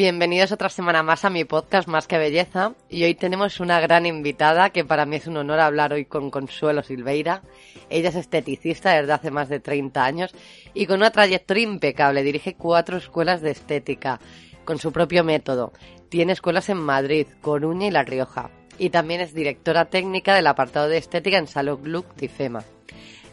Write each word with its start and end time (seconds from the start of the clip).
Bienvenidos 0.00 0.50
otra 0.50 0.70
semana 0.70 1.02
más 1.02 1.26
a 1.26 1.28
mi 1.28 1.44
podcast 1.44 1.86
Más 1.86 2.06
que 2.06 2.16
Belleza 2.16 2.72
y 2.88 3.04
hoy 3.04 3.14
tenemos 3.14 3.60
una 3.60 3.80
gran 3.80 4.06
invitada 4.06 4.70
que 4.70 4.82
para 4.82 5.04
mí 5.04 5.16
es 5.16 5.26
un 5.26 5.36
honor 5.36 5.60
hablar 5.60 5.92
hoy 5.92 6.06
con 6.06 6.30
Consuelo 6.30 6.82
Silveira. 6.82 7.42
Ella 7.90 8.08
es 8.08 8.14
esteticista 8.14 8.94
desde 8.94 9.12
hace 9.12 9.30
más 9.30 9.50
de 9.50 9.60
30 9.60 10.02
años 10.02 10.34
y 10.72 10.86
con 10.86 11.00
una 11.00 11.10
trayectoria 11.10 11.64
impecable. 11.64 12.22
Dirige 12.22 12.54
cuatro 12.54 12.96
escuelas 12.96 13.42
de 13.42 13.50
estética 13.50 14.20
con 14.64 14.78
su 14.78 14.90
propio 14.90 15.22
método. 15.22 15.74
Tiene 16.08 16.32
escuelas 16.32 16.70
en 16.70 16.78
Madrid, 16.78 17.26
Coruña 17.42 17.88
y 17.88 17.90
La 17.90 18.02
Rioja. 18.02 18.48
Y 18.78 18.88
también 18.88 19.20
es 19.20 19.34
directora 19.34 19.90
técnica 19.90 20.34
del 20.34 20.46
apartado 20.46 20.88
de 20.88 20.96
estética 20.96 21.36
en 21.36 21.46
Salud 21.46 21.78
Look 21.84 22.14
Tifema. 22.14 22.64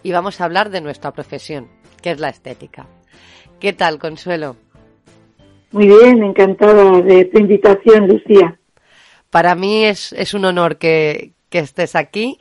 Y 0.04 0.12
vamos 0.12 0.42
a 0.42 0.44
hablar 0.44 0.70
de 0.70 0.82
nuestra 0.82 1.14
profesión, 1.14 1.70
que 2.02 2.12
es 2.12 2.20
la 2.20 2.28
estética. 2.28 2.88
¿Qué 3.62 3.72
tal, 3.72 4.00
Consuelo? 4.00 4.58
Muy 5.72 5.88
bien, 5.88 6.24
encantada 6.24 7.02
de 7.02 7.26
tu 7.26 7.40
invitación, 7.40 8.08
Lucía. 8.08 8.58
Para 9.30 9.54
mí 9.56 9.84
es, 9.84 10.14
es 10.14 10.34
un 10.34 10.46
honor 10.46 10.78
que, 10.78 11.34
estés 11.52 11.96
aquí 11.96 12.40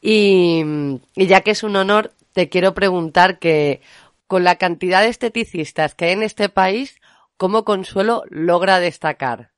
y, 0.00 0.64
ya 1.14 1.42
que 1.42 1.52
es 1.52 1.62
un 1.62 1.76
honor, 1.76 2.12
te 2.32 2.48
quiero 2.48 2.74
preguntar 2.74 3.38
que 3.38 3.80
con 4.26 4.42
la 4.42 4.56
cantidad 4.56 5.00
de 5.00 5.08
esteticistas 5.08 5.94
que 5.94 6.06
hay 6.06 6.12
en 6.12 6.24
este 6.24 6.48
país, 6.48 7.00
¿cómo 7.36 7.64
Consuelo 7.64 8.24
logra 8.28 8.80
destacar? 8.80 9.52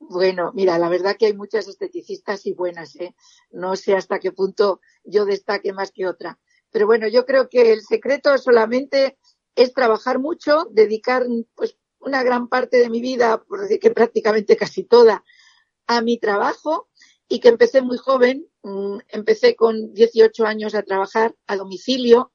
Bueno, 0.00 0.50
mira, 0.52 0.78
la 0.78 0.88
verdad 0.88 1.16
que 1.16 1.26
hay 1.26 1.34
muchas 1.34 1.68
esteticistas 1.68 2.44
y 2.46 2.52
buenas, 2.52 2.96
¿eh? 2.96 3.14
No 3.50 3.76
sé 3.76 3.94
hasta 3.94 4.18
qué 4.18 4.32
punto 4.32 4.80
yo 5.04 5.24
destaque 5.24 5.72
más 5.72 5.92
que 5.92 6.06
otra. 6.06 6.38
Pero 6.70 6.86
bueno, 6.86 7.08
yo 7.08 7.24
creo 7.24 7.48
que 7.48 7.72
el 7.72 7.82
secreto 7.82 8.36
solamente 8.36 9.16
es 9.54 9.72
trabajar 9.72 10.18
mucho, 10.18 10.66
dedicar 10.70 11.24
pues 11.54 11.77
una 12.00 12.22
gran 12.22 12.48
parte 12.48 12.78
de 12.78 12.90
mi 12.90 13.00
vida, 13.00 13.42
por 13.42 13.60
decir 13.60 13.78
que 13.80 13.90
prácticamente 13.90 14.56
casi 14.56 14.84
toda, 14.84 15.24
a 15.86 16.02
mi 16.02 16.18
trabajo 16.18 16.88
y 17.28 17.40
que 17.40 17.48
empecé 17.48 17.82
muy 17.82 17.98
joven. 17.98 18.46
Mm, 18.62 18.98
empecé 19.08 19.56
con 19.56 19.92
18 19.92 20.46
años 20.46 20.74
a 20.74 20.82
trabajar 20.82 21.34
a 21.46 21.56
domicilio. 21.56 22.32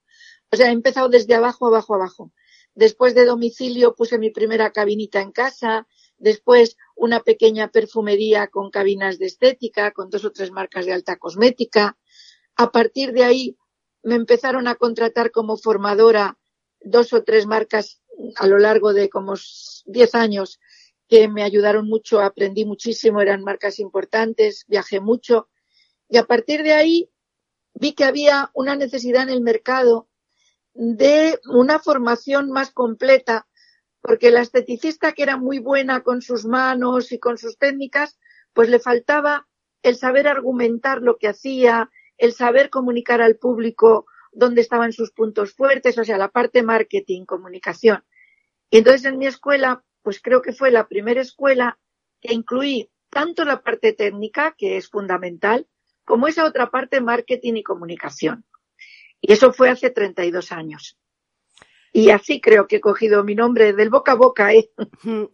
O 0.51 0.55
sea, 0.55 0.69
he 0.69 0.71
empezado 0.71 1.09
desde 1.09 1.35
abajo, 1.35 1.67
abajo, 1.67 1.95
abajo. 1.95 2.31
Después 2.75 3.13
de 3.13 3.25
domicilio 3.25 3.95
puse 3.95 4.17
mi 4.17 4.31
primera 4.31 4.71
cabinita 4.71 5.21
en 5.21 5.31
casa, 5.31 5.87
después 6.17 6.75
una 6.95 7.19
pequeña 7.19 7.69
perfumería 7.69 8.47
con 8.47 8.71
cabinas 8.71 9.19
de 9.19 9.27
estética, 9.27 9.91
con 9.91 10.09
dos 10.09 10.25
o 10.25 10.31
tres 10.31 10.51
marcas 10.51 10.85
de 10.85 10.93
alta 10.93 11.17
cosmética. 11.17 11.97
A 12.55 12.71
partir 12.71 13.13
de 13.13 13.23
ahí 13.23 13.57
me 14.01 14.15
empezaron 14.15 14.67
a 14.67 14.75
contratar 14.75 15.31
como 15.31 15.57
formadora 15.57 16.39
dos 16.81 17.13
o 17.13 17.23
tres 17.23 17.45
marcas 17.45 18.01
a 18.35 18.47
lo 18.47 18.57
largo 18.57 18.93
de 18.93 19.09
como 19.09 19.33
10 19.85 20.15
años 20.15 20.59
que 21.07 21.27
me 21.27 21.43
ayudaron 21.43 21.87
mucho, 21.87 22.21
aprendí 22.21 22.65
muchísimo, 22.65 23.21
eran 23.21 23.43
marcas 23.43 23.79
importantes, 23.79 24.65
viajé 24.67 24.99
mucho. 24.99 25.49
Y 26.09 26.17
a 26.17 26.25
partir 26.25 26.63
de 26.63 26.73
ahí 26.73 27.09
vi 27.73 27.93
que 27.93 28.05
había 28.05 28.51
una 28.53 28.75
necesidad 28.75 29.23
en 29.23 29.29
el 29.29 29.41
mercado 29.41 30.09
de 30.73 31.39
una 31.45 31.79
formación 31.79 32.49
más 32.49 32.71
completa, 32.71 33.47
porque 34.01 34.31
la 34.31 34.41
esteticista 34.41 35.13
que 35.13 35.23
era 35.23 35.37
muy 35.37 35.59
buena 35.59 36.01
con 36.01 36.21
sus 36.21 36.45
manos 36.45 37.11
y 37.11 37.19
con 37.19 37.37
sus 37.37 37.57
técnicas, 37.57 38.19
pues 38.53 38.69
le 38.69 38.79
faltaba 38.79 39.47
el 39.81 39.95
saber 39.95 40.27
argumentar 40.27 41.01
lo 41.01 41.17
que 41.17 41.27
hacía, 41.27 41.89
el 42.17 42.33
saber 42.33 42.69
comunicar 42.69 43.21
al 43.21 43.37
público 43.37 44.05
dónde 44.33 44.61
estaban 44.61 44.93
sus 44.93 45.11
puntos 45.11 45.53
fuertes, 45.53 45.97
o 45.97 46.03
sea, 46.03 46.17
la 46.17 46.29
parte 46.29 46.63
marketing, 46.63 47.25
comunicación. 47.25 48.03
Y 48.69 48.79
entonces 48.79 49.05
en 49.05 49.17
mi 49.17 49.27
escuela, 49.27 49.83
pues 50.01 50.21
creo 50.21 50.41
que 50.41 50.53
fue 50.53 50.71
la 50.71 50.87
primera 50.87 51.21
escuela 51.21 51.79
que 52.19 52.33
incluí 52.33 52.89
tanto 53.09 53.45
la 53.45 53.61
parte 53.61 53.93
técnica, 53.93 54.55
que 54.57 54.77
es 54.77 54.89
fundamental, 54.89 55.67
como 56.05 56.27
esa 56.27 56.45
otra 56.45 56.71
parte 56.71 56.99
marketing 56.99 57.53
y 57.55 57.63
comunicación. 57.63 58.45
Y 59.21 59.33
eso 59.33 59.53
fue 59.53 59.69
hace 59.69 59.89
32 59.89 60.51
años. 60.51 60.97
Y 61.93 62.09
así 62.09 62.41
creo 62.41 62.67
que 62.67 62.77
he 62.77 62.81
cogido 62.81 63.23
mi 63.23 63.35
nombre 63.35 63.73
del 63.73 63.89
boca 63.89 64.13
a 64.13 64.15
boca. 64.15 64.53
¿eh? 64.53 64.69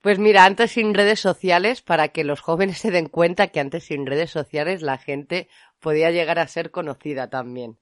Pues 0.00 0.18
mira, 0.18 0.44
antes 0.44 0.72
sin 0.72 0.94
redes 0.94 1.20
sociales, 1.20 1.80
para 1.80 2.08
que 2.08 2.24
los 2.24 2.40
jóvenes 2.40 2.78
se 2.78 2.90
den 2.90 3.08
cuenta 3.08 3.46
que 3.48 3.60
antes 3.60 3.84
sin 3.84 4.04
redes 4.04 4.32
sociales 4.32 4.82
la 4.82 4.98
gente 4.98 5.48
podía 5.78 6.10
llegar 6.10 6.40
a 6.40 6.48
ser 6.48 6.72
conocida 6.72 7.30
también. 7.30 7.78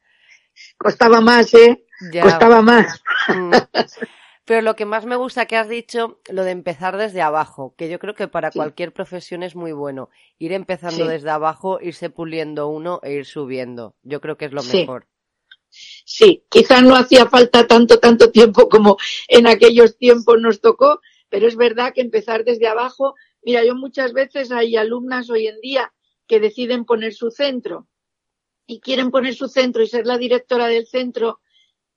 Costaba 0.76 1.20
más, 1.20 1.52
¿eh? 1.54 1.84
Costaba 2.22 2.62
más. 2.62 3.02
Mm. 3.28 3.52
Pero 4.44 4.62
lo 4.62 4.74
que 4.74 4.84
más 4.84 5.06
me 5.06 5.14
gusta 5.14 5.46
que 5.46 5.56
has 5.56 5.68
dicho, 5.68 6.18
lo 6.28 6.42
de 6.42 6.50
empezar 6.50 6.96
desde 6.96 7.22
abajo, 7.22 7.74
que 7.76 7.88
yo 7.88 8.00
creo 8.00 8.14
que 8.14 8.26
para 8.26 8.50
cualquier 8.50 8.92
profesión 8.92 9.44
es 9.44 9.54
muy 9.54 9.70
bueno. 9.70 10.10
Ir 10.38 10.52
empezando 10.52 11.06
desde 11.06 11.30
abajo, 11.30 11.78
irse 11.80 12.10
puliendo 12.10 12.66
uno 12.66 12.98
e 13.04 13.12
ir 13.12 13.26
subiendo. 13.26 13.94
Yo 14.02 14.20
creo 14.20 14.36
que 14.36 14.46
es 14.46 14.52
lo 14.52 14.64
mejor. 14.64 15.06
Sí, 15.68 16.44
quizás 16.50 16.82
no 16.82 16.96
hacía 16.96 17.26
falta 17.26 17.68
tanto, 17.68 18.00
tanto 18.00 18.32
tiempo 18.32 18.68
como 18.68 18.96
en 19.28 19.46
aquellos 19.46 19.96
tiempos 19.96 20.40
nos 20.40 20.60
tocó, 20.60 21.00
pero 21.28 21.46
es 21.46 21.54
verdad 21.54 21.92
que 21.94 22.00
empezar 22.00 22.42
desde 22.42 22.66
abajo, 22.66 23.14
mira, 23.42 23.64
yo 23.64 23.76
muchas 23.76 24.12
veces 24.12 24.50
hay 24.50 24.74
alumnas 24.74 25.30
hoy 25.30 25.46
en 25.46 25.60
día 25.60 25.92
que 26.26 26.40
deciden 26.40 26.84
poner 26.86 27.14
su 27.14 27.30
centro 27.30 27.86
y 28.70 28.78
quieren 28.78 29.10
poner 29.10 29.34
su 29.34 29.48
centro 29.48 29.82
y 29.82 29.88
ser 29.88 30.06
la 30.06 30.16
directora 30.16 30.68
del 30.68 30.86
centro 30.86 31.40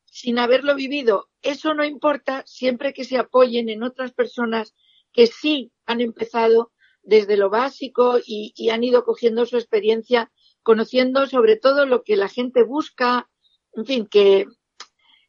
sin 0.06 0.40
haberlo 0.40 0.74
vivido. 0.74 1.30
Eso 1.44 1.76
no 1.76 1.86
importa 1.86 2.44
siempre 2.48 2.94
que 2.94 3.04
se 3.04 3.20
apoyen 3.20 3.70
en 3.70 3.84
otras 3.84 4.12
personas 4.12 4.74
que 5.12 5.28
sí 5.28 5.72
han 5.86 6.02
empezado 6.02 6.72
desde 7.04 7.38
lo 7.38 7.52
básico 7.52 8.18
y, 8.26 8.70
han 8.70 8.84
ido 8.84 9.04
cogiendo 9.04 9.46
su 9.46 9.58
experiencia, 9.58 10.32
conociendo 10.64 11.28
sobre 11.28 11.58
todo 11.58 11.86
lo 11.86 12.02
que 12.02 12.16
la 12.16 12.28
gente 12.28 12.64
busca, 12.64 13.30
en 13.74 13.86
fin, 13.86 14.08
que, 14.08 14.48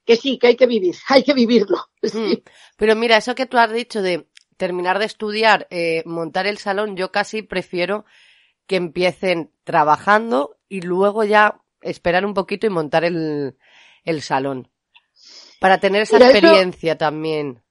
que 0.07 0.17
sí, 0.17 0.39
que 0.39 0.47
hay 0.47 0.57
que 0.57 0.67
vivir, 0.67 0.95
hay 1.11 1.25
que 1.25 1.35
vivirlo. 1.35 1.77
Mm. 2.01 2.37
Pero 2.79 2.97
mira, 2.97 3.19
eso 3.19 3.35
que 3.35 3.45
tú 3.45 3.59
has 3.59 3.71
dicho 3.71 4.01
de 4.01 4.29
terminar 4.57 4.99
de 4.99 5.05
estudiar, 5.05 5.67
eh, 5.69 6.05
montar 6.07 6.47
el 6.47 6.57
salón, 6.57 6.97
yo 6.97 7.13
casi 7.13 7.43
prefiero 7.43 8.07
que 8.67 8.77
empiecen 8.77 9.51
trabajando 9.65 10.57
y 10.75 10.81
luego 10.81 11.23
ya 11.23 11.61
esperar 11.83 12.27
un 12.27 12.35
poquito 12.35 12.67
y 12.67 12.71
montar 12.71 13.05
el, 13.05 13.57
el 14.05 14.23
salón. 14.23 14.69
Para 15.61 15.79
tener 15.79 16.03
esa 16.03 16.17
experiencia 16.17 16.99
también. 16.99 17.63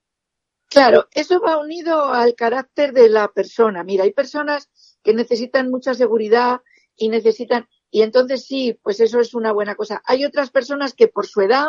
Claro, 0.69 1.09
eso 1.11 1.41
va 1.41 1.59
unido 1.59 2.05
al 2.05 2.33
carácter 2.33 2.93
de 2.93 3.09
la 3.09 3.27
persona. 3.27 3.83
Mira, 3.83 4.05
hay 4.05 4.13
personas 4.13 4.69
que 5.03 5.13
necesitan 5.13 5.69
mucha 5.69 5.93
seguridad 5.95 6.61
y 6.95 7.09
necesitan, 7.09 7.67
y 7.91 8.03
entonces 8.03 8.45
sí, 8.45 8.79
pues 8.81 9.01
eso 9.01 9.19
es 9.19 9.33
una 9.33 9.51
buena 9.51 9.75
cosa. 9.75 10.01
Hay 10.05 10.23
otras 10.23 10.49
personas 10.49 10.93
que 10.93 11.09
por 11.09 11.27
su 11.27 11.41
edad, 11.41 11.67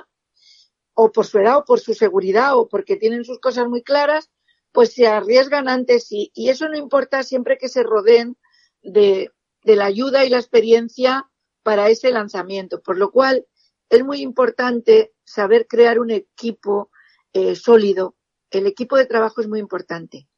o 0.95 1.11
por 1.11 1.27
su 1.27 1.41
edad, 1.41 1.57
o 1.57 1.65
por 1.65 1.81
su 1.81 1.95
seguridad, 1.95 2.57
o 2.57 2.69
porque 2.69 2.95
tienen 2.95 3.25
sus 3.25 3.41
cosas 3.41 3.67
muy 3.67 3.83
claras, 3.83 4.31
pues 4.71 4.93
se 4.93 5.09
arriesgan 5.09 5.69
antes 5.69 6.13
y, 6.13 6.31
y 6.33 6.51
eso 6.51 6.69
no 6.69 6.79
importa 6.79 7.25
siempre 7.25 7.59
que 7.59 7.69
se 7.69 7.83
rodeen 7.83 8.37
de, 8.83 9.33
la 9.65 9.87
ayuda 9.87 10.25
y 10.25 10.29
la 10.29 10.39
experiencia 10.39 11.31
para 11.63 11.89
ese 11.89 12.11
lanzamiento. 12.11 12.83
Por 12.83 12.99
lo 12.99 13.11
cual, 13.11 13.47
es 13.89 14.05
muy 14.05 14.21
importante 14.21 15.15
saber 15.25 15.67
crear 15.67 15.99
un 15.99 16.11
equipo 16.11 16.91
eh, 17.33 17.55
sólido. 17.55 18.17
El 18.51 18.67
equipo 18.67 18.97
de 18.97 19.07
trabajo 19.07 19.41
es 19.41 19.49
muy 19.49 19.61
importante. 19.61 20.29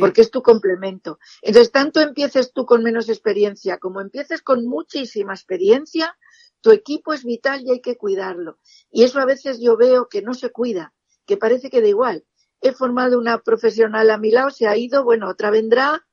porque 0.00 0.22
es 0.22 0.30
tu 0.30 0.42
complemento. 0.42 1.18
Entonces, 1.40 1.70
tanto 1.70 2.00
empieces 2.00 2.52
tú 2.52 2.66
con 2.66 2.82
menos 2.82 3.08
experiencia 3.08 3.78
como 3.78 4.00
empieces 4.00 4.42
con 4.42 4.66
muchísima 4.66 5.34
experiencia, 5.34 6.16
tu 6.62 6.72
equipo 6.72 7.12
es 7.12 7.24
vital 7.24 7.62
y 7.62 7.70
hay 7.70 7.80
que 7.80 7.96
cuidarlo. 7.96 8.58
Y 8.90 9.04
eso 9.04 9.20
a 9.20 9.26
veces 9.26 9.60
yo 9.60 9.76
veo 9.76 10.08
que 10.08 10.22
no 10.22 10.34
se 10.34 10.50
cuida, 10.50 10.94
que 11.26 11.36
parece 11.36 11.70
que 11.70 11.82
da 11.82 11.88
igual. 11.88 12.24
He 12.60 12.72
formado 12.72 13.18
una 13.18 13.42
profesional 13.42 14.10
a 14.10 14.18
mi 14.18 14.30
lado, 14.30 14.50
se 14.50 14.66
ha 14.66 14.76
ido, 14.76 15.04
bueno, 15.04 15.28
otra 15.28 15.50
vendrá, 15.50 16.04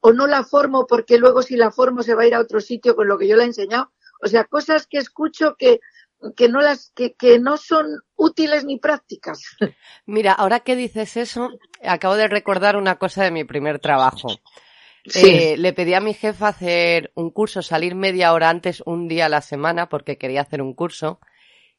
o 0.00 0.12
no 0.12 0.26
la 0.26 0.44
formo 0.44 0.86
porque 0.86 1.18
luego 1.18 1.42
si 1.42 1.56
la 1.56 1.70
formo 1.70 2.02
se 2.02 2.14
va 2.14 2.22
a 2.22 2.26
ir 2.26 2.34
a 2.34 2.40
otro 2.40 2.60
sitio 2.60 2.94
con 2.96 3.08
lo 3.08 3.18
que 3.18 3.26
yo 3.28 3.36
le 3.36 3.42
he 3.42 3.46
enseñado. 3.46 3.92
O 4.22 4.26
sea, 4.28 4.44
cosas 4.44 4.86
que 4.86 4.98
escucho 4.98 5.54
que, 5.58 5.80
que 6.36 6.48
no 6.48 6.60
las, 6.60 6.90
que, 6.94 7.14
que 7.14 7.38
no 7.38 7.56
son 7.56 7.86
útiles 8.16 8.64
ni 8.64 8.78
prácticas. 8.78 9.40
Mira, 10.06 10.32
ahora 10.32 10.60
que 10.60 10.76
dices 10.76 11.16
eso, 11.16 11.50
acabo 11.84 12.16
de 12.16 12.28
recordar 12.28 12.76
una 12.76 12.96
cosa 12.96 13.24
de 13.24 13.30
mi 13.30 13.44
primer 13.44 13.78
trabajo. 13.78 14.28
Sí. 15.06 15.26
Eh, 15.30 15.56
le 15.56 15.72
pedí 15.72 15.94
a 15.94 16.00
mi 16.00 16.12
jefa 16.14 16.48
hacer 16.48 17.12
un 17.14 17.30
curso, 17.30 17.62
salir 17.62 17.94
media 17.94 18.32
hora 18.32 18.50
antes, 18.50 18.82
un 18.84 19.08
día 19.08 19.26
a 19.26 19.28
la 19.30 19.40
semana, 19.40 19.88
porque 19.88 20.18
quería 20.18 20.42
hacer 20.42 20.60
un 20.60 20.74
curso, 20.74 21.20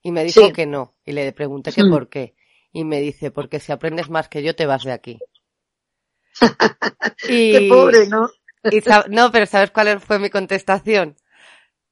y 0.02 0.12
me 0.12 0.24
dijo 0.24 0.48
Sí. 0.48 0.54
que 0.54 0.66
no. 0.66 0.96
Y 1.06 1.12
le 1.12 1.32
pregunté 1.34 1.72
que 1.72 1.84
Mm. 1.84 1.92
por 1.92 2.10
qué. 2.10 2.36
Y 2.72 2.86
me 2.86 3.02
dice, 3.02 3.30
porque 3.32 3.60
si 3.60 3.72
aprendes 3.72 4.10
más 4.10 4.30
que 4.30 4.42
yo, 4.42 4.56
te 4.56 4.66
vas 4.66 4.84
de 4.84 4.94
aquí. 4.94 5.20
Y, 7.28 7.52
Qué 7.52 7.68
pobre, 7.70 8.08
¿no? 8.08 8.30
y 8.72 8.82
no, 9.10 9.32
pero 9.32 9.46
¿sabes 9.46 9.72
cuál 9.72 10.00
fue 10.00 10.20
mi 10.20 10.30
contestación? 10.30 11.16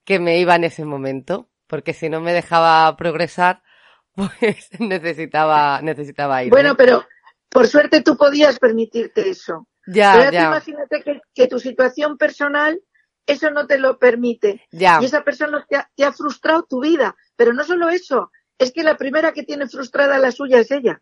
Que 0.03 0.19
me 0.19 0.39
iba 0.39 0.55
en 0.55 0.63
ese 0.63 0.85
momento, 0.85 1.49
porque 1.67 1.93
si 1.93 2.09
no 2.09 2.21
me 2.21 2.33
dejaba 2.33 2.95
progresar, 2.97 3.63
pues 4.15 4.69
necesitaba, 4.79 5.81
necesitaba 5.81 6.43
ir. 6.43 6.49
Bueno, 6.49 6.75
pero 6.75 7.05
por 7.49 7.67
suerte 7.67 8.01
tú 8.01 8.17
podías 8.17 8.59
permitirte 8.59 9.29
eso. 9.29 9.67
ya, 9.85 10.13
Pero 10.13 10.23
ya 10.23 10.29
te 10.29 10.35
ya, 10.35 10.45
imagínate 10.45 11.03
que, 11.03 11.21
que 11.33 11.47
tu 11.47 11.59
situación 11.59 12.17
personal 12.17 12.81
eso 13.27 13.51
no 13.51 13.67
te 13.67 13.77
lo 13.77 13.99
permite. 13.99 14.61
ya. 14.71 14.99
Y 15.01 15.05
esa 15.05 15.23
persona 15.23 15.63
te 15.69 15.75
ha, 15.75 15.91
te 15.95 16.05
ha 16.05 16.13
frustrado 16.13 16.63
tu 16.63 16.81
vida. 16.81 17.15
Pero 17.35 17.53
no 17.53 17.63
solo 17.63 17.89
eso, 17.89 18.31
es 18.57 18.71
que 18.71 18.83
la 18.83 18.97
primera 18.97 19.33
que 19.33 19.43
tiene 19.43 19.67
frustrada 19.67 20.17
la 20.17 20.31
suya 20.31 20.59
es 20.59 20.71
ella. 20.71 21.01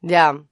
Ya. 0.00 0.42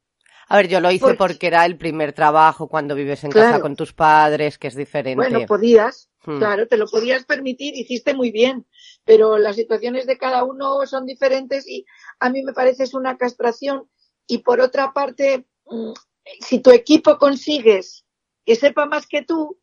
A 0.53 0.57
ver, 0.57 0.67
yo 0.69 0.81
lo 0.81 0.91
hice 0.91 1.01
Porque- 1.05 1.17
porque 1.17 1.47
era 1.47 1.65
el 1.65 1.77
primer 1.79 2.13
trabajo 2.13 2.69
cuando 2.69 2.97
vives 2.97 3.23
en 3.23 3.31
Claro. 3.31 3.49
casa 3.53 3.61
con 3.63 3.77
tus 3.77 3.93
padres, 3.93 4.59
que 4.59 4.67
es 4.67 4.75
diferente. 4.75 5.15
Bueno, 5.15 5.47
podías, 5.47 6.11
Hmm. 6.25 6.39
claro, 6.39 6.67
te 6.67 6.77
lo 6.77 6.87
podías 6.87 7.25
permitir, 7.25 7.75
hiciste 7.77 8.15
muy 8.15 8.33
bien, 8.33 8.67
pero 9.05 9.39
las 9.39 9.55
situaciones 9.55 10.07
de 10.07 10.19
cada 10.19 10.43
uno 10.43 10.85
son 10.87 11.07
diferentes 11.07 11.69
y 11.69 11.87
a 12.19 12.31
mí 12.31 12.43
me 12.43 12.53
parece 12.53 12.83
es 12.83 12.95
una 12.95 13.17
castración. 13.17 13.89
Y 14.27 14.39
por 14.39 14.61
otra 14.61 14.93
parte, 14.93 15.47
mm, 15.67 15.93
si 16.41 16.59
tu 16.59 16.73
equipo 16.73 17.17
consigues 17.17 18.05
que 18.45 18.57
sepa 18.57 18.87
más 18.87 19.07
que 19.07 19.23
tú, 19.23 19.57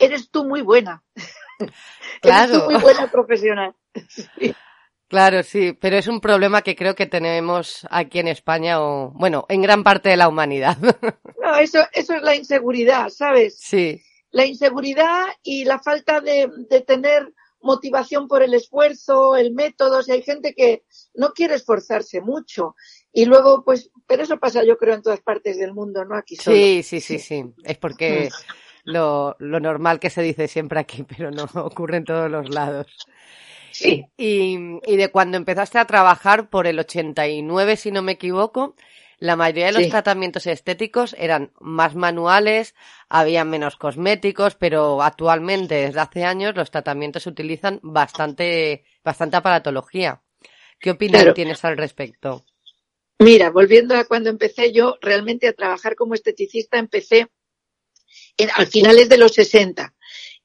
eres 0.00 0.30
tú 0.30 0.44
muy 0.44 0.62
buena. 0.62 1.04
Eres 1.60 1.72
Claro. 2.22 2.64
tú 2.64 2.70
muy 2.72 2.80
buena 2.82 3.08
profesional. 3.10 3.74
Sí. 4.08 4.52
Claro, 5.12 5.42
sí, 5.42 5.76
pero 5.78 5.98
es 5.98 6.08
un 6.08 6.22
problema 6.22 6.62
que 6.62 6.74
creo 6.74 6.94
que 6.94 7.04
tenemos 7.04 7.86
aquí 7.90 8.18
en 8.18 8.28
España 8.28 8.80
o, 8.80 9.10
bueno, 9.10 9.44
en 9.50 9.60
gran 9.60 9.84
parte 9.84 10.08
de 10.08 10.16
la 10.16 10.26
humanidad. 10.26 10.78
No, 11.42 11.56
eso, 11.56 11.80
eso 11.92 12.14
es 12.14 12.22
la 12.22 12.36
inseguridad, 12.36 13.08
¿sabes? 13.08 13.58
sí, 13.58 14.00
la 14.30 14.46
inseguridad 14.46 15.26
y 15.42 15.64
la 15.64 15.80
falta 15.80 16.20
de, 16.20 16.48
de 16.70 16.80
tener 16.80 17.34
motivación 17.60 18.26
por 18.26 18.42
el 18.42 18.54
esfuerzo, 18.54 19.36
el 19.36 19.52
método. 19.52 19.98
O 19.98 20.02
sea, 20.02 20.14
hay 20.14 20.22
gente 20.22 20.54
que 20.54 20.84
no 21.14 21.32
quiere 21.32 21.56
esforzarse 21.56 22.22
mucho. 22.22 22.74
Y 23.12 23.26
luego, 23.26 23.64
pues, 23.64 23.90
pero 24.06 24.22
eso 24.22 24.38
pasa 24.38 24.64
yo 24.64 24.78
creo 24.78 24.94
en 24.94 25.02
todas 25.02 25.20
partes 25.20 25.58
del 25.58 25.74
mundo, 25.74 26.06
¿no? 26.06 26.16
Aquí 26.16 26.36
solo. 26.36 26.56
sí, 26.56 26.82
sí, 26.82 27.00
sí, 27.00 27.18
sí. 27.18 27.44
Es 27.64 27.76
porque 27.76 28.30
lo, 28.84 29.36
lo 29.40 29.60
normal 29.60 30.00
que 30.00 30.10
se 30.10 30.22
dice 30.22 30.48
siempre 30.48 30.80
aquí, 30.80 31.04
pero 31.04 31.30
no 31.30 31.44
ocurre 31.66 31.98
en 31.98 32.04
todos 32.04 32.30
los 32.30 32.48
lados. 32.48 32.86
Sí. 33.72 34.06
Y, 34.16 34.56
y 34.86 34.96
de 34.96 35.08
cuando 35.10 35.36
empezaste 35.36 35.78
a 35.78 35.86
trabajar 35.86 36.50
por 36.50 36.66
el 36.66 36.78
89, 36.78 37.76
si 37.76 37.90
no 37.90 38.02
me 38.02 38.12
equivoco, 38.12 38.74
la 39.18 39.36
mayoría 39.36 39.66
de 39.66 39.72
los 39.72 39.82
Sí. 39.84 39.90
tratamientos 39.90 40.46
estéticos 40.46 41.14
eran 41.18 41.52
más 41.60 41.94
manuales, 41.94 42.74
había 43.08 43.44
menos 43.44 43.76
cosméticos, 43.76 44.54
pero 44.56 45.02
actualmente, 45.02 45.76
desde 45.76 46.00
hace 46.00 46.24
años, 46.24 46.54
los 46.56 46.70
tratamientos 46.70 47.26
utilizan 47.26 47.78
bastante, 47.82 48.84
bastante 49.04 49.36
aparatología. 49.36 50.22
¿Qué 50.80 50.90
opinión 50.90 51.20
Claro. 51.22 51.34
tienes 51.34 51.64
al 51.64 51.76
respecto? 51.76 52.44
Mira, 53.20 53.50
volviendo 53.50 53.94
a 53.96 54.04
cuando 54.04 54.30
empecé 54.30 54.72
yo 54.72 54.98
realmente 55.00 55.46
a 55.46 55.52
trabajar 55.52 55.94
como 55.94 56.14
esteticista, 56.14 56.78
empecé 56.78 57.28
en, 58.36 58.48
al 58.56 58.66
finales 58.66 59.08
de 59.08 59.18
los 59.18 59.32
60 59.32 59.94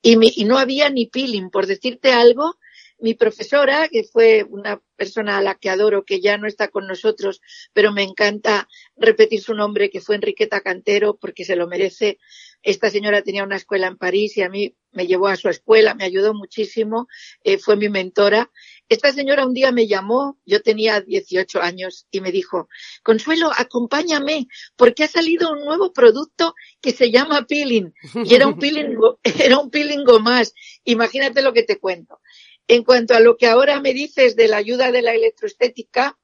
y, 0.04 0.16
mi- 0.18 0.32
y 0.36 0.46
no 0.46 0.60
había 0.60 0.90
ni 0.92 1.08
peeling. 1.08 1.50
Por 1.50 1.66
decirte 1.66 2.12
algo, 2.12 2.56
mi 3.00 3.14
profesora, 3.14 3.88
que 3.90 4.04
fue 4.04 4.44
una 4.50 4.82
persona 4.96 5.38
a 5.38 5.42
la 5.42 5.56
que 5.56 5.70
adoro, 5.70 6.04
que 6.04 6.20
ya 6.20 6.38
no 6.38 6.48
está 6.48 6.68
con 6.70 6.88
nosotros, 6.88 7.42
pero 7.74 7.92
me 7.92 8.04
encanta 8.04 8.68
repetir 8.96 9.42
su 9.42 9.54
nombre, 9.54 9.90
que 9.90 10.02
fue 10.02 10.16
Enriqueta 10.16 10.62
Cantero, 10.62 11.18
porque 11.18 11.46
se 11.46 11.56
lo 11.56 11.68
merece. 11.68 12.18
Esta 12.64 12.90
señora 12.90 13.22
tenía 13.22 13.44
una 13.44 13.56
escuela 13.56 13.88
en 13.88 13.98
París 13.98 14.36
y 14.38 14.42
a 14.42 14.50
mí 14.50 14.76
me 14.92 15.06
llevó 15.06 15.28
a 15.28 15.36
su 15.36 15.48
escuela, 15.48 15.94
me 15.94 16.06
ayudó 16.06 16.34
muchísimo, 16.34 17.08
eh, 17.44 17.60
fue 17.60 17.76
mi 17.76 17.88
mentora. 17.88 18.52
Esta 18.90 19.12
señora 19.12 19.46
un 19.46 19.54
día 19.54 19.72
me 19.72 19.86
llamó, 19.86 20.40
yo 20.46 20.62
tenía 20.64 21.02
18 21.02 21.62
años, 21.62 22.08
y 22.10 22.20
me 22.22 22.32
dijo, 22.32 22.68
Consuelo, 23.04 23.52
acompáñame, 23.56 24.48
porque 24.76 25.04
ha 25.04 25.08
salido 25.08 25.52
un 25.52 25.64
nuevo 25.64 25.94
producto 25.94 26.56
que 26.82 26.94
se 26.94 27.12
llama 27.12 27.46
peeling. 27.46 27.94
Y 28.26 28.34
era 28.34 28.48
un 28.48 28.58
peeling, 28.58 28.98
era 29.24 29.60
un 29.60 29.70
peeling 29.70 30.04
más. 30.22 30.54
Imagínate 30.84 31.44
lo 31.44 31.54
que 31.54 31.64
te 31.64 31.78
cuento. 31.78 32.20
En 32.68 32.84
cuanto 32.84 33.14
a 33.14 33.20
lo 33.20 33.38
que 33.38 33.48
ahora 33.48 33.80
me 33.80 33.94
dices 33.94 34.36
de 34.36 34.48
la 34.48 34.58
ayuda 34.58 34.92
de 34.92 35.02
la 35.02 35.14
electroestética, 35.14 36.18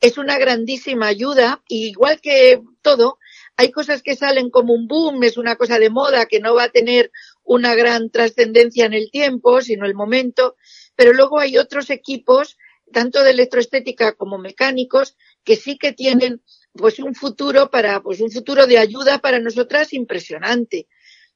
es 0.00 0.18
una 0.18 0.38
grandísima 0.38 1.08
ayuda, 1.08 1.62
y 1.68 1.88
igual 1.88 2.20
que 2.20 2.62
todo, 2.80 3.18
hay 3.56 3.70
cosas 3.70 4.02
que 4.02 4.16
salen 4.16 4.50
como 4.50 4.72
un 4.72 4.86
boom, 4.86 5.22
es 5.24 5.36
una 5.36 5.56
cosa 5.56 5.78
de 5.78 5.90
moda 5.90 6.26
que 6.26 6.40
no 6.40 6.54
va 6.54 6.64
a 6.64 6.68
tener 6.70 7.10
una 7.42 7.74
gran 7.74 8.10
trascendencia 8.10 8.86
en 8.86 8.94
el 8.94 9.10
tiempo, 9.10 9.60
sino 9.60 9.84
el 9.84 9.94
momento, 9.94 10.56
pero 10.96 11.12
luego 11.12 11.38
hay 11.38 11.58
otros 11.58 11.90
equipos, 11.90 12.56
tanto 12.92 13.22
de 13.22 13.32
electroestética 13.32 14.14
como 14.14 14.38
mecánicos, 14.38 15.16
que 15.44 15.56
sí 15.56 15.76
que 15.76 15.92
tienen 15.92 16.40
pues 16.72 16.98
un 17.00 17.14
futuro 17.14 17.70
para, 17.70 18.00
pues 18.00 18.20
un 18.20 18.30
futuro 18.30 18.66
de 18.66 18.78
ayuda 18.78 19.18
para 19.18 19.40
nosotras 19.40 19.92
impresionante. 19.92 20.88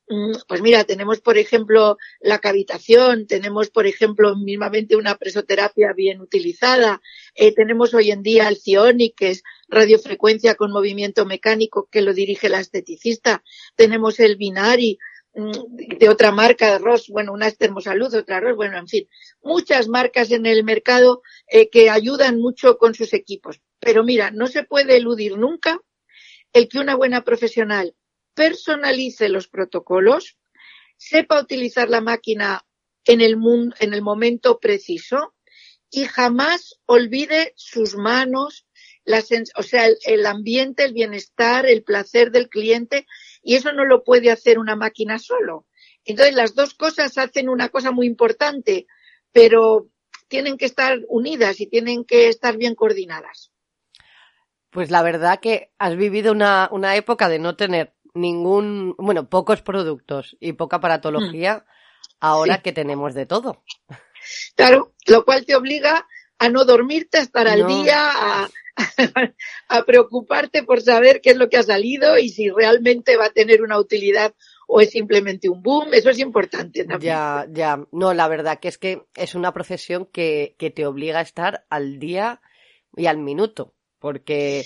Mm, 0.08 0.32
Pues 0.48 0.60
mira, 0.60 0.84
tenemos 0.84 1.20
por 1.20 1.38
ejemplo 1.38 1.96
la 2.20 2.38
cavitación, 2.38 3.26
tenemos 3.26 3.70
por 3.70 3.86
ejemplo 3.86 4.36
mismamente 4.36 4.96
una 4.96 5.16
presoterapia 5.16 5.92
bien 5.94 6.20
utilizada, 6.20 7.00
eh, 7.34 7.54
tenemos 7.54 7.94
hoy 7.94 8.10
en 8.10 8.22
día 8.22 8.48
el 8.48 8.56
Cionic, 8.58 9.14
que 9.16 9.30
es 9.30 9.42
radiofrecuencia 9.68 10.56
con 10.56 10.72
movimiento 10.72 11.24
mecánico 11.24 11.88
que 11.90 12.02
lo 12.02 12.12
dirige 12.12 12.50
la 12.50 12.60
esteticista, 12.60 13.42
tenemos 13.76 14.20
el 14.20 14.36
Binari 14.36 14.98
mm, 15.34 15.96
de 15.98 16.08
otra 16.10 16.32
marca 16.32 16.72
de 16.72 16.78
Ross, 16.78 17.08
bueno, 17.08 17.32
una 17.32 17.48
es 17.48 17.56
Termosalud, 17.56 18.14
otra 18.14 18.40
Ross, 18.40 18.56
bueno, 18.56 18.76
en 18.78 18.88
fin, 18.88 19.08
muchas 19.42 19.88
marcas 19.88 20.30
en 20.32 20.44
el 20.44 20.64
mercado 20.64 21.22
eh, 21.48 21.70
que 21.70 21.88
ayudan 21.88 22.38
mucho 22.40 22.76
con 22.76 22.94
sus 22.94 23.14
equipos. 23.14 23.60
Pero 23.80 24.04
mira, 24.04 24.30
no 24.30 24.46
se 24.48 24.64
puede 24.64 24.96
eludir 24.96 25.38
nunca 25.38 25.80
el 26.52 26.68
que 26.68 26.78
una 26.78 26.94
buena 26.94 27.24
profesional 27.24 27.94
personalice 28.34 29.28
los 29.28 29.48
protocolos, 29.48 30.36
sepa 30.96 31.40
utilizar 31.40 31.88
la 31.88 32.00
máquina 32.00 32.64
en 33.04 33.20
el, 33.20 33.36
mun- 33.36 33.74
en 33.80 33.94
el 33.94 34.02
momento 34.02 34.58
preciso 34.58 35.34
y 35.90 36.04
jamás 36.04 36.80
olvide 36.86 37.52
sus 37.56 37.96
manos, 37.96 38.66
la 39.04 39.22
o 39.56 39.62
sea, 39.62 39.86
el, 40.06 40.26
ambiente, 40.26 40.84
el 40.84 40.92
bienestar, 40.92 41.66
el 41.66 41.84
placer 41.84 42.30
del 42.30 42.48
cliente 42.48 43.06
y 43.42 43.54
eso 43.56 43.72
no 43.72 43.84
lo 43.84 44.02
puede 44.02 44.30
hacer 44.30 44.58
una 44.58 44.76
máquina 44.76 45.18
solo. 45.18 45.66
Entonces 46.04 46.34
las 46.34 46.54
dos 46.54 46.74
cosas 46.74 47.16
hacen 47.18 47.48
una 47.48 47.68
cosa 47.68 47.90
muy 47.90 48.06
importante, 48.06 48.86
pero 49.32 49.88
tienen 50.28 50.56
que 50.56 50.64
estar 50.64 51.00
unidas 51.08 51.60
y 51.60 51.66
tienen 51.66 52.04
que 52.04 52.28
estar 52.28 52.56
bien 52.56 52.74
coordinadas. 52.74 53.52
Pues 54.70 54.90
la 54.90 55.02
verdad 55.02 55.38
que 55.38 55.70
has 55.78 55.96
vivido 55.96 56.32
una 56.32 56.96
época 56.96 57.28
de 57.28 57.38
no 57.38 57.56
tener 57.56 57.94
ningún, 58.14 58.94
bueno, 58.98 59.28
pocos 59.28 59.62
productos 59.62 60.36
y 60.40 60.52
poca 60.54 60.76
aparatología, 60.76 61.64
ahora 62.20 62.56
Sí. 62.56 62.62
que 62.62 62.72
tenemos 62.72 63.14
de 63.14 63.26
todo. 63.26 63.62
Claro, 64.56 64.92
lo 65.06 65.24
cual 65.24 65.44
te 65.44 65.56
obliga 65.56 66.06
a 66.38 66.48
no 66.48 66.64
dormirte, 66.64 67.18
a 67.18 67.22
estar 67.22 67.46
al 67.46 67.66
día, 67.66 67.98
a, 67.98 68.48
a 69.68 69.82
preocuparte 69.84 70.62
por 70.62 70.80
saber 70.80 71.20
qué 71.20 71.30
es 71.30 71.36
lo 71.36 71.48
que 71.48 71.58
ha 71.58 71.62
salido 71.62 72.18
y 72.18 72.28
si 72.30 72.50
realmente 72.50 73.16
va 73.16 73.26
a 73.26 73.30
tener 73.30 73.62
una 73.62 73.78
utilidad 73.78 74.34
o 74.66 74.80
es 74.80 74.90
simplemente 74.90 75.48
un 75.48 75.62
boom. 75.62 75.92
Eso 75.92 76.10
es 76.10 76.18
importante 76.18 76.84
también. 76.84 77.12
Ya, 77.14 77.46
ya. 77.50 77.84
No, 77.92 78.14
la 78.14 78.28
verdad 78.28 78.58
que 78.60 78.68
es 78.68 78.78
que 78.78 79.02
es 79.14 79.34
una 79.34 79.52
profesión 79.52 80.06
que, 80.06 80.56
que 80.58 80.70
te 80.70 80.86
obliga 80.86 81.18
a 81.18 81.22
estar 81.22 81.66
al 81.68 81.98
día 81.98 82.40
y 82.96 83.06
al 83.06 83.18
minuto, 83.18 83.74
porque 83.98 84.64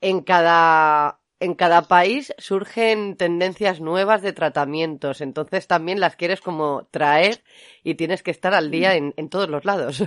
en 0.00 0.22
cada 0.22 1.20
en 1.40 1.54
cada 1.54 1.82
país 1.82 2.32
surgen 2.38 3.16
tendencias 3.16 3.80
nuevas 3.80 4.22
de 4.22 4.32
tratamientos, 4.32 5.20
entonces 5.20 5.66
también 5.66 6.00
las 6.00 6.16
quieres 6.16 6.40
como 6.40 6.88
traer 6.90 7.42
y 7.82 7.94
tienes 7.94 8.22
que 8.22 8.30
estar 8.30 8.54
al 8.54 8.70
día 8.70 8.94
en, 8.94 9.12
en 9.16 9.28
todos 9.28 9.48
los 9.48 9.64
lados. 9.64 10.02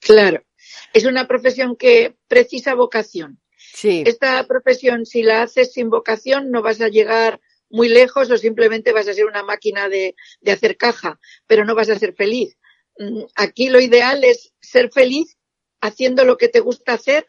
Claro, 0.00 0.44
es 0.92 1.04
una 1.04 1.26
profesión 1.26 1.74
que 1.74 2.16
precisa 2.28 2.74
vocación. 2.74 3.40
Sí. 3.56 4.04
Esta 4.06 4.44
profesión, 4.46 5.04
si 5.06 5.22
la 5.22 5.42
haces 5.42 5.72
sin 5.72 5.90
vocación, 5.90 6.50
no 6.50 6.62
vas 6.62 6.80
a 6.80 6.88
llegar 6.88 7.40
muy 7.68 7.88
lejos 7.88 8.30
o 8.30 8.38
simplemente 8.38 8.92
vas 8.92 9.08
a 9.08 9.12
ser 9.12 9.26
una 9.26 9.42
máquina 9.42 9.88
de, 9.88 10.14
de 10.40 10.52
hacer 10.52 10.76
caja, 10.76 11.18
pero 11.46 11.64
no 11.64 11.74
vas 11.74 11.90
a 11.90 11.98
ser 11.98 12.14
feliz. 12.14 12.56
Mm, 12.98 13.24
aquí 13.34 13.68
lo 13.68 13.80
ideal 13.80 14.24
es 14.24 14.52
ser 14.60 14.90
feliz 14.90 15.36
haciendo 15.80 16.24
lo 16.24 16.36
que 16.36 16.48
te 16.48 16.60
gusta 16.60 16.94
hacer 16.94 17.28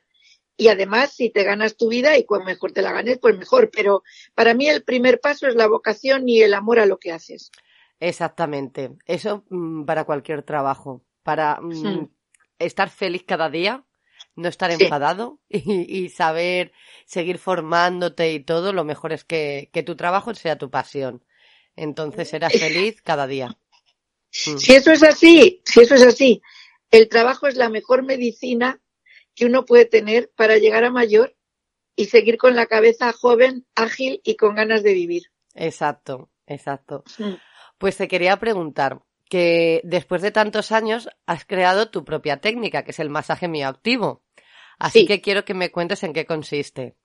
y 0.60 0.68
además 0.68 1.14
si 1.14 1.30
te 1.32 1.44
ganas 1.44 1.78
tu 1.78 1.88
vida 1.90 2.18
y 2.18 2.26
cuando 2.26 2.48
mejor 2.48 2.74
te 2.74 2.82
la 2.82 2.92
ganes, 2.92 3.18
pues 3.20 3.38
mejor. 3.38 3.72
Pero 3.72 4.04
para 4.36 4.54
mí 4.54 4.68
el 4.68 4.84
primer 4.84 5.22
paso 5.22 5.48
es 5.48 5.56
la 5.56 5.68
vocación 5.68 6.28
y 6.30 6.42
el 6.42 6.54
amor 6.54 6.80
a 6.80 6.86
lo 6.86 7.00
que 7.00 7.14
haces. 7.14 7.50
Exactamente. 8.02 8.92
Eso 9.06 9.46
mm, 9.50 9.86
para 9.86 10.04
cualquier 10.04 10.44
trabajo. 10.44 11.02
Para 11.24 11.62
mm, 11.62 12.10
estar 12.60 12.90
feliz 12.90 13.24
cada 13.26 13.50
día, 13.50 13.86
no 14.36 14.50
estar 14.50 14.72
Sí. 14.72 14.84
enfadado 14.84 15.40
y, 15.50 16.06
y 16.06 16.10
saber 16.10 16.74
seguir 17.06 17.38
formándote 17.40 18.34
y 18.34 18.42
todo, 18.42 18.74
lo 18.74 18.84
mejor 18.84 19.14
es 19.14 19.24
que, 19.24 19.70
que 19.72 19.84
tu 19.84 19.96
trabajo 19.96 20.36
sea 20.36 20.58
tu 20.58 20.70
pasión. 20.70 21.24
Entonces 21.78 22.30
serás 22.30 22.54
feliz 22.54 23.02
cada 23.02 23.28
día. 23.28 23.58
Mm. 24.46 24.58
Si 24.58 24.74
eso 24.76 24.92
es 24.92 25.04
así, 25.04 25.62
si 25.66 25.82
eso 25.82 25.96
es 25.96 26.04
así, 26.04 26.42
el 26.92 27.08
trabajo 27.08 27.48
es 27.48 27.56
la 27.56 27.70
mejor 27.70 28.04
medicina 28.04 28.82
que 29.40 29.46
uno 29.46 29.64
puede 29.66 29.86
tener 29.86 30.30
para 30.36 30.58
llegar 30.58 30.84
a 30.84 30.92
mayor 30.92 31.34
y 31.96 32.06
seguir 32.06 32.38
con 32.38 32.56
la 32.58 32.66
cabeza 32.66 33.14
joven, 33.14 33.66
ágil 33.74 34.20
y 34.26 34.36
con 34.36 34.54
ganas 34.54 34.84
de 34.84 34.94
vivir. 34.94 35.24
Exacto, 35.56 36.30
exacto. 36.46 37.06
Pues 37.78 37.96
te 37.96 38.10
quería 38.10 38.38
preguntar 38.38 39.02
que 39.30 39.80
después 39.86 40.22
de 40.22 40.32
tantos 40.32 40.74
años 40.74 41.08
has 41.26 41.46
creado 41.46 41.90
tu 41.90 42.04
propia 42.04 42.38
técnica, 42.38 42.84
que 42.84 42.92
es 42.92 43.00
el 43.00 43.10
masaje 43.10 43.48
mioactivo. 43.48 44.24
Así 44.78 45.02
Sí. 45.02 45.08
que 45.08 45.22
quiero 45.22 45.46
que 45.46 45.54
me 45.54 45.72
cuentes 45.72 46.04
en 46.04 46.12
qué 46.12 46.26
consiste. 46.26 46.96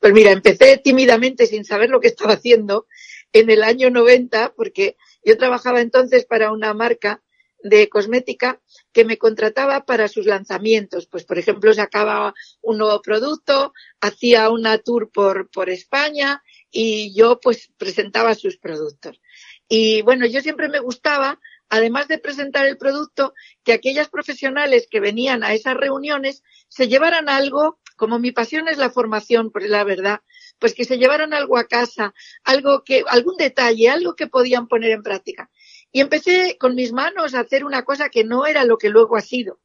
Pues 0.00 0.12
mira, 0.12 0.30
empecé 0.30 0.76
tímidamente 0.78 1.46
sin 1.46 1.64
saber 1.64 1.88
lo 1.88 2.00
que 2.00 2.08
estaba 2.08 2.34
haciendo 2.34 2.86
en 3.32 3.48
el 3.50 3.62
año 3.62 3.88
90, 3.90 4.52
porque 4.56 4.96
yo 5.24 5.38
trabajaba 5.38 5.80
entonces 5.80 6.26
para 6.26 6.52
una 6.52 6.74
marca 6.74 7.22
de 7.62 7.88
cosmética 7.88 8.60
que 8.92 9.04
me 9.04 9.18
contrataba 9.18 9.84
para 9.84 10.08
sus 10.08 10.26
lanzamientos. 10.26 11.06
Pues, 11.06 11.24
por 11.24 11.38
ejemplo, 11.38 11.72
sacaba 11.74 12.34
un 12.62 12.78
nuevo 12.78 13.00
producto, 13.02 13.72
hacía 14.00 14.50
una 14.50 14.78
tour 14.78 15.10
por, 15.10 15.50
por 15.50 15.70
España 15.70 16.42
y 16.70 17.14
yo 17.14 17.40
pues 17.40 17.70
presentaba 17.76 18.34
sus 18.34 18.56
productos. 18.56 19.20
Y 19.68 20.02
bueno, 20.02 20.26
yo 20.26 20.40
siempre 20.40 20.68
me 20.68 20.80
gustaba, 20.80 21.38
además 21.68 22.08
de 22.08 22.18
presentar 22.18 22.66
el 22.66 22.76
producto, 22.76 23.34
que 23.64 23.72
aquellas 23.72 24.08
profesionales 24.08 24.88
que 24.90 25.00
venían 25.00 25.44
a 25.44 25.54
esas 25.54 25.76
reuniones 25.76 26.42
se 26.68 26.88
llevaran 26.88 27.28
algo, 27.28 27.78
como 27.96 28.18
mi 28.18 28.32
pasión 28.32 28.68
es 28.68 28.78
la 28.78 28.90
formación, 28.90 29.50
por 29.50 29.62
la 29.68 29.84
verdad, 29.84 30.20
pues 30.58 30.74
que 30.74 30.84
se 30.84 30.98
llevaran 30.98 31.34
algo 31.34 31.56
a 31.56 31.68
casa, 31.68 32.14
algo 32.44 32.82
que, 32.84 33.04
algún 33.08 33.36
detalle, 33.36 33.90
algo 33.90 34.14
que 34.14 34.26
podían 34.26 34.68
poner 34.68 34.90
en 34.90 35.02
práctica. 35.02 35.50
Y 35.92 36.00
empecé 36.00 36.56
con 36.58 36.74
mis 36.74 36.92
manos 36.92 37.34
a 37.34 37.40
hacer 37.40 37.64
una 37.64 37.84
cosa 37.84 38.08
que 38.08 38.24
no 38.24 38.46
era 38.46 38.64
lo 38.64 38.78
que 38.78 38.90
luego 38.90 39.16
ha 39.16 39.20
sido. 39.20 39.60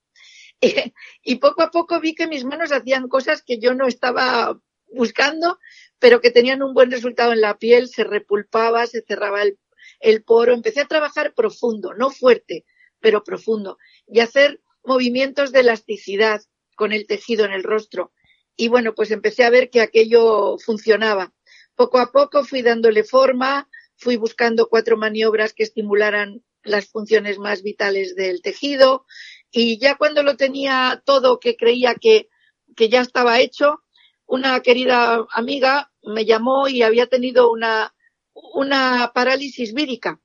y 1.23 1.35
poco 1.35 1.61
a 1.61 1.71
poco 1.71 1.99
vi 1.99 2.15
que 2.15 2.27
mis 2.27 2.45
manos 2.45 2.71
hacían 2.71 3.07
cosas 3.07 3.43
que 3.43 3.59
yo 3.59 3.73
no 3.73 3.87
estaba 3.87 4.59
buscando, 4.87 5.59
pero 5.99 6.21
que 6.21 6.31
tenían 6.31 6.63
un 6.63 6.73
buen 6.73 6.91
resultado 6.91 7.33
en 7.33 7.41
la 7.41 7.57
piel, 7.57 7.89
se 7.89 8.03
repulpaba, 8.03 8.87
se 8.87 9.01
cerraba 9.01 9.41
el, 9.43 9.59
el 9.99 10.23
poro. 10.23 10.53
Empecé 10.53 10.81
a 10.81 10.87
trabajar 10.87 11.33
profundo, 11.33 11.93
no 11.93 12.09
fuerte, 12.09 12.65
pero 12.99 13.23
profundo, 13.23 13.77
y 14.07 14.19
hacer 14.19 14.61
movimientos 14.83 15.51
de 15.51 15.61
elasticidad 15.61 16.41
con 16.75 16.91
el 16.93 17.07
tejido 17.07 17.45
en 17.45 17.51
el 17.51 17.63
rostro. 17.63 18.11
Y 18.55 18.67
bueno, 18.69 18.95
pues 18.95 19.11
empecé 19.11 19.43
a 19.43 19.49
ver 19.49 19.69
que 19.69 19.81
aquello 19.81 20.57
funcionaba. 20.59 21.33
Poco 21.75 21.99
a 21.99 22.11
poco 22.11 22.45
fui 22.45 22.61
dándole 22.61 23.03
forma, 23.03 23.67
fui 23.97 24.17
buscando 24.17 24.67
cuatro 24.67 24.97
maniobras 24.97 25.53
que 25.53 25.63
estimularan 25.63 26.43
las 26.63 26.87
funciones 26.87 27.37
más 27.37 27.63
vitales 27.63 28.15
del 28.15 28.41
tejido 28.41 29.05
y 29.51 29.77
ya 29.79 29.95
cuando 29.95 30.23
lo 30.23 30.35
tenía 30.35 31.01
todo 31.05 31.39
que 31.39 31.55
creía 31.55 31.95
que, 31.95 32.29
que 32.75 32.89
ya 32.89 33.01
estaba 33.01 33.39
hecho, 33.39 33.83
una 34.25 34.59
querida 34.61 35.25
amiga 35.31 35.91
me 36.03 36.25
llamó 36.25 36.67
y 36.67 36.81
había 36.81 37.07
tenido 37.07 37.51
una, 37.51 37.95
una 38.33 39.11
parálisis 39.13 39.73
vírica. 39.73 40.19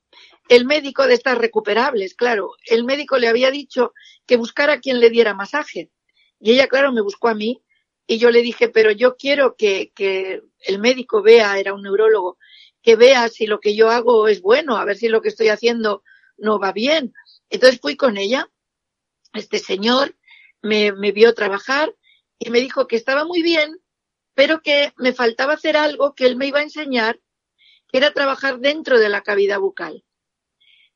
El 0.49 0.65
médico 0.65 1.07
de 1.07 1.15
estas 1.15 1.39
recuperables, 1.39 2.15
claro, 2.15 2.55
el 2.67 2.85
médico 2.85 3.19
le 3.19 3.29
había 3.29 3.51
dicho 3.51 3.93
que 4.27 4.37
buscara 4.37 4.81
quien 4.81 4.99
le 4.99 5.11
diera 5.11 5.33
masaje. 5.33 5.91
Y 6.41 6.53
ella, 6.53 6.67
claro, 6.67 6.91
me 6.93 7.03
buscó 7.03 7.29
a 7.29 7.35
mí 7.35 7.63
y 8.07 8.19
yo 8.19 8.33
le 8.33 8.43
dije, 8.43 8.69
pero 8.69 8.91
yo 8.91 9.17
quiero 9.17 9.55
que, 9.55 9.93
que 9.95 10.43
el 10.67 10.81
médico 10.81 11.23
vea, 11.23 11.59
era 11.61 11.73
un 11.73 11.83
neurólogo, 11.83 12.39
que 12.83 12.97
vea 12.97 13.29
si 13.29 13.47
lo 13.47 13.61
que 13.61 13.75
yo 13.75 13.91
hago 13.91 14.29
es 14.29 14.41
bueno, 14.41 14.77
a 14.77 14.85
ver 14.85 14.97
si 14.97 15.09
lo 15.09 15.21
que 15.21 15.29
estoy 15.29 15.49
haciendo 15.49 16.03
no 16.37 16.59
va 16.59 16.73
bien. 16.73 17.13
Entonces 17.51 17.81
fui 17.81 17.97
con 17.97 18.17
ella. 18.17 18.51
Este 19.35 19.59
señor 19.59 20.17
me, 20.63 20.91
vio 21.13 21.35
trabajar 21.35 21.95
y 22.39 22.51
me 22.51 22.61
dijo 22.61 22.87
que 22.87 22.97
estaba 22.97 23.25
muy 23.25 23.43
bien, 23.43 23.79
pero 24.35 24.63
que 24.63 24.93
me 24.97 25.13
faltaba 25.13 25.55
hacer 25.55 25.77
algo 25.77 26.15
que 26.15 26.27
él 26.27 26.37
me 26.37 26.47
iba 26.47 26.61
a 26.61 26.65
enseñar, 26.65 27.21
que 27.89 27.99
era 27.99 28.13
trabajar 28.13 28.61
dentro 28.61 28.99
de 28.99 29.09
la 29.09 29.23
cavidad 29.23 29.61
bucal. 29.61 30.05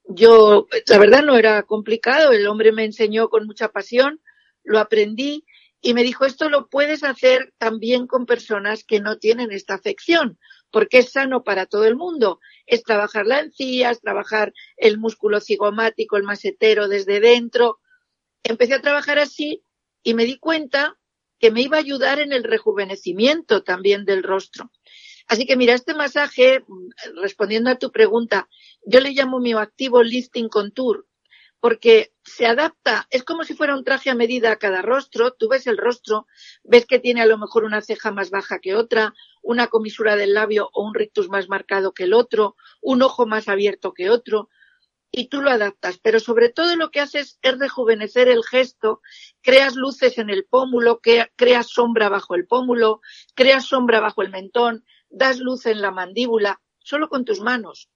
Yo, 0.05 0.67
la 0.87 0.99
verdad 0.99 1.23
no 1.23 1.37
era 1.37 1.63
complicado, 1.63 2.33
el 2.33 2.47
hombre 2.47 2.73
me 2.73 2.85
enseñó 2.85 3.29
con 3.29 3.47
mucha 3.47 3.69
pasión, 3.69 4.21
lo 4.63 4.79
aprendí 4.79 5.45
y 5.81 5.95
me 5.95 6.03
dijo, 6.03 6.25
esto 6.25 6.49
lo 6.49 6.69
puedes 6.69 7.05
hacer 7.05 7.53
también 7.59 8.07
con 8.07 8.27
personas 8.27 8.85
que 8.85 9.01
no 9.01 9.19
tienen 9.19 9.53
esta 9.53 9.75
afección, 9.75 10.39
porque 10.75 10.99
es 10.99 11.13
sano 11.13 11.45
para 11.45 11.67
todo 11.67 11.85
el 11.85 11.95
mundo. 11.95 12.41
Es 12.67 12.83
trabajar 12.83 13.27
la 13.27 13.39
encía, 13.39 13.93
es 13.93 14.01
trabajar 14.01 14.53
el 14.77 14.99
músculo 14.99 15.41
cigomático, 15.41 16.17
el 16.17 16.25
masetero 16.25 16.89
desde 16.89 17.21
dentro. 17.21 17.79
Empecé 18.43 18.75
a 18.75 18.83
trabajar 18.83 19.21
así 19.21 19.63
y 20.03 20.15
me 20.15 20.25
di 20.25 20.37
cuenta 20.37 20.99
que 21.39 21.53
me 21.53 21.63
iba 21.63 21.77
a 21.77 21.81
ayudar 21.81 22.19
en 22.19 22.33
el 22.33 22.43
rejuvenecimiento 22.43 23.63
también 23.63 24.05
del 24.05 24.25
rostro. 24.25 24.73
Así 25.29 25.47
que 25.47 25.57
mira, 25.57 25.75
este 25.75 25.95
masaje, 25.95 26.65
respondiendo 27.23 27.71
a 27.71 27.79
tu 27.79 27.93
pregunta, 27.93 28.49
yo 28.85 28.99
le 28.99 29.13
llamo 29.13 29.39
mioactivo 29.39 30.03
lifting 30.03 30.49
contour, 30.49 31.07
porque 31.61 32.13
se 32.25 32.47
adapta, 32.47 33.07
es 33.11 33.23
como 33.23 33.45
si 33.45 33.55
fuera 33.55 33.77
un 33.77 33.85
traje 33.85 34.11
a 34.11 34.17
medida 34.17 34.51
a 34.51 34.57
cada 34.57 34.83
rostro, 34.83 35.35
tú 35.35 35.49
ves 35.49 35.69
el 35.69 35.79
rostro, 35.79 36.27
ves 36.65 36.85
que 36.85 36.99
tiene 36.99 37.23
a 37.23 37.27
lo 37.27 37.39
mejor 37.39 37.63
una 37.63 37.81
ceja 37.81 38.11
más 38.11 38.31
baja 38.31 38.59
que 38.59 38.75
otra, 38.75 39.15
una 39.45 39.69
comisura 39.69 40.17
del 40.17 40.35
labio 40.35 40.71
o 40.73 40.83
un 40.83 40.95
rictus 40.95 41.29
más 41.29 41.49
marcado 41.49 41.93
que 41.93 42.05
el 42.05 42.15
otro, 42.15 42.57
un 42.81 43.03
ojo 43.03 43.27
más 43.27 43.49
abierto 43.49 43.93
que 43.93 44.11
otro, 44.11 44.49
y 45.13 45.29
tú 45.29 45.43
lo 45.43 45.51
adaptas, 45.51 45.99
pero 46.03 46.19
sobre 46.19 46.49
todo 46.49 46.75
lo 46.75 46.91
que 46.91 46.99
haces 46.99 47.39
es 47.41 47.59
rejuvenecer 47.59 48.27
el 48.27 48.43
gesto, 48.43 49.01
creas 49.43 49.77
luces 49.77 50.19
en 50.19 50.29
el 50.29 50.45
pómulo, 50.45 51.01
creas 51.37 51.69
sombra 51.69 52.09
bajo 52.09 52.35
el 52.35 52.49
pómulo, 52.49 53.01
creas 53.37 53.67
sombra 53.67 54.01
bajo 54.01 54.23
el 54.23 54.31
mentón, 54.31 54.85
das 55.11 55.39
luz 55.39 55.67
en 55.67 55.81
la 55.81 55.93
mandíbula, 55.93 56.61
solo 56.81 57.09
con 57.09 57.25
tus 57.25 57.41
manos. 57.41 57.91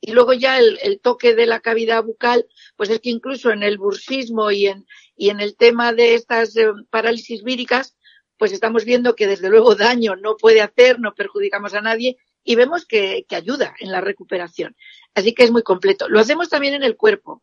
Y 0.00 0.12
luego 0.12 0.32
ya 0.32 0.58
el, 0.58 1.00
toque 1.02 1.34
de 1.34 1.46
la 1.46 1.60
cavidad 1.60 2.02
bucal, 2.02 2.46
pues 2.76 2.88
es 2.88 3.00
que 3.00 3.10
incluso 3.10 3.50
en 3.50 3.62
el 3.62 3.76
bursismo 3.76 4.50
y 4.50 4.66
en, 4.66 4.86
y 5.14 5.28
en 5.28 5.40
el 5.40 5.56
tema 5.56 5.92
de 5.92 6.14
estas 6.14 6.56
eh, 6.56 6.72
parálisis 6.90 7.42
víricas, 7.42 7.96
pues 8.42 8.52
estamos 8.52 8.84
viendo 8.84 9.14
que 9.14 9.28
desde 9.28 9.48
luego 9.48 9.76
daño 9.76 10.16
no 10.16 10.36
puede 10.36 10.60
hacer, 10.60 10.98
no 10.98 11.14
perjudicamos 11.14 11.74
a 11.74 11.80
nadie 11.80 12.16
y 12.42 12.56
vemos 12.56 12.84
que, 12.86 13.24
que 13.28 13.36
ayuda 13.36 13.74
en 13.78 13.92
la 13.92 14.00
recuperación. 14.00 14.74
Así 15.14 15.32
que 15.32 15.44
es 15.44 15.52
muy 15.52 15.62
completo. 15.62 16.08
Lo 16.08 16.18
hacemos 16.18 16.48
también 16.48 16.74
en 16.74 16.82
el 16.82 16.96
cuerpo, 16.96 17.42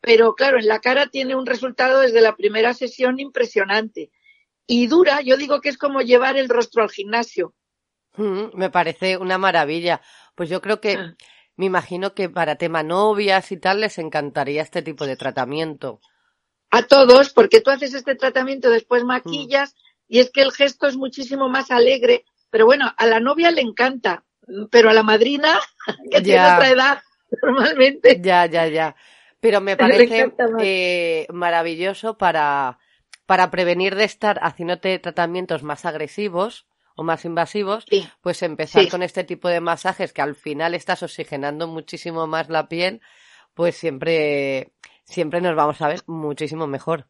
pero 0.00 0.34
claro, 0.34 0.58
en 0.58 0.68
la 0.68 0.80
cara 0.80 1.08
tiene 1.08 1.34
un 1.34 1.46
resultado 1.46 2.00
desde 2.00 2.20
la 2.20 2.36
primera 2.36 2.74
sesión 2.74 3.18
impresionante. 3.18 4.10
Y 4.66 4.86
dura, 4.86 5.20
yo 5.20 5.36
digo 5.36 5.60
que 5.60 5.68
es 5.68 5.78
como 5.78 6.00
llevar 6.00 6.36
el 6.36 6.48
rostro 6.48 6.82
al 6.82 6.90
gimnasio. 6.90 7.54
Mm, 8.16 8.56
me 8.56 8.70
parece 8.70 9.16
una 9.16 9.38
maravilla. 9.38 10.00
Pues 10.34 10.48
yo 10.48 10.60
creo 10.60 10.80
que 10.80 10.92
ah 10.92 11.16
me 11.56 11.66
imagino 11.66 12.14
que 12.14 12.28
para 12.28 12.56
tema 12.56 12.82
novias 12.82 13.50
y 13.50 13.56
tal 13.56 13.80
les 13.80 13.98
encantaría 13.98 14.62
este 14.62 14.82
tipo 14.82 15.06
de 15.06 15.16
tratamiento. 15.16 16.00
A 16.70 16.82
todos, 16.82 17.30
porque 17.30 17.60
tú 17.60 17.70
haces 17.70 17.94
este 17.94 18.14
tratamiento, 18.14 18.68
después 18.70 19.04
maquillas 19.04 19.74
mm. 19.74 19.85
Y 20.08 20.20
es 20.20 20.30
que 20.30 20.42
el 20.42 20.52
gesto 20.52 20.86
es 20.86 20.96
muchísimo 20.96 21.48
más 21.48 21.70
alegre. 21.70 22.24
Pero 22.50 22.66
bueno, 22.66 22.92
a 22.96 23.06
la 23.06 23.20
novia 23.20 23.50
le 23.50 23.60
encanta, 23.60 24.24
pero 24.70 24.90
a 24.90 24.94
la 24.94 25.02
madrina, 25.02 25.58
que 26.10 26.18
ya. 26.18 26.22
tiene 26.22 26.54
otra 26.54 26.70
edad, 26.70 27.02
normalmente. 27.42 28.20
Ya, 28.20 28.46
ya, 28.46 28.66
ya. 28.66 28.96
Pero 29.40 29.60
me 29.60 29.76
parece 29.76 30.32
eh, 30.60 31.26
maravilloso 31.32 32.16
para, 32.16 32.78
para 33.26 33.50
prevenir 33.50 33.94
de 33.96 34.04
estar 34.04 34.38
haciéndote 34.42 34.98
tratamientos 34.98 35.62
más 35.62 35.84
agresivos 35.84 36.66
o 36.96 37.02
más 37.02 37.26
invasivos, 37.26 37.84
pues 38.22 38.42
empezar 38.42 38.88
con 38.88 39.02
este 39.02 39.22
tipo 39.22 39.48
de 39.48 39.60
masajes 39.60 40.14
que 40.14 40.22
al 40.22 40.34
final 40.34 40.74
estás 40.74 41.02
oxigenando 41.02 41.66
muchísimo 41.66 42.26
más 42.26 42.48
la 42.48 42.68
piel, 42.68 43.02
pues 43.52 43.76
siempre, 43.76 44.72
siempre 45.04 45.42
nos 45.42 45.54
vamos 45.54 45.80
a 45.82 45.88
ver 45.88 46.00
muchísimo 46.06 46.66
mejor. 46.66 47.06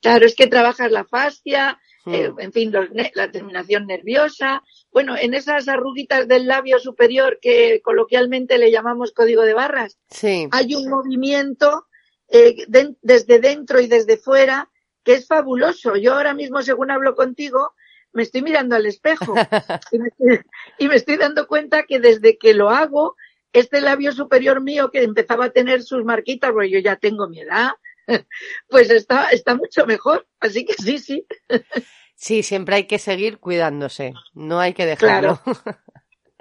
Claro, 0.00 0.24
es 0.24 0.34
que 0.34 0.46
trabajas 0.46 0.90
la 0.90 1.04
fascia, 1.04 1.78
eh, 2.12 2.32
en 2.38 2.52
fin, 2.52 2.72
la 3.14 3.30
terminación 3.30 3.86
nerviosa. 3.86 4.62
Bueno, 4.92 5.16
en 5.16 5.34
esas 5.34 5.68
arruguitas 5.68 6.28
del 6.28 6.46
labio 6.46 6.78
superior 6.78 7.38
que 7.40 7.80
coloquialmente 7.82 8.58
le 8.58 8.70
llamamos 8.70 9.12
código 9.12 9.42
de 9.42 9.54
barras, 9.54 9.98
sí. 10.08 10.48
hay 10.50 10.74
un 10.74 10.88
movimiento 10.88 11.86
eh, 12.28 12.64
desde 13.02 13.38
dentro 13.40 13.80
y 13.80 13.86
desde 13.86 14.16
fuera 14.16 14.70
que 15.04 15.14
es 15.14 15.26
fabuloso. 15.26 15.96
Yo 15.96 16.14
ahora 16.14 16.34
mismo, 16.34 16.62
según 16.62 16.90
hablo 16.90 17.14
contigo, 17.14 17.74
me 18.12 18.22
estoy 18.22 18.42
mirando 18.42 18.76
al 18.76 18.86
espejo 18.86 19.34
y, 19.92 19.98
me 19.98 20.08
estoy, 20.08 20.40
y 20.78 20.88
me 20.88 20.96
estoy 20.96 21.16
dando 21.16 21.46
cuenta 21.46 21.84
que 21.84 22.00
desde 22.00 22.38
que 22.38 22.54
lo 22.54 22.70
hago, 22.70 23.16
este 23.52 23.80
labio 23.80 24.12
superior 24.12 24.60
mío 24.60 24.90
que 24.90 25.02
empezaba 25.02 25.46
a 25.46 25.50
tener 25.50 25.82
sus 25.82 26.04
marquitas, 26.04 26.52
porque 26.52 26.70
yo 26.70 26.78
ya 26.78 26.96
tengo 26.96 27.28
mi 27.28 27.40
edad, 27.40 27.72
pues 28.68 28.90
está, 28.90 29.28
está 29.30 29.54
mucho 29.54 29.86
mejor. 29.86 30.26
Así 30.40 30.64
que 30.64 30.74
sí, 30.74 30.98
sí. 30.98 31.26
Sí, 32.20 32.42
siempre 32.42 32.76
hay 32.76 32.84
que 32.84 32.98
seguir 32.98 33.38
cuidándose, 33.38 34.12
no 34.34 34.60
hay 34.60 34.74
que 34.74 34.84
dejarlo. 34.84 35.40
Claro, 35.42 35.70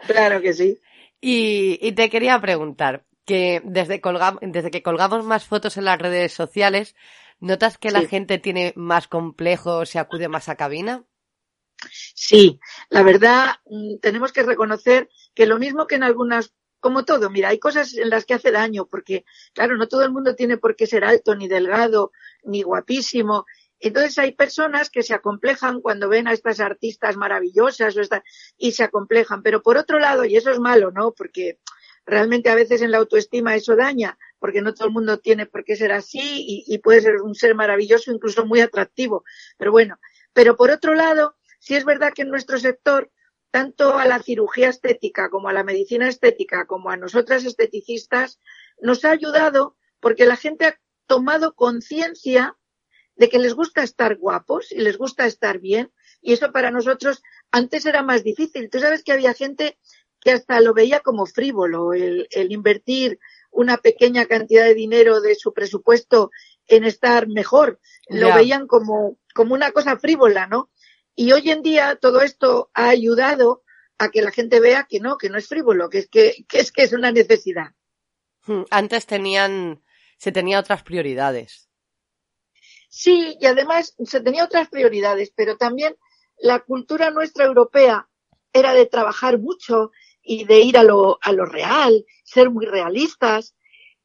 claro 0.08 0.42
que 0.42 0.54
sí. 0.54 0.80
Y, 1.22 1.78
y 1.82 1.92
te 1.92 2.10
quería 2.10 2.40
preguntar, 2.40 3.04
que 3.26 3.62
desde, 3.64 4.02
desde 4.42 4.72
que 4.72 4.82
colgamos 4.82 5.26
más 5.26 5.46
fotos 5.46 5.76
en 5.76 5.84
las 5.86 6.00
redes 6.00 6.34
sociales, 6.34 6.96
¿notas 7.40 7.78
que 7.78 7.92
la 7.92 8.02
gente 8.02 8.40
tiene 8.40 8.74
más 8.78 9.10
complejo, 9.10 9.86
se 9.86 10.00
acude 10.00 10.30
más 10.30 10.48
a 10.48 10.56
cabina? 10.56 11.04
Sí, 11.92 12.60
la 12.90 13.04
verdad 13.04 13.56
mm, 13.66 13.98
tenemos 14.02 14.32
que 14.32 14.44
reconocer 14.44 15.10
que 15.36 15.46
lo 15.46 15.60
mismo 15.60 15.88
que 15.88 15.96
en 15.96 16.04
algunas, 16.04 16.54
como 16.80 17.04
todo, 17.06 17.30
mira, 17.30 17.50
hay 17.50 17.60
cosas 17.60 17.94
en 17.96 18.10
las 18.10 18.26
que 18.26 18.34
hace 18.34 18.52
daño, 18.52 18.88
porque 18.88 19.26
claro, 19.54 19.76
no 19.76 19.88
todo 19.88 20.04
el 20.04 20.12
mundo 20.12 20.36
tiene 20.36 20.58
por 20.58 20.76
qué 20.76 20.88
ser 20.88 21.04
alto, 21.04 21.36
ni 21.36 21.48
delgado, 21.48 22.12
ni 22.44 22.64
guapísimo. 22.64 23.46
Entonces 23.80 24.18
hay 24.18 24.34
personas 24.34 24.90
que 24.90 25.04
se 25.04 25.14
acomplejan 25.14 25.82
cuando 25.82 26.10
ven 26.10 26.28
a 26.28 26.34
estas 26.34 26.60
artistas 26.60 27.16
maravillosas 27.16 27.96
o 27.98 28.02
y 28.58 28.74
se 28.74 28.84
acomplejan. 28.84 29.42
Pero 29.42 29.62
por 29.62 29.78
otro 29.78 30.00
lado, 30.00 30.26
y 30.26 30.36
eso 30.36 30.52
es 30.52 30.60
malo, 30.60 30.92
¿no? 30.92 31.14
Porque 31.14 31.60
realmente 32.06 32.50
a 32.50 32.56
veces 32.56 32.82
en 32.82 32.92
la 32.92 32.98
autoestima 32.98 33.56
eso 33.56 33.76
daña, 33.76 34.18
porque 34.40 34.62
no 34.62 34.74
todo 34.74 34.88
el 34.88 34.94
mundo 34.94 35.20
tiene 35.20 35.46
por 35.46 35.64
qué 35.64 35.76
ser 35.76 35.92
así 35.92 36.64
y, 36.68 36.78
puede 36.80 37.02
ser 37.02 37.22
un 37.22 37.36
ser 37.36 37.56
maravilloso, 37.56 38.12
incluso 38.12 38.46
muy 38.46 38.60
atractivo. 38.62 39.24
Pero 39.58 39.72
bueno, 39.72 40.00
pero 40.34 40.58
por 40.58 40.72
otro 40.72 40.94
lado, 40.94 41.38
sí 41.60 41.76
es 41.76 41.86
verdad 41.86 42.14
que 42.14 42.24
en 42.24 42.30
nuestro 42.30 42.60
sector, 42.60 43.12
tanto 43.52 43.98
a 43.98 44.06
la 44.06 44.20
cirugía 44.20 44.70
estética 44.70 45.30
como 45.30 45.50
a 45.50 45.54
la 45.54 45.64
medicina 45.64 46.08
estética, 46.08 46.66
como 46.66 46.90
a 46.90 46.98
nosotras 46.98 47.46
esteticistas, 47.46 48.40
nos 48.82 49.06
ha 49.06 49.12
ayudado 49.12 49.78
porque 50.00 50.26
la 50.26 50.36
gente 50.36 50.66
ha 50.66 50.80
tomado 51.08 51.56
conciencia 51.56 52.56
de 53.20 53.30
que 53.30 53.38
les 53.38 53.54
gusta 53.54 53.84
estar 53.84 54.16
guapos 54.16 54.72
y 54.72 54.80
les 54.80 54.98
gusta 54.98 55.26
estar 55.26 55.60
bien. 55.60 55.92
Y 56.22 56.34
eso 56.34 56.52
para 56.52 56.72
nosotros 56.72 57.22
antes 57.52 57.86
era 57.86 58.02
más 58.02 58.24
difícil. 58.24 58.70
Tú 58.70 58.80
sabes 58.80 59.04
que 59.04 59.12
había 59.12 59.34
gente 59.34 59.78
que 60.22 60.32
hasta 60.32 60.60
lo 60.62 60.74
veía 60.74 61.02
como 61.02 61.26
frívolo, 61.26 61.94
el, 61.94 62.28
invertir 62.50 63.20
una 63.52 63.78
pequeña 63.78 64.26
cantidad 64.26 64.66
de 64.66 64.74
dinero 64.74 65.22
de 65.22 65.36
su 65.36 65.54
presupuesto 65.54 66.32
en 66.68 66.86
estar 66.86 67.28
mejor. 67.28 67.80
Lo 68.08 68.34
veían 68.34 68.68
como, 68.68 69.18
como 69.36 69.54
una 69.54 69.72
cosa 69.72 69.98
frívola, 69.98 70.48
¿no? 70.48 70.70
Y 71.14 71.34
hoy 71.34 71.52
en 71.52 71.62
día 71.62 71.98
todo 71.98 72.22
esto 72.22 72.72
ha 72.74 72.88
ayudado 72.88 73.64
a 73.98 74.12
que 74.12 74.22
la 74.22 74.32
gente 74.32 74.62
vea 74.62 74.88
que 74.90 75.02
no, 75.02 75.18
que 75.18 75.30
no 75.30 75.38
es 75.38 75.48
frívolo, 75.48 75.90
que 75.90 76.00
es 76.00 76.08
que, 76.10 76.46
que 76.48 76.60
es 76.60 76.72
que 76.72 76.84
es 76.84 76.94
una 76.94 77.12
necesidad. 77.12 77.74
Hmm, 78.46 78.64
antes 78.70 79.06
tenían, 79.06 79.84
se 80.18 80.32
tenía 80.32 80.60
otras 80.60 80.84
prioridades. 80.84 81.69
Sí, 82.90 83.38
y 83.40 83.46
además 83.46 83.96
se 84.04 84.20
tenía 84.20 84.44
otras 84.44 84.68
prioridades, 84.68 85.32
pero 85.36 85.58
también 85.58 85.96
la 86.38 86.60
cultura 86.60 87.12
nuestra 87.12 87.46
europea 87.46 88.10
era 88.52 88.74
de 88.74 88.88
trabajar 88.88 89.38
mucho 89.38 89.92
y 90.24 90.46
de 90.46 90.60
ir 90.62 90.78
a 90.78 90.84
lo, 90.84 91.20
a 91.22 91.32
lo 91.32 91.46
real, 91.46 92.06
ser 92.24 92.50
muy 92.50 92.66
realistas. 92.66 93.56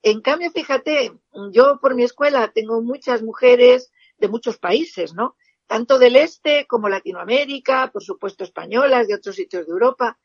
En 0.02 0.20
cambio, 0.20 0.50
fíjate, 0.50 1.12
yo 1.50 1.80
por 1.80 1.94
mi 1.94 2.04
escuela 2.04 2.52
tengo 2.54 2.82
muchas 2.82 3.22
mujeres 3.22 3.90
de 4.18 4.28
muchos 4.28 4.58
países, 4.58 5.14
¿no? 5.14 5.34
Tanto 5.66 5.98
del 5.98 6.16
este 6.16 6.66
como 6.66 6.90
Latinoamérica, 6.90 7.90
por 7.90 8.04
supuesto 8.04 8.44
españolas, 8.44 9.08
de 9.08 9.14
otros 9.14 9.36
sitios 9.36 9.66
de 9.66 9.72
Europa. 9.72 10.18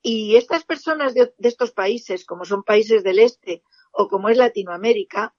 Y 0.00 0.36
estas 0.36 0.64
personas 0.64 1.12
de, 1.14 1.34
de 1.36 1.48
estos 1.48 1.72
países, 1.72 2.24
como 2.24 2.44
son 2.44 2.62
países 2.62 3.02
del 3.02 3.18
este 3.18 3.64
o 3.90 4.06
como 4.06 4.28
es 4.28 4.36
Latinoamérica, 4.36 5.34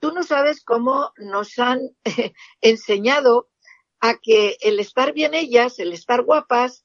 tú 0.00 0.12
no 0.12 0.22
sabes 0.22 0.62
cómo 0.64 1.12
nos 1.16 1.58
han 1.58 1.80
enseñado 2.60 3.48
a 4.00 4.16
que 4.16 4.56
el 4.60 4.78
estar 4.80 5.12
bien 5.12 5.34
ellas, 5.34 5.78
el 5.78 5.92
estar 5.92 6.22
guapas, 6.22 6.84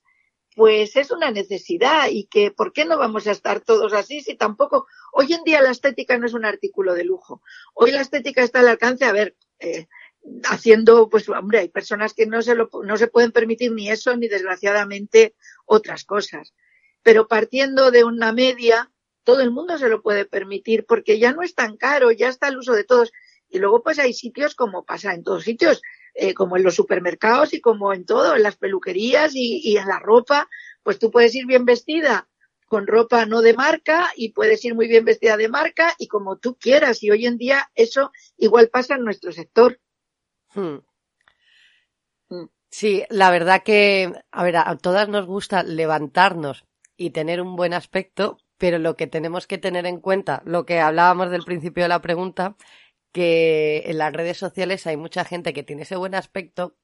pues 0.55 0.95
es 0.95 1.11
una 1.11 1.31
necesidad 1.31 2.07
y 2.09 2.25
que 2.25 2.51
¿por 2.51 2.73
qué 2.73 2.85
no 2.85 2.97
vamos 2.97 3.27
a 3.27 3.31
estar 3.31 3.61
todos 3.61 3.93
así 3.93 4.21
si 4.21 4.35
tampoco 4.35 4.87
hoy 5.11 5.33
en 5.33 5.43
día 5.43 5.61
la 5.61 5.71
estética 5.71 6.17
no 6.17 6.25
es 6.25 6.33
un 6.33 6.45
artículo 6.45 6.93
de 6.93 7.03
lujo. 7.03 7.41
Hoy 7.73 7.91
la 7.91 8.01
estética 8.01 8.43
está 8.43 8.59
al 8.59 8.67
alcance 8.67 9.05
a 9.05 9.11
ver 9.11 9.35
eh, 9.59 9.87
haciendo 10.43 11.09
pues 11.09 11.27
hombre 11.29 11.59
hay 11.59 11.69
personas 11.69 12.13
que 12.13 12.27
no 12.27 12.41
se 12.41 12.55
lo 12.55 12.69
no 12.83 12.97
se 12.97 13.07
pueden 13.07 13.31
permitir 13.31 13.71
ni 13.71 13.89
eso 13.89 14.15
ni 14.15 14.27
desgraciadamente 14.27 15.35
otras 15.65 16.03
cosas. 16.03 16.53
Pero 17.01 17.27
partiendo 17.27 17.91
de 17.91 18.03
una 18.03 18.31
media 18.31 18.92
todo 19.23 19.41
el 19.41 19.51
mundo 19.51 19.77
se 19.77 19.89
lo 19.89 20.01
puede 20.01 20.25
permitir 20.25 20.85
porque 20.85 21.19
ya 21.19 21.33
no 21.33 21.41
es 21.41 21.55
tan 21.55 21.77
caro 21.77 22.11
ya 22.11 22.29
está 22.29 22.47
el 22.47 22.57
uso 22.57 22.73
de 22.73 22.83
todos 22.83 23.11
y 23.49 23.59
luego 23.59 23.83
pues 23.83 23.99
hay 23.99 24.13
sitios 24.13 24.55
como 24.55 24.83
pasa 24.85 25.13
en 25.13 25.23
todos 25.23 25.43
sitios 25.43 25.81
eh, 26.15 26.35
como 26.35 26.57
en 26.57 26.63
los 26.63 26.75
supermercados 26.75 27.55
y 27.55 27.61
como 27.61 27.91
en 27.91 28.05
todo, 28.05 28.35
en 28.35 28.43
las 28.43 28.55
peluquerías 28.55 29.31
y, 29.33 29.77
en 29.77 29.87
la 29.87 29.97
ropa, 29.97 30.47
pues 30.83 30.99
tú 30.99 31.09
puedes 31.09 31.33
ir 31.33 31.47
bien 31.47 31.65
vestida 31.65 32.29
con 32.67 32.85
ropa 32.85 33.25
no 33.25 33.41
de 33.41 33.55
marca 33.55 34.11
y 34.15 34.31
puedes 34.31 34.63
ir 34.63 34.75
muy 34.75 34.87
bien 34.87 35.05
vestida 35.05 35.37
de 35.37 35.49
marca 35.49 35.95
y 35.97 36.07
como 36.07 36.37
tú 36.37 36.55
quieras. 36.55 37.01
Y 37.01 37.09
hoy 37.09 37.25
en 37.25 37.37
día 37.37 37.71
eso 37.73 38.11
igual 38.37 38.69
pasa 38.69 38.95
en 38.95 39.03
nuestro 39.03 39.31
sector. 39.31 39.79
Hmm. 40.53 40.77
Sí, 42.69 43.03
la 43.09 43.31
verdad 43.31 43.63
que, 43.63 44.13
a 44.31 44.43
ver, 44.43 44.57
a 44.57 44.77
todas 44.77 45.09
nos 45.09 45.25
gusta 45.25 45.63
levantarnos 45.63 46.65
y 46.95 47.09
tener 47.09 47.41
un 47.41 47.55
buen 47.55 47.73
aspecto, 47.73 48.37
pero 48.63 48.79
lo 48.79 48.95
que 48.95 49.07
tenemos 49.07 49.45
que 49.45 49.57
tener 49.57 49.85
en 49.85 49.99
cuenta, 49.99 50.41
lo 50.45 50.65
que 50.65 50.79
hablábamos 50.79 51.29
del 51.29 51.43
principio 51.43 51.83
de 51.83 51.89
la 51.89 52.01
pregunta, 52.01 52.55
que 53.11 53.83
en 53.87 53.97
las 53.97 54.13
redes 54.13 54.37
sociales 54.37 54.87
hay 54.87 54.95
mucha 54.95 55.25
gente 55.25 55.51
que 55.51 55.63
tiene 55.63 55.81
ese 55.81 55.97
buen 55.97 56.15
aspecto, 56.15 56.77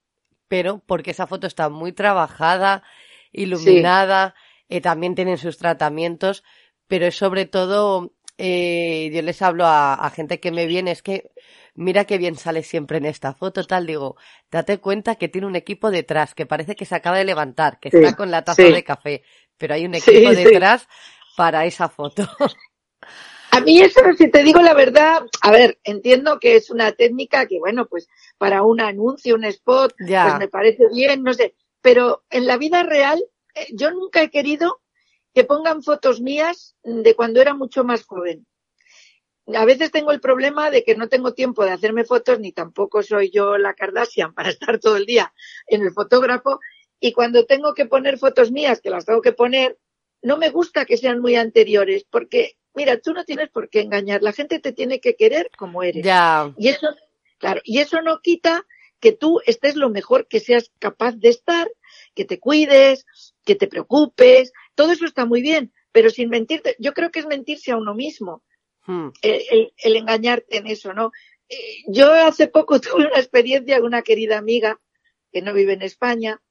pero 0.50 0.84
porque 0.86 1.12
esa 1.12 1.26
foto 1.26 1.48
está 1.48 1.70
muy 1.70 1.94
trabajada, 1.94 2.84
iluminada, 3.32 4.36
eh, 4.68 4.82
también 4.82 5.16
tienen 5.16 5.38
sus 5.38 5.58
tratamientos, 5.58 6.44
pero 6.90 7.06
es 7.06 7.16
sobre 7.16 7.46
todo, 7.46 8.14
eh, 8.38 9.10
yo 9.14 9.22
les 9.22 9.42
hablo 9.42 9.64
a, 9.66 10.12
gente 10.14 10.42
que 10.42 10.52
me 10.52 10.66
viene, 10.66 10.92
es 10.92 11.02
que 11.02 11.32
mira 11.76 12.04
qué 12.04 12.18
bien 12.18 12.36
sale 12.36 12.62
siempre 12.62 12.98
en 12.98 13.06
esta 13.06 13.34
foto, 13.36 13.64
tal, 13.64 13.88
digo, 13.88 14.18
date 14.52 14.80
cuenta 14.80 15.16
que 15.16 15.30
tiene 15.30 15.48
un 15.48 15.56
equipo 15.56 15.92
detrás, 15.92 16.36
que 16.36 16.46
parece 16.46 16.76
que 16.76 16.84
se 16.84 16.96
acaba 16.96 17.20
de 17.20 17.24
levantar, 17.24 17.80
que 17.80 17.88
está 17.88 18.18
con 18.18 18.32
la 18.32 18.44
taza 18.44 18.64
de 18.64 18.84
café, 18.84 19.24
pero 19.58 19.76
hay 19.76 19.86
un 19.86 19.96
equipo 19.96 20.32
detrás 20.32 20.90
para 21.40 21.66
esa 21.66 21.88
foto. 21.88 22.28
A 23.52 23.62
mí 23.62 23.80
eso, 23.80 24.02
si 24.18 24.30
te 24.30 24.44
digo 24.44 24.62
la 24.62 24.74
verdad, 24.74 25.24
a 25.42 25.52
ver, 25.52 25.80
entiendo 25.86 26.38
que 26.38 26.58
es 26.58 26.70
una 26.70 26.92
técnica 26.92 27.48
que, 27.48 27.60
bueno, 27.60 27.88
pues 27.88 28.10
para 28.38 28.62
un 28.62 28.80
anuncio, 28.80 29.36
un 29.36 29.46
spot, 29.46 29.96
pues 29.98 30.38
me 30.38 30.50
parece 30.50 30.84
bien, 30.94 31.24
no 31.24 31.34
sé, 31.34 31.56
pero 31.82 32.24
en 32.30 32.46
la 32.46 32.58
vida 32.58 32.84
real 32.84 33.24
eh, 33.56 33.68
yo 33.72 33.90
nunca 33.90 34.22
he 34.22 34.30
querido 34.30 34.82
que 35.34 35.46
pongan 35.46 35.82
fotos 35.82 36.22
mías 36.22 36.76
de 36.84 37.16
cuando 37.16 37.42
era 37.42 37.56
mucho 37.56 37.84
más 37.84 38.04
joven. 38.04 38.46
A 39.56 39.66
veces 39.66 39.92
tengo 39.92 40.12
el 40.12 40.20
problema 40.20 40.70
de 40.70 40.84
que 40.84 40.96
no 40.96 41.08
tengo 41.08 41.34
tiempo 41.34 41.64
de 41.64 41.72
hacerme 41.72 42.04
fotos, 42.04 42.40
ni 42.40 42.52
tampoco 42.52 43.02
soy 43.02 43.32
yo 43.32 43.58
la 43.58 43.74
Kardashian 43.74 44.34
para 44.36 44.50
estar 44.50 44.78
todo 44.80 44.98
el 44.98 45.06
día 45.06 45.34
en 45.68 45.82
el 45.84 45.92
fotógrafo. 45.92 46.60
Y 47.00 47.14
cuando 47.14 47.46
tengo 47.46 47.74
que 47.74 47.86
poner 47.86 48.20
fotos 48.20 48.52
mías, 48.52 48.82
que 48.82 48.90
las 48.90 49.06
tengo 49.06 49.22
que 49.22 49.32
poner, 49.32 49.78
no 50.22 50.38
me 50.38 50.50
gusta 50.50 50.86
que 50.86 50.98
sean 50.98 51.20
muy 51.20 51.36
anteriores, 51.36 52.06
porque 52.10 52.58
mira, 52.74 52.98
tú 53.00 53.14
no 53.14 53.26
tienes 53.26 53.50
por 53.50 53.70
qué 53.70 53.82
engañar, 53.82 54.22
la 54.22 54.34
gente 54.34 54.60
te 54.60 54.72
tiene 54.72 55.00
que 55.00 55.16
querer 55.16 55.50
como 55.58 55.84
eres. 55.84 56.04
Ya. 56.04 56.54
Y 56.58 56.70
eso, 56.70 56.88
claro, 57.38 57.62
y 57.64 57.80
eso 57.80 58.02
no 58.02 58.20
quita 58.22 58.66
que 59.00 59.12
tú 59.12 59.42
estés 59.46 59.76
lo 59.76 59.90
mejor 59.90 60.28
que 60.28 60.40
seas 60.40 60.72
capaz 60.80 61.14
de 61.14 61.30
estar, 61.30 61.70
que 62.14 62.26
te 62.26 62.40
cuides, 62.40 63.06
que 63.46 63.56
te 63.56 63.68
preocupes, 63.68 64.52
todo 64.76 64.92
eso 64.92 65.06
está 65.06 65.26
muy 65.26 65.42
bien, 65.42 65.74
pero 65.92 66.10
sin 66.10 66.30
mentirte, 66.30 66.76
yo 66.80 66.94
creo 66.94 67.12
que 67.12 67.20
es 67.20 67.26
mentirse 67.26 67.72
a 67.72 67.78
uno 67.78 67.96
mismo, 67.96 68.44
hmm. 68.86 69.10
el, 69.22 69.72
engañarte 69.96 70.58
en 70.58 70.68
eso, 70.68 70.94
¿no? 70.94 71.12
Eh, 71.48 71.84
yo 71.88 72.12
hace 72.12 72.48
poco 72.48 72.80
tuve 72.82 73.08
una 73.08 73.20
experiencia 73.20 73.78
con 73.78 73.88
una 73.88 74.02
querida 74.02 74.38
amiga 74.38 74.80
que 75.32 75.42
no 75.42 75.54
vive 75.54 75.74
en 75.74 75.82
España, 75.82 76.42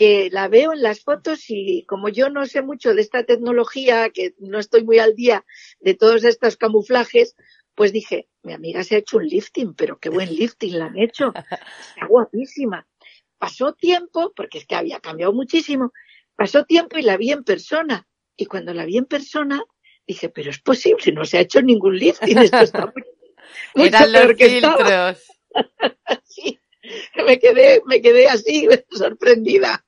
que 0.00 0.30
la 0.32 0.48
veo 0.48 0.72
en 0.72 0.80
las 0.80 1.00
fotos 1.00 1.44
y 1.48 1.84
como 1.84 2.08
yo 2.08 2.30
no 2.30 2.46
sé 2.46 2.62
mucho 2.62 2.94
de 2.94 3.02
esta 3.02 3.24
tecnología, 3.24 4.08
que 4.08 4.32
no 4.38 4.58
estoy 4.58 4.82
muy 4.82 4.98
al 4.98 5.14
día 5.14 5.44
de 5.78 5.92
todos 5.92 6.24
estos 6.24 6.56
camuflajes, 6.56 7.36
pues 7.74 7.92
dije, 7.92 8.26
mi 8.42 8.54
amiga 8.54 8.82
se 8.82 8.94
ha 8.94 8.98
hecho 9.00 9.18
un 9.18 9.26
lifting, 9.26 9.74
pero 9.74 9.98
qué 9.98 10.08
buen 10.08 10.34
lifting 10.34 10.78
la 10.78 10.86
han 10.86 10.96
hecho. 10.96 11.34
Está 11.34 12.06
guapísima. 12.08 12.88
Pasó 13.36 13.74
tiempo, 13.74 14.32
porque 14.34 14.56
es 14.56 14.66
que 14.66 14.74
había 14.74 15.00
cambiado 15.00 15.34
muchísimo, 15.34 15.92
pasó 16.34 16.64
tiempo 16.64 16.96
y 16.96 17.02
la 17.02 17.18
vi 17.18 17.32
en 17.32 17.44
persona. 17.44 18.08
Y 18.38 18.46
cuando 18.46 18.72
la 18.72 18.86
vi 18.86 18.96
en 18.96 19.04
persona, 19.04 19.62
dije, 20.06 20.30
pero 20.30 20.48
es 20.48 20.60
posible, 20.60 21.12
no 21.12 21.26
se 21.26 21.36
ha 21.36 21.42
hecho 21.42 21.60
ningún 21.60 21.98
lifting, 21.98 22.38
esto 22.38 22.60
está 22.60 22.86
muy, 22.86 23.04
mucho 23.74 23.86
Eran 23.86 24.12
los 24.12 24.34
filtros. 24.34 25.22
sí, 26.24 26.58
me 27.26 27.38
quedé, 27.38 27.82
me 27.86 28.00
quedé 28.00 28.28
así, 28.28 28.68
sorprendida. 28.90 29.84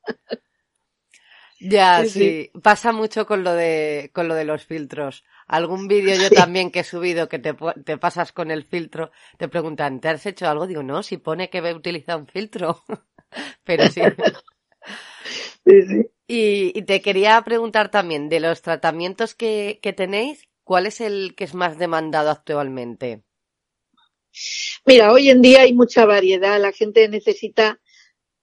Ya, 1.60 2.04
sí, 2.06 2.50
Pasa 2.60 2.90
mucho 2.92 3.24
con 3.24 3.44
lo 3.44 3.52
de, 3.52 4.10
con 4.12 4.26
lo 4.26 4.34
de 4.34 4.44
los 4.44 4.64
filtros. 4.64 5.24
Algún 5.46 5.86
vídeo 5.86 6.16
yo 6.16 6.28
también 6.30 6.70
que 6.72 6.80
he 6.80 6.84
subido 6.84 7.28
que 7.28 7.38
te, 7.38 7.54
te, 7.84 7.98
pasas 7.98 8.32
con 8.32 8.50
el 8.50 8.64
filtro, 8.64 9.12
te 9.38 9.48
preguntan, 9.48 10.00
¿te 10.00 10.08
has 10.08 10.26
hecho 10.26 10.48
algo? 10.48 10.66
Digo, 10.66 10.82
no, 10.82 11.02
si 11.04 11.18
pone 11.18 11.50
que 11.50 11.58
he 11.58 11.74
utilizado 11.74 12.18
un 12.18 12.26
filtro. 12.26 12.82
Pero 13.64 13.88
sí. 13.88 14.00
Y, 16.26 16.76
y, 16.76 16.82
te 16.82 17.00
quería 17.00 17.40
preguntar 17.42 17.90
también, 17.90 18.28
de 18.28 18.40
los 18.40 18.62
tratamientos 18.62 19.34
que, 19.34 19.78
que 19.82 19.92
tenéis, 19.92 20.48
¿cuál 20.64 20.86
es 20.86 21.00
el 21.00 21.34
que 21.36 21.44
es 21.44 21.54
más 21.54 21.78
demandado 21.78 22.30
actualmente? 22.30 23.22
Mira, 24.84 25.12
hoy 25.12 25.30
en 25.30 25.42
día 25.42 25.62
hay 25.62 25.72
mucha 25.72 26.06
variedad, 26.06 26.60
la 26.60 26.72
gente 26.72 27.08
necesita 27.08 27.80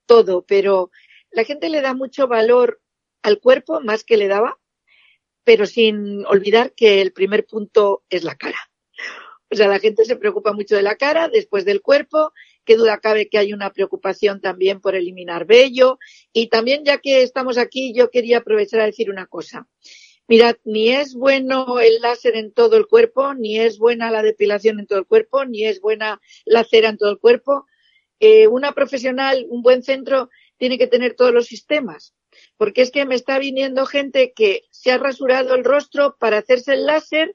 todo, 0.06 0.42
pero 0.42 0.90
la 1.30 1.44
gente 1.44 1.68
le 1.68 1.80
da 1.80 1.94
mucho 1.94 2.28
valor 2.28 2.80
al 3.22 3.40
cuerpo 3.40 3.80
más 3.80 4.04
que 4.04 4.16
le 4.16 4.28
daba, 4.28 4.58
pero 5.44 5.66
sin 5.66 6.24
olvidar 6.26 6.72
que 6.74 7.00
el 7.00 7.12
primer 7.12 7.46
punto 7.46 8.04
es 8.08 8.24
la 8.24 8.34
cara. 8.34 8.70
O 9.52 9.56
sea, 9.56 9.66
la 9.66 9.80
gente 9.80 10.04
se 10.04 10.14
preocupa 10.14 10.52
mucho 10.52 10.76
de 10.76 10.82
la 10.82 10.94
cara, 10.94 11.28
después 11.28 11.64
del 11.64 11.82
cuerpo, 11.82 12.32
qué 12.64 12.76
duda 12.76 13.00
cabe 13.00 13.28
que 13.28 13.38
hay 13.38 13.52
una 13.52 13.72
preocupación 13.72 14.40
también 14.40 14.80
por 14.80 14.94
eliminar 14.94 15.44
vello. 15.44 15.98
Y 16.32 16.46
también, 16.46 16.84
ya 16.84 16.98
que 16.98 17.22
estamos 17.22 17.58
aquí, 17.58 17.92
yo 17.92 18.10
quería 18.10 18.38
aprovechar 18.38 18.80
a 18.80 18.86
decir 18.86 19.10
una 19.10 19.26
cosa. 19.26 19.66
Mirad, 20.30 20.58
ni 20.62 20.90
es 20.90 21.14
bueno 21.14 21.80
el 21.80 22.00
láser 22.00 22.36
en 22.36 22.52
todo 22.52 22.76
el 22.76 22.86
cuerpo, 22.86 23.34
ni 23.34 23.58
es 23.58 23.78
buena 23.78 24.12
la 24.12 24.22
depilación 24.22 24.78
en 24.78 24.86
todo 24.86 25.00
el 25.00 25.06
cuerpo, 25.06 25.44
ni 25.44 25.64
es 25.64 25.80
buena 25.80 26.20
la 26.44 26.62
cera 26.62 26.88
en 26.88 26.98
todo 26.98 27.10
el 27.10 27.18
cuerpo. 27.18 27.66
Eh, 28.20 28.46
una 28.46 28.70
profesional, 28.70 29.44
un 29.48 29.62
buen 29.62 29.82
centro, 29.82 30.30
tiene 30.56 30.78
que 30.78 30.86
tener 30.86 31.16
todos 31.16 31.34
los 31.34 31.46
sistemas. 31.46 32.14
Porque 32.56 32.82
es 32.82 32.92
que 32.92 33.06
me 33.06 33.16
está 33.16 33.40
viniendo 33.40 33.86
gente 33.86 34.32
que 34.32 34.62
se 34.70 34.92
ha 34.92 34.98
rasurado 34.98 35.56
el 35.56 35.64
rostro 35.64 36.16
para 36.20 36.38
hacerse 36.38 36.74
el 36.74 36.86
láser 36.86 37.34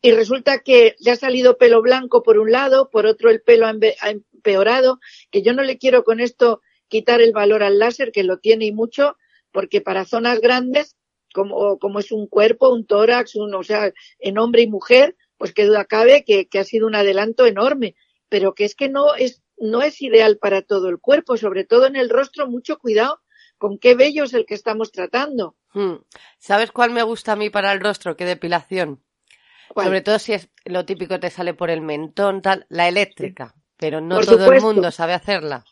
y 0.00 0.12
resulta 0.12 0.60
que 0.60 0.94
le 1.00 1.10
ha 1.10 1.16
salido 1.16 1.58
pelo 1.58 1.82
blanco 1.82 2.22
por 2.22 2.38
un 2.38 2.52
lado, 2.52 2.90
por 2.90 3.06
otro 3.06 3.28
el 3.30 3.42
pelo 3.42 3.66
ha 3.66 3.74
empeorado, 4.08 5.00
que 5.32 5.42
yo 5.42 5.52
no 5.52 5.64
le 5.64 5.78
quiero 5.78 6.04
con 6.04 6.20
esto 6.20 6.60
quitar 6.86 7.20
el 7.20 7.32
valor 7.32 7.64
al 7.64 7.80
láser, 7.80 8.12
que 8.12 8.22
lo 8.22 8.38
tiene 8.38 8.66
y 8.66 8.72
mucho, 8.72 9.16
porque 9.50 9.80
para 9.80 10.04
zonas 10.04 10.40
grandes 10.40 10.96
como, 11.32 11.78
como 11.78 11.98
es 11.98 12.12
un 12.12 12.26
cuerpo, 12.26 12.70
un 12.70 12.86
tórax, 12.86 13.36
un, 13.36 13.54
o 13.54 13.62
sea, 13.62 13.92
en 14.18 14.38
hombre 14.38 14.62
y 14.62 14.68
mujer, 14.68 15.16
pues 15.36 15.52
qué 15.52 15.66
duda 15.66 15.84
cabe 15.84 16.24
que, 16.24 16.48
que 16.48 16.58
ha 16.58 16.64
sido 16.64 16.86
un 16.86 16.94
adelanto 16.94 17.46
enorme, 17.46 17.94
pero 18.28 18.54
que 18.54 18.64
es 18.64 18.74
que 18.74 18.88
no 18.88 19.14
es, 19.14 19.42
no 19.56 19.82
es 19.82 20.00
ideal 20.02 20.38
para 20.38 20.62
todo 20.62 20.88
el 20.88 20.98
cuerpo, 20.98 21.36
sobre 21.36 21.64
todo 21.64 21.86
en 21.86 21.96
el 21.96 22.10
rostro, 22.10 22.48
mucho 22.48 22.78
cuidado 22.78 23.20
con 23.60 23.78
qué 23.78 23.94
vello 23.94 24.24
es 24.24 24.32
el 24.32 24.46
que 24.46 24.54
estamos 24.54 24.90
tratando. 24.90 25.54
Hmm. 25.74 25.96
¿Sabes 26.38 26.72
cuál 26.72 26.90
me 26.90 27.02
gusta 27.02 27.32
a 27.32 27.36
mí 27.36 27.50
para 27.50 27.72
el 27.72 27.80
rostro? 27.80 28.16
¿Qué 28.16 28.24
depilación? 28.24 29.02
Sobre 29.74 30.00
todo 30.00 30.18
si 30.18 30.32
es 30.32 30.48
lo 30.64 30.84
típico 30.84 31.20
te 31.20 31.30
sale 31.30 31.54
por 31.54 31.70
el 31.70 31.82
mentón, 31.82 32.42
tal, 32.42 32.66
la 32.70 32.88
eléctrica, 32.88 33.54
pero 33.76 34.00
no 34.00 34.20
todo 34.20 34.50
el 34.50 34.62
mundo 34.62 34.90
sabe 34.90 35.12
hacerla. 35.12 35.64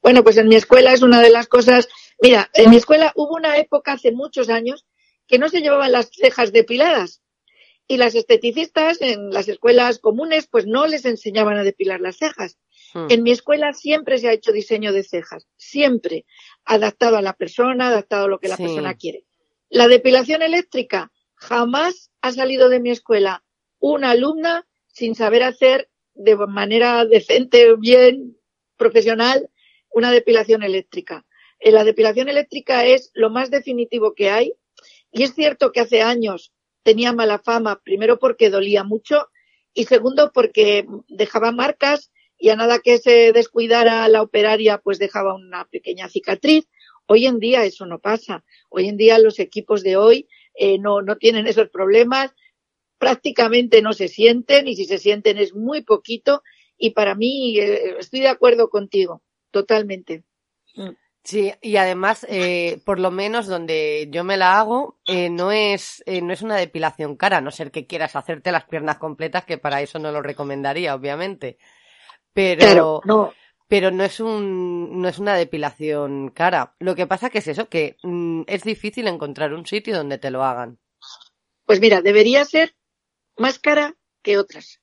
Bueno, 0.00 0.22
pues 0.22 0.36
en 0.38 0.48
mi 0.48 0.54
escuela 0.54 0.92
es 0.92 1.02
una 1.02 1.20
de 1.20 1.30
las 1.30 1.48
cosas 1.48 1.88
Mira, 2.22 2.48
en 2.54 2.70
mi 2.70 2.76
escuela 2.76 3.12
hubo 3.16 3.34
una 3.34 3.56
época 3.58 3.94
hace 3.94 4.12
muchos 4.12 4.48
años 4.48 4.86
que 5.26 5.38
no 5.38 5.48
se 5.48 5.60
llevaban 5.60 5.90
las 5.90 6.08
cejas 6.12 6.52
depiladas 6.52 7.20
y 7.88 7.96
las 7.96 8.14
esteticistas 8.14 9.02
en 9.02 9.30
las 9.30 9.48
escuelas 9.48 9.98
comunes 9.98 10.46
pues 10.46 10.64
no 10.64 10.86
les 10.86 11.04
enseñaban 11.04 11.58
a 11.58 11.64
depilar 11.64 12.00
las 12.00 12.18
cejas. 12.18 12.58
Hmm. 12.94 13.06
En 13.10 13.24
mi 13.24 13.32
escuela 13.32 13.72
siempre 13.72 14.18
se 14.18 14.28
ha 14.28 14.32
hecho 14.32 14.52
diseño 14.52 14.92
de 14.92 15.02
cejas, 15.02 15.48
siempre 15.56 16.24
adaptado 16.64 17.16
a 17.16 17.22
la 17.22 17.32
persona, 17.32 17.88
adaptado 17.88 18.26
a 18.26 18.28
lo 18.28 18.38
que 18.38 18.48
la 18.48 18.56
persona 18.56 18.94
quiere. 18.94 19.24
La 19.68 19.88
depilación 19.88 20.42
eléctrica 20.42 21.10
jamás 21.34 22.12
ha 22.20 22.30
salido 22.30 22.68
de 22.68 22.78
mi 22.78 22.90
escuela 22.90 23.42
una 23.80 24.10
alumna 24.10 24.64
sin 24.86 25.16
saber 25.16 25.42
hacer 25.42 25.90
de 26.14 26.36
manera 26.36 27.04
decente, 27.04 27.74
bien, 27.74 28.38
profesional, 28.76 29.50
una 29.90 30.12
depilación 30.12 30.62
eléctrica. 30.62 31.26
Eh, 31.62 31.70
la 31.70 31.84
depilación 31.84 32.28
eléctrica 32.28 32.84
es 32.84 33.10
lo 33.14 33.30
más 33.30 33.50
definitivo 33.50 34.14
que 34.14 34.30
hay. 34.30 34.54
Y 35.12 35.22
es 35.22 35.34
cierto 35.34 35.70
que 35.70 35.80
hace 35.80 36.02
años 36.02 36.52
tenía 36.82 37.12
mala 37.12 37.38
fama, 37.38 37.80
primero 37.84 38.18
porque 38.18 38.50
dolía 38.50 38.82
mucho 38.82 39.28
y 39.72 39.84
segundo 39.84 40.32
porque 40.34 40.84
dejaba 41.08 41.52
marcas 41.52 42.10
y 42.36 42.48
a 42.48 42.56
nada 42.56 42.80
que 42.80 42.98
se 42.98 43.32
descuidara 43.32 44.08
la 44.08 44.22
operaria 44.22 44.78
pues 44.78 44.98
dejaba 44.98 45.34
una 45.34 45.66
pequeña 45.66 46.08
cicatriz. 46.08 46.68
Hoy 47.06 47.26
en 47.26 47.38
día 47.38 47.64
eso 47.64 47.86
no 47.86 48.00
pasa. 48.00 48.44
Hoy 48.68 48.88
en 48.88 48.96
día 48.96 49.18
los 49.20 49.38
equipos 49.38 49.84
de 49.84 49.96
hoy 49.96 50.28
eh, 50.54 50.78
no, 50.78 51.00
no 51.02 51.16
tienen 51.16 51.46
esos 51.46 51.68
problemas, 51.68 52.34
prácticamente 52.98 53.82
no 53.82 53.92
se 53.92 54.08
sienten 54.08 54.66
y 54.66 54.74
si 54.74 54.86
se 54.86 54.98
sienten 54.98 55.38
es 55.38 55.54
muy 55.54 55.82
poquito 55.82 56.42
y 56.76 56.90
para 56.90 57.14
mí 57.14 57.58
eh, 57.60 57.98
estoy 58.00 58.20
de 58.20 58.28
acuerdo 58.28 58.68
contigo, 58.68 59.22
totalmente. 59.52 60.24
Sí, 61.24 61.52
y 61.60 61.76
además, 61.76 62.26
eh, 62.28 62.80
por 62.84 62.98
lo 62.98 63.12
menos 63.12 63.46
donde 63.46 64.08
yo 64.10 64.24
me 64.24 64.36
la 64.36 64.58
hago, 64.58 64.98
eh, 65.06 65.30
no 65.30 65.52
es 65.52 66.02
eh, 66.06 66.20
no 66.20 66.32
es 66.32 66.42
una 66.42 66.56
depilación 66.56 67.16
cara, 67.16 67.36
a 67.38 67.40
no 67.40 67.52
ser 67.52 67.70
que 67.70 67.86
quieras 67.86 68.16
hacerte 68.16 68.50
las 68.50 68.64
piernas 68.64 68.98
completas, 68.98 69.44
que 69.44 69.56
para 69.56 69.80
eso 69.82 70.00
no 70.00 70.10
lo 70.10 70.20
recomendaría, 70.20 70.94
obviamente. 70.96 71.58
Pero 72.32 73.02
no. 73.04 73.32
pero 73.68 73.92
no 73.92 74.02
es 74.02 74.18
un 74.18 75.00
no 75.00 75.08
es 75.08 75.20
una 75.20 75.36
depilación 75.36 76.30
cara. 76.30 76.74
Lo 76.80 76.96
que 76.96 77.06
pasa 77.06 77.30
que 77.30 77.38
es 77.38 77.46
eso, 77.46 77.68
que 77.68 77.96
mm, 78.02 78.42
es 78.48 78.64
difícil 78.64 79.06
encontrar 79.06 79.54
un 79.54 79.64
sitio 79.64 79.96
donde 79.96 80.18
te 80.18 80.30
lo 80.32 80.42
hagan. 80.42 80.80
Pues 81.66 81.80
mira, 81.80 82.02
debería 82.02 82.44
ser 82.44 82.74
más 83.36 83.60
cara 83.60 83.94
que 84.22 84.38
otras 84.38 84.81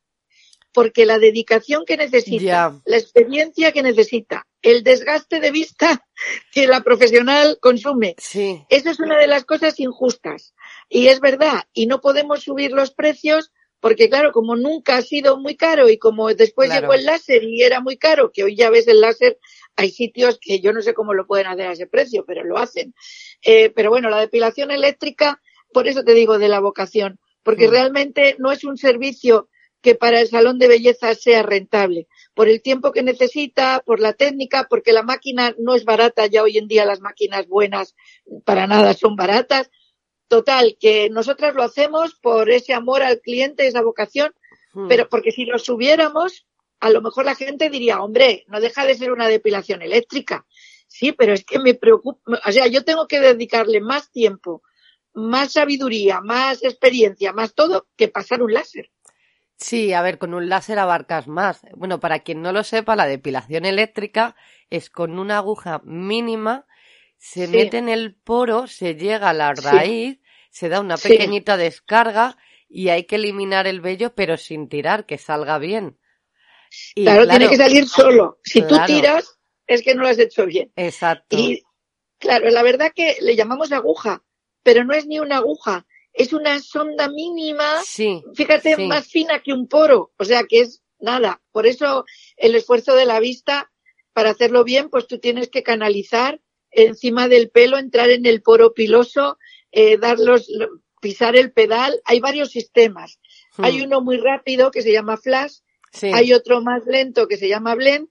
porque 0.74 1.06
la 1.06 1.20
dedicación 1.20 1.84
que 1.86 1.98
necesita, 1.98 2.80
la 2.86 2.98
experiencia 2.98 3.72
que 3.72 3.84
necesita, 3.84 4.48
el 4.62 4.84
desgaste 4.84 5.40
de 5.40 5.52
vista 5.52 6.06
que 6.54 6.68
la 6.68 6.82
profesional 6.82 7.58
consume. 7.60 8.16
Sí. 8.18 8.64
Eso 8.70 8.90
es 8.90 9.00
una 9.00 9.18
de 9.18 9.28
las 9.28 9.46
cosas 9.46 9.80
injustas. 9.80 10.54
Y 10.90 11.08
es 11.08 11.20
verdad, 11.20 11.64
y 11.74 11.88
no 11.88 12.02
podemos 12.02 12.44
subir 12.44 12.72
los 12.72 12.92
precios 12.92 13.52
porque 13.80 14.10
claro, 14.10 14.32
como 14.32 14.56
nunca 14.56 14.98
ha 14.98 15.02
sido 15.02 15.38
muy 15.38 15.56
caro 15.56 15.90
y 15.90 15.98
como 15.98 16.28
después 16.34 16.70
llegó 16.70 16.94
el 16.94 17.06
láser 17.06 17.44
y 17.44 17.64
era 17.64 17.80
muy 17.80 17.98
caro, 17.98 18.32
que 18.32 18.44
hoy 18.44 18.56
ya 18.56 18.70
ves 18.70 18.88
el 18.88 19.00
láser, 19.00 19.40
hay 19.76 19.92
sitios 19.92 20.38
que 20.42 20.60
yo 20.60 20.74
no 20.74 20.82
sé 20.82 20.94
cómo 20.94 21.14
lo 21.14 21.26
pueden 21.26 21.48
hacer 21.48 21.68
a 21.68 21.72
ese 21.72 21.88
precio, 21.88 22.26
pero 22.26 22.44
lo 22.44 22.58
hacen. 22.58 22.94
Eh, 23.42 23.70
pero 23.70 23.90
bueno, 23.90 24.10
la 24.10 24.20
depilación 24.20 24.72
eléctrica, 24.72 25.42
por 25.72 25.88
eso 25.88 26.04
te 26.04 26.14
digo 26.14 26.40
de 26.40 26.50
la 26.50 26.60
vocación, 26.60 27.20
porque 27.42 27.70
mm. 27.70 27.72
realmente 27.72 28.36
no 28.38 28.52
es 28.52 28.66
un 28.66 28.78
servicio 28.78 29.48
que 29.82 29.96
para 29.96 30.20
el 30.20 30.28
salón 30.28 30.60
de 30.60 30.68
belleza 30.68 31.16
sea 31.16 31.42
rentable, 31.44 32.08
por 32.34 32.50
el 32.50 32.62
tiempo 32.62 32.92
que 32.92 33.04
necesita, 33.04 33.82
por 33.86 34.00
la 34.00 34.14
técnica, 34.14 34.68
porque 34.70 34.92
la 34.92 35.04
máquina 35.04 35.56
no 35.58 35.76
es 35.76 35.86
barata, 35.86 36.26
ya 36.26 36.44
hoy 36.44 36.58
en 36.58 36.68
día 36.68 36.86
las 36.86 37.00
máquinas 37.00 37.48
buenas 37.48 37.96
para 38.46 38.68
nada 38.68 38.94
son 38.94 39.16
baratas. 39.16 39.70
Total, 40.28 40.78
que 40.80 41.10
nosotras 41.10 41.56
lo 41.56 41.64
hacemos 41.64 42.14
por 42.16 42.52
ese 42.52 42.74
amor 42.74 43.02
al 43.02 43.20
cliente, 43.20 43.66
esa 43.66 43.82
vocación, 43.82 44.34
hmm. 44.74 44.88
pero 44.88 45.10
porque 45.10 45.32
si 45.32 45.46
lo 45.46 45.58
subiéramos, 45.58 46.46
a 46.80 46.90
lo 46.90 47.02
mejor 47.02 47.26
la 47.26 47.36
gente 47.36 47.70
diría, 47.70 48.02
hombre, 48.02 48.46
no 48.48 48.60
deja 48.60 48.86
de 48.86 48.96
ser 48.96 49.12
una 49.12 49.28
depilación 49.28 49.82
eléctrica. 49.82 50.46
Sí, 50.88 51.12
pero 51.12 51.34
es 51.34 51.46
que 51.46 51.60
me 51.60 51.74
preocupa, 51.74 52.40
o 52.46 52.52
sea, 52.52 52.68
yo 52.68 52.84
tengo 52.84 53.08
que 53.08 53.20
dedicarle 53.20 53.80
más 53.80 54.12
tiempo, 54.12 54.64
más 55.14 55.54
sabiduría, 55.54 56.22
más 56.22 56.64
experiencia, 56.64 57.34
más 57.34 57.54
todo 57.54 57.88
que 57.96 58.08
pasar 58.08 58.42
un 58.42 58.54
láser. 58.54 58.90
Sí, 59.60 59.94
a 59.94 60.02
ver, 60.02 60.18
con 60.18 60.34
un 60.34 60.48
láser 60.48 60.80
abarcas 60.80 61.28
más. 61.28 61.62
Bueno, 61.76 62.00
para 62.00 62.20
quien 62.20 62.42
no 62.42 62.52
lo 62.52 62.64
sepa, 62.64 62.96
la 62.96 63.08
depilación 63.08 63.66
eléctrica 63.66 64.36
es 64.70 64.90
con 64.90 65.20
una 65.20 65.38
aguja 65.38 65.82
mínima, 65.84 66.66
se 67.18 67.48
mete 67.48 67.78
en 67.78 67.90
el 67.90 68.16
poro, 68.16 68.68
se 68.68 68.96
llega 68.96 69.30
a 69.30 69.34
la 69.34 69.54
raíz, 69.54 70.20
se 70.50 70.70
da 70.70 70.80
una 70.80 70.96
pequeñita 70.96 71.58
descarga 71.58 72.38
y 72.70 72.90
hay 72.90 73.04
que 73.04 73.16
eliminar 73.16 73.68
el 73.68 73.82
vello, 73.82 74.16
pero 74.16 74.38
sin 74.38 74.70
tirar, 74.70 75.06
que 75.06 75.18
salga 75.18 75.58
bien. 75.58 76.00
claro, 76.96 77.28
tiene 77.28 77.50
que 77.50 77.58
salir 77.58 77.88
solo. 77.88 78.40
Si 78.44 78.62
tú 78.62 78.78
tiras, 78.86 79.40
es 79.68 79.84
que 79.84 79.94
no 79.94 80.04
lo 80.04 80.08
has 80.08 80.20
hecho 80.20 80.46
bien. 80.46 80.72
Exacto. 80.78 81.38
Y, 81.38 81.64
Claro, 82.20 82.50
la 82.50 82.64
verdad 82.64 82.92
que 82.94 83.18
le 83.22 83.36
llamamos 83.36 83.72
aguja, 83.72 84.24
pero 84.62 84.84
no 84.84 84.94
es 84.94 85.08
ni 85.08 85.20
una 85.20 85.38
aguja, 85.38 85.88
es 86.14 86.34
una 86.34 86.60
sonda 86.60 87.10
mínima, 87.10 87.82
Sí, 87.86 88.24
fíjate, 88.36 88.76
sí. 88.76 88.86
más 88.88 89.08
fina 89.08 89.40
que 89.40 89.54
un 89.54 89.68
poro, 89.68 90.12
o 90.18 90.26
sea 90.26 90.44
que 90.44 90.62
es 90.62 90.82
nada. 91.00 91.42
Por 91.52 91.66
eso 91.68 92.06
el 92.38 92.56
esfuerzo 92.56 92.96
de 92.96 93.06
la 93.06 93.20
vista, 93.20 93.72
para 94.14 94.32
hacerlo 94.32 94.64
bien, 94.64 94.90
pues 94.90 95.08
tú 95.08 95.20
tienes 95.20 95.50
que 95.50 95.64
canalizar 95.64 96.42
encima 96.72 97.28
del 97.28 97.50
pelo, 97.50 97.78
entrar 97.78 98.10
en 98.10 98.26
el 98.26 98.42
poro 98.42 98.74
piloso, 98.74 99.38
eh, 99.72 99.98
dar 99.98 100.20
los- 100.20 100.50
lo- 100.50 100.82
pisar 101.02 101.36
el 101.38 101.52
pedal. 101.54 102.02
Hay 102.06 102.20
varios 102.20 102.50
sistemas. 102.52 103.20
Hmm. 103.56 103.64
Hay 103.66 103.82
uno 103.82 104.02
muy 104.02 104.18
rápido 104.18 104.70
que 104.72 104.82
se 104.82 104.92
llama 104.92 105.16
flash, 105.18 105.60
Sí. 105.94 106.12
hay 106.14 106.34
otro 106.34 106.62
más 106.62 106.86
lento 106.86 107.28
que 107.28 107.38
se 107.38 107.48
llama 107.48 107.74
blend 107.76 108.10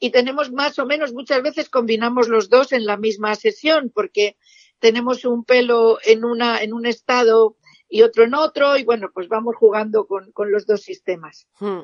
y 0.00 0.10
tenemos 0.10 0.50
más 0.50 0.78
o 0.80 0.86
menos, 0.86 1.12
muchas 1.12 1.42
veces 1.42 1.68
combinamos 1.68 2.28
los 2.28 2.48
dos 2.48 2.72
en 2.72 2.86
la 2.86 2.96
misma 2.96 3.34
sesión 3.36 3.92
porque 3.94 4.36
tenemos 4.82 5.24
un 5.24 5.44
pelo 5.44 5.98
en 6.04 6.24
una, 6.24 6.60
en 6.60 6.74
un 6.74 6.84
estado 6.86 7.56
y 7.88 8.02
otro 8.02 8.24
en 8.24 8.34
otro 8.34 8.76
y 8.76 8.84
bueno, 8.84 9.10
pues 9.14 9.28
vamos 9.28 9.54
jugando 9.54 10.06
con, 10.06 10.32
con 10.32 10.50
los 10.50 10.66
dos 10.66 10.80
sistemas. 10.82 11.46
Hmm. 11.60 11.82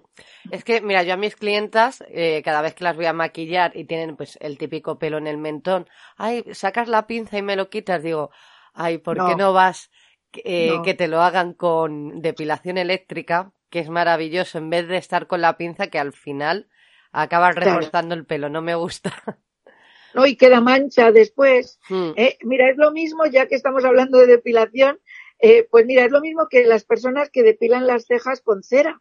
Es 0.50 0.64
que, 0.64 0.80
mira, 0.80 1.02
yo 1.04 1.14
a 1.14 1.16
mis 1.16 1.37
clientas, 1.37 2.02
eh, 2.08 2.42
cada 2.44 2.61
vez 2.61 2.74
que 2.74 2.82
las 2.84 2.96
voy 2.96 3.06
a 3.06 3.12
maquillar 3.12 3.76
y 3.76 3.84
tienen 3.84 4.16
pues 4.16 4.37
el 4.40 4.58
típico 4.58 4.98
pelo 4.98 5.18
en 5.18 5.26
el 5.28 5.38
mentón, 5.38 5.87
ay, 6.16 6.44
sacas 6.52 6.88
la 6.88 7.06
pinza 7.06 7.38
y 7.38 7.42
me 7.42 7.56
lo 7.56 7.70
quitas, 7.70 8.02
digo, 8.02 8.30
ay, 8.74 8.98
¿por 8.98 9.16
qué 9.16 9.22
No. 9.22 9.37
no 9.37 9.52
vas 9.52 9.90
eh, 10.32 10.72
No. 10.74 10.82
que 10.82 10.94
te 10.94 11.08
lo 11.08 11.22
hagan 11.22 11.54
con 11.54 12.20
depilación 12.20 12.78
eléctrica, 12.78 13.52
que 13.70 13.78
es 13.80 13.88
maravilloso, 13.88 14.58
en 14.58 14.70
vez 14.70 14.88
de 14.88 14.96
estar 14.96 15.26
con 15.26 15.40
la 15.40 15.56
pinza 15.56 15.87
que 15.87 15.98
al 15.98 16.12
final 16.12 16.68
acabas 17.12 17.54
Claro. 17.54 17.80
el 18.12 18.26
pelo, 18.26 18.48
no 18.48 18.61
me 18.61 18.74
gusta. 18.74 19.12
¿No? 20.14 20.27
Y 20.27 20.37
queda 20.37 20.61
mancha 20.61 21.12
después. 21.12 21.79
Hmm. 21.88 22.11
Eh, 22.16 22.38
mira, 22.42 22.71
es 22.71 22.77
lo 22.77 22.90
mismo, 22.92 23.27
ya 23.27 23.47
que 23.47 23.55
estamos 23.55 23.85
hablando 23.85 24.18
de 24.18 24.27
depilación, 24.27 24.99
eh, 25.38 25.66
pues 25.71 25.87
mira, 25.87 26.05
es 26.05 26.11
lo 26.11 26.21
mismo 26.21 26.49
que 26.49 26.64
las 26.64 26.85
personas 26.85 27.31
que 27.31 27.42
depilan 27.42 27.87
las 27.87 28.07
cejas 28.07 28.40
con 28.40 28.62
cera. 28.62 29.01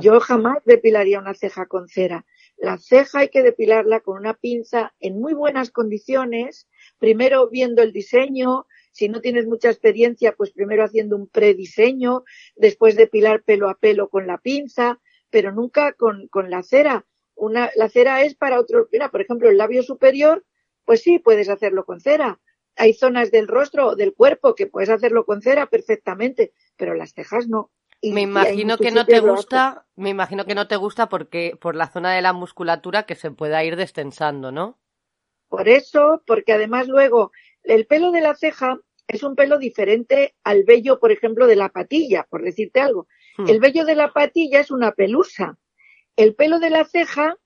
Yo 0.00 0.20
jamás 0.20 0.58
depilaría 0.64 1.18
una 1.18 1.34
ceja 1.34 1.66
con 1.66 1.88
cera. 1.88 2.24
La 2.56 2.78
ceja 2.78 3.20
hay 3.20 3.28
que 3.28 3.42
depilarla 3.42 4.00
con 4.00 4.16
una 4.16 4.34
pinza 4.34 4.94
en 5.00 5.20
muy 5.20 5.34
buenas 5.34 5.70
condiciones, 5.70 6.68
primero 6.98 7.50
viendo 7.50 7.82
el 7.82 7.92
diseño, 7.92 8.66
si 8.92 9.08
no 9.08 9.20
tienes 9.20 9.46
mucha 9.46 9.68
experiencia, 9.68 10.32
pues 10.32 10.52
primero 10.52 10.84
haciendo 10.84 11.16
un 11.16 11.28
prediseño, 11.28 12.24
después 12.54 12.96
depilar 12.96 13.42
pelo 13.42 13.68
a 13.68 13.74
pelo 13.74 14.08
con 14.08 14.26
la 14.26 14.38
pinza, 14.38 15.00
pero 15.28 15.52
nunca 15.52 15.92
con, 15.92 16.28
con 16.28 16.48
la 16.48 16.62
cera. 16.62 17.04
Una, 17.36 17.70
la 17.76 17.88
cera 17.88 18.22
es 18.22 18.34
para 18.34 18.58
otro, 18.58 18.88
mira, 18.90 19.10
por 19.10 19.20
ejemplo, 19.20 19.48
el 19.48 19.58
labio 19.58 19.82
superior, 19.82 20.44
pues 20.84 21.02
sí, 21.02 21.18
puedes 21.18 21.48
hacerlo 21.48 21.84
con 21.84 22.00
cera. 22.00 22.40
Hay 22.76 22.94
zonas 22.94 23.30
del 23.30 23.46
rostro 23.46 23.88
o 23.88 23.96
del 23.96 24.14
cuerpo 24.14 24.54
que 24.54 24.66
puedes 24.66 24.90
hacerlo 24.90 25.24
con 25.24 25.42
cera 25.42 25.66
perfectamente, 25.66 26.52
pero 26.76 26.94
las 26.94 27.12
cejas 27.12 27.46
no. 27.48 27.70
Y- 28.00 28.12
Me 28.12 28.22
imagino 28.22 28.76
que 28.76 28.90
no 28.90 29.06
te 29.06 29.20
gusta, 29.20 29.86
me 29.96 30.10
imagino 30.10 30.44
que 30.44 30.54
no 30.54 30.66
te 30.68 30.76
gusta 30.76 31.08
porque 31.08 31.56
por 31.60 31.74
la 31.76 31.88
zona 31.88 32.12
de 32.12 32.22
la 32.22 32.32
musculatura 32.32 33.04
que 33.04 33.14
se 33.14 33.30
pueda 33.30 33.64
ir 33.64 33.76
destensando, 33.76 34.52
¿no? 34.52 34.78
Por 35.48 35.68
eso, 35.68 36.22
porque 36.26 36.52
además 36.52 36.88
luego 36.88 37.32
el 37.62 37.86
pelo 37.86 38.10
de 38.12 38.20
la 38.20 38.34
ceja 38.34 38.78
es 39.08 39.22
un 39.22 39.36
pelo 39.36 39.58
diferente 39.58 40.34
al 40.42 40.64
vello, 40.64 40.98
por 40.98 41.12
ejemplo, 41.12 41.46
de 41.46 41.56
la 41.56 41.68
patilla, 41.68 42.26
por 42.28 42.42
decirte 42.42 42.80
algo. 42.80 43.06
Hmm. 43.38 43.48
El 43.48 43.60
vello 43.60 43.84
de 43.84 43.94
la 43.94 44.12
patilla 44.12 44.60
es 44.60 44.70
una 44.70 44.92
pelusa. 44.92 45.56
El 46.16 46.34
pelo 46.34 46.58
de 46.58 46.70
la 46.70 46.84
ceja 46.86 47.36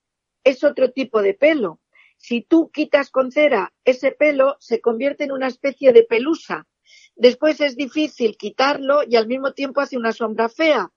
es 0.45 0.63
otro 0.63 0.93
tipo 0.93 1.23
de 1.23 1.35
pelo. 1.35 1.81
Si 2.17 2.43
tú 2.43 2.71
quitas 2.71 3.11
con 3.11 3.33
cera 3.33 3.73
ese 3.85 4.13
pelo, 4.13 4.57
se 4.61 4.81
convierte 4.81 5.25
en 5.25 5.33
una 5.33 5.49
especie 5.49 5.93
de 5.93 6.05
pelusa. 6.05 6.69
Después 7.17 7.61
es 7.61 7.77
difícil 7.77 8.37
quitarlo 8.37 9.03
y 9.07 9.17
al 9.17 9.27
mismo 9.27 9.55
tiempo 9.55 9.81
hace 9.81 9.97
una 9.97 10.13
sombra 10.13 10.49
fea. 10.49 10.93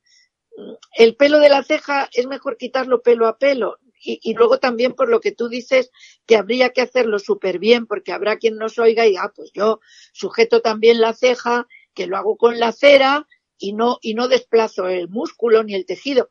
El 0.95 1.15
pelo 1.15 1.39
de 1.39 1.49
la 1.49 1.63
ceja 1.63 2.09
es 2.13 2.27
mejor 2.27 2.57
quitarlo 2.57 3.01
pelo 3.01 3.27
a 3.27 3.39
pelo. 3.39 3.79
Y, 4.05 4.33
luego 4.33 4.59
también 4.59 4.93
por 4.93 5.07
lo 5.07 5.21
que 5.21 5.31
tú 5.31 5.47
dices 5.47 5.89
que 6.25 6.35
habría 6.35 6.71
que 6.71 6.81
hacerlo 6.81 7.19
súper 7.19 7.57
bien 7.57 7.87
porque 7.87 8.11
habrá 8.11 8.37
quien 8.37 8.57
nos 8.57 8.77
oiga 8.77 9.07
y, 9.07 9.15
ah, 9.15 9.31
pues 9.33 9.51
yo 9.53 9.79
sujeto 10.11 10.61
también 10.61 10.99
la 10.99 11.13
ceja, 11.13 11.67
que 11.93 12.05
lo 12.05 12.17
hago 12.17 12.35
con 12.35 12.59
la 12.59 12.73
cera 12.73 13.25
y 13.57 13.71
no, 13.71 13.99
y 14.01 14.13
no 14.13 14.27
desplazo 14.27 14.89
el 14.89 15.07
músculo 15.07 15.63
ni 15.63 15.73
el 15.73 15.85
tejido. 15.85 16.27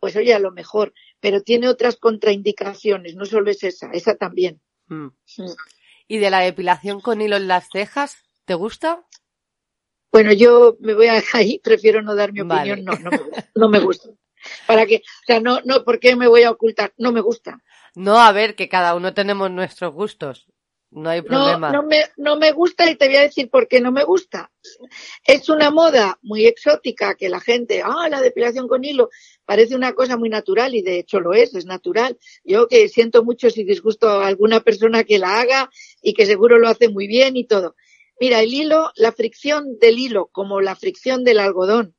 Pues 0.00 0.16
oye, 0.16 0.34
a 0.34 0.38
lo 0.38 0.50
mejor, 0.50 0.94
pero 1.20 1.42
tiene 1.42 1.68
otras 1.68 1.96
contraindicaciones, 1.96 3.14
no 3.14 3.26
solo 3.26 3.50
es 3.50 3.62
esa, 3.62 3.90
esa 3.92 4.16
también. 4.16 4.60
Hmm. 4.88 5.08
¿Y 6.08 6.18
de 6.18 6.30
la 6.30 6.40
depilación 6.40 7.00
con 7.00 7.20
hilo 7.20 7.36
en 7.36 7.48
las 7.48 7.68
cejas? 7.70 8.16
¿Te 8.46 8.54
gusta? 8.54 9.06
Bueno, 10.10 10.32
yo 10.32 10.76
me 10.80 10.94
voy 10.94 11.06
a 11.06 11.22
ahí, 11.34 11.60
prefiero 11.62 12.02
no 12.02 12.14
dar 12.14 12.32
mi 12.32 12.40
Vale. 12.40 12.72
opinión, 12.72 12.84
no, 12.84 12.98
no 12.98 13.10
me 13.10 13.18
gusta. 13.18 13.50
No 13.54 13.68
me 13.68 13.78
gusta. 13.78 14.08
Para 14.66 14.86
que, 14.86 14.96
o 14.96 15.24
sea, 15.26 15.40
no, 15.40 15.60
no, 15.64 15.84
¿por 15.84 16.00
qué 16.00 16.16
me 16.16 16.26
voy 16.26 16.42
a 16.44 16.50
ocultar? 16.50 16.94
No 16.96 17.12
me 17.12 17.20
gusta. 17.20 17.62
No, 17.94 18.18
a 18.18 18.32
ver, 18.32 18.54
que 18.54 18.68
cada 18.68 18.94
uno 18.94 19.12
tenemos 19.12 19.50
nuestros 19.50 19.92
gustos. 19.92 20.46
No 20.92 21.08
hay 21.08 21.22
problema. 21.22 21.70
no 21.70 21.84
me, 21.84 22.02
no 22.16 22.36
me 22.36 22.50
gusta 22.50 22.90
y 22.90 22.96
te 22.96 23.06
voy 23.06 23.16
a 23.16 23.20
decir 23.22 23.48
por 23.48 23.68
qué 23.68 23.80
no 23.80 23.92
me 23.92 24.02
gusta. 24.02 24.50
Es 25.24 25.48
una 25.48 25.70
moda 25.70 26.18
muy 26.22 26.46
exótica 26.46 27.14
que 27.14 27.28
la 27.28 27.40
gente, 27.40 27.82
ah, 27.84 28.08
la 28.10 28.20
depilación 28.20 28.66
con 28.66 28.84
hilo, 28.84 29.08
parece 29.44 29.76
una 29.76 29.92
cosa 29.92 30.16
muy 30.16 30.28
natural 30.28 30.74
y 30.74 30.82
de 30.82 30.98
hecho 30.98 31.20
lo 31.20 31.32
es, 31.32 31.54
es 31.54 31.64
natural. 31.64 32.18
Yo 32.42 32.66
que 32.66 32.88
siento 32.88 33.22
mucho 33.24 33.50
si 33.50 33.62
disgusto 33.62 34.08
a 34.08 34.26
alguna 34.26 34.60
persona 34.60 35.04
que 35.04 35.20
la 35.20 35.40
haga 35.40 35.70
y 36.02 36.12
que 36.14 36.26
seguro 36.26 36.58
lo 36.58 36.68
hace 36.68 36.88
muy 36.88 37.06
bien 37.06 37.36
y 37.36 37.46
todo. 37.46 37.76
Mira, 38.20 38.40
el 38.40 38.52
hilo, 38.52 38.90
la 38.96 39.12
fricción 39.12 39.78
del 39.78 39.98
hilo, 39.98 40.28
como 40.32 40.60
la 40.60 40.74
fricción 40.74 41.22
del 41.22 41.38
algodón 41.38 41.94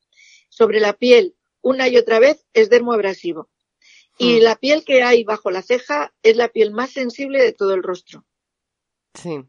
sobre 0.50 0.82
la 0.82 0.94
piel 0.94 1.36
una 1.62 1.88
y 1.88 1.96
otra 1.96 2.20
vez, 2.20 2.46
es 2.54 2.70
dermoabrasivo. 2.70 3.50
Y 4.18 4.40
Hmm. 4.40 4.44
la 4.44 4.56
piel 4.58 4.84
que 4.84 5.04
hay 5.04 5.24
bajo 5.24 5.50
la 5.50 5.62
ceja 5.62 6.14
es 6.24 6.36
la 6.36 6.50
piel 6.50 6.72
más 6.72 6.92
sensible 6.92 7.42
de 7.42 7.54
todo 7.54 7.74
el 7.74 7.84
rostro. 7.84 8.26
Sí. 9.14 9.44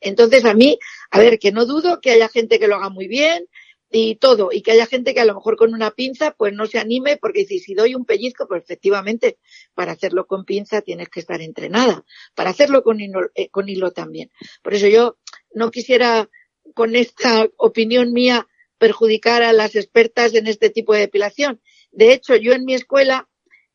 Entonces, 0.00 0.44
a 0.44 0.54
mí, 0.54 0.78
a 1.10 1.18
ver, 1.18 1.38
que 1.38 1.52
no 1.52 1.66
dudo 1.66 2.00
que 2.00 2.10
haya 2.10 2.28
gente 2.28 2.58
que 2.58 2.68
lo 2.68 2.76
haga 2.76 2.90
muy 2.90 3.08
bien 3.08 3.46
y 3.90 4.16
todo, 4.16 4.50
y 4.52 4.62
que 4.62 4.72
haya 4.72 4.86
gente 4.86 5.14
que 5.14 5.20
a 5.20 5.24
lo 5.24 5.34
mejor 5.34 5.56
con 5.56 5.72
una 5.72 5.92
pinza 5.92 6.32
pues 6.32 6.52
no 6.52 6.66
se 6.66 6.78
anime 6.78 7.16
porque 7.16 7.40
dice, 7.40 7.58
si 7.58 7.74
doy 7.74 7.94
un 7.94 8.04
pellizco, 8.04 8.48
pues 8.48 8.62
efectivamente, 8.62 9.38
para 9.74 9.92
hacerlo 9.92 10.26
con 10.26 10.44
pinza 10.44 10.82
tienes 10.82 11.08
que 11.08 11.20
estar 11.20 11.40
entrenada, 11.40 12.04
para 12.34 12.50
hacerlo 12.50 12.82
con 12.82 13.00
hilo, 13.00 13.30
eh, 13.34 13.48
con 13.48 13.68
hilo 13.68 13.92
también. 13.92 14.30
Por 14.62 14.74
eso 14.74 14.88
yo 14.88 15.18
no 15.54 15.70
quisiera 15.70 16.28
con 16.74 16.96
esta 16.96 17.48
opinión 17.56 18.12
mía 18.12 18.46
perjudicar 18.78 19.42
a 19.42 19.52
las 19.52 19.76
expertas 19.76 20.34
en 20.34 20.46
este 20.46 20.68
tipo 20.70 20.92
de 20.92 21.00
depilación. 21.00 21.60
De 21.92 22.12
hecho, 22.12 22.36
yo 22.36 22.52
en 22.52 22.64
mi 22.64 22.74
escuela 22.74 23.28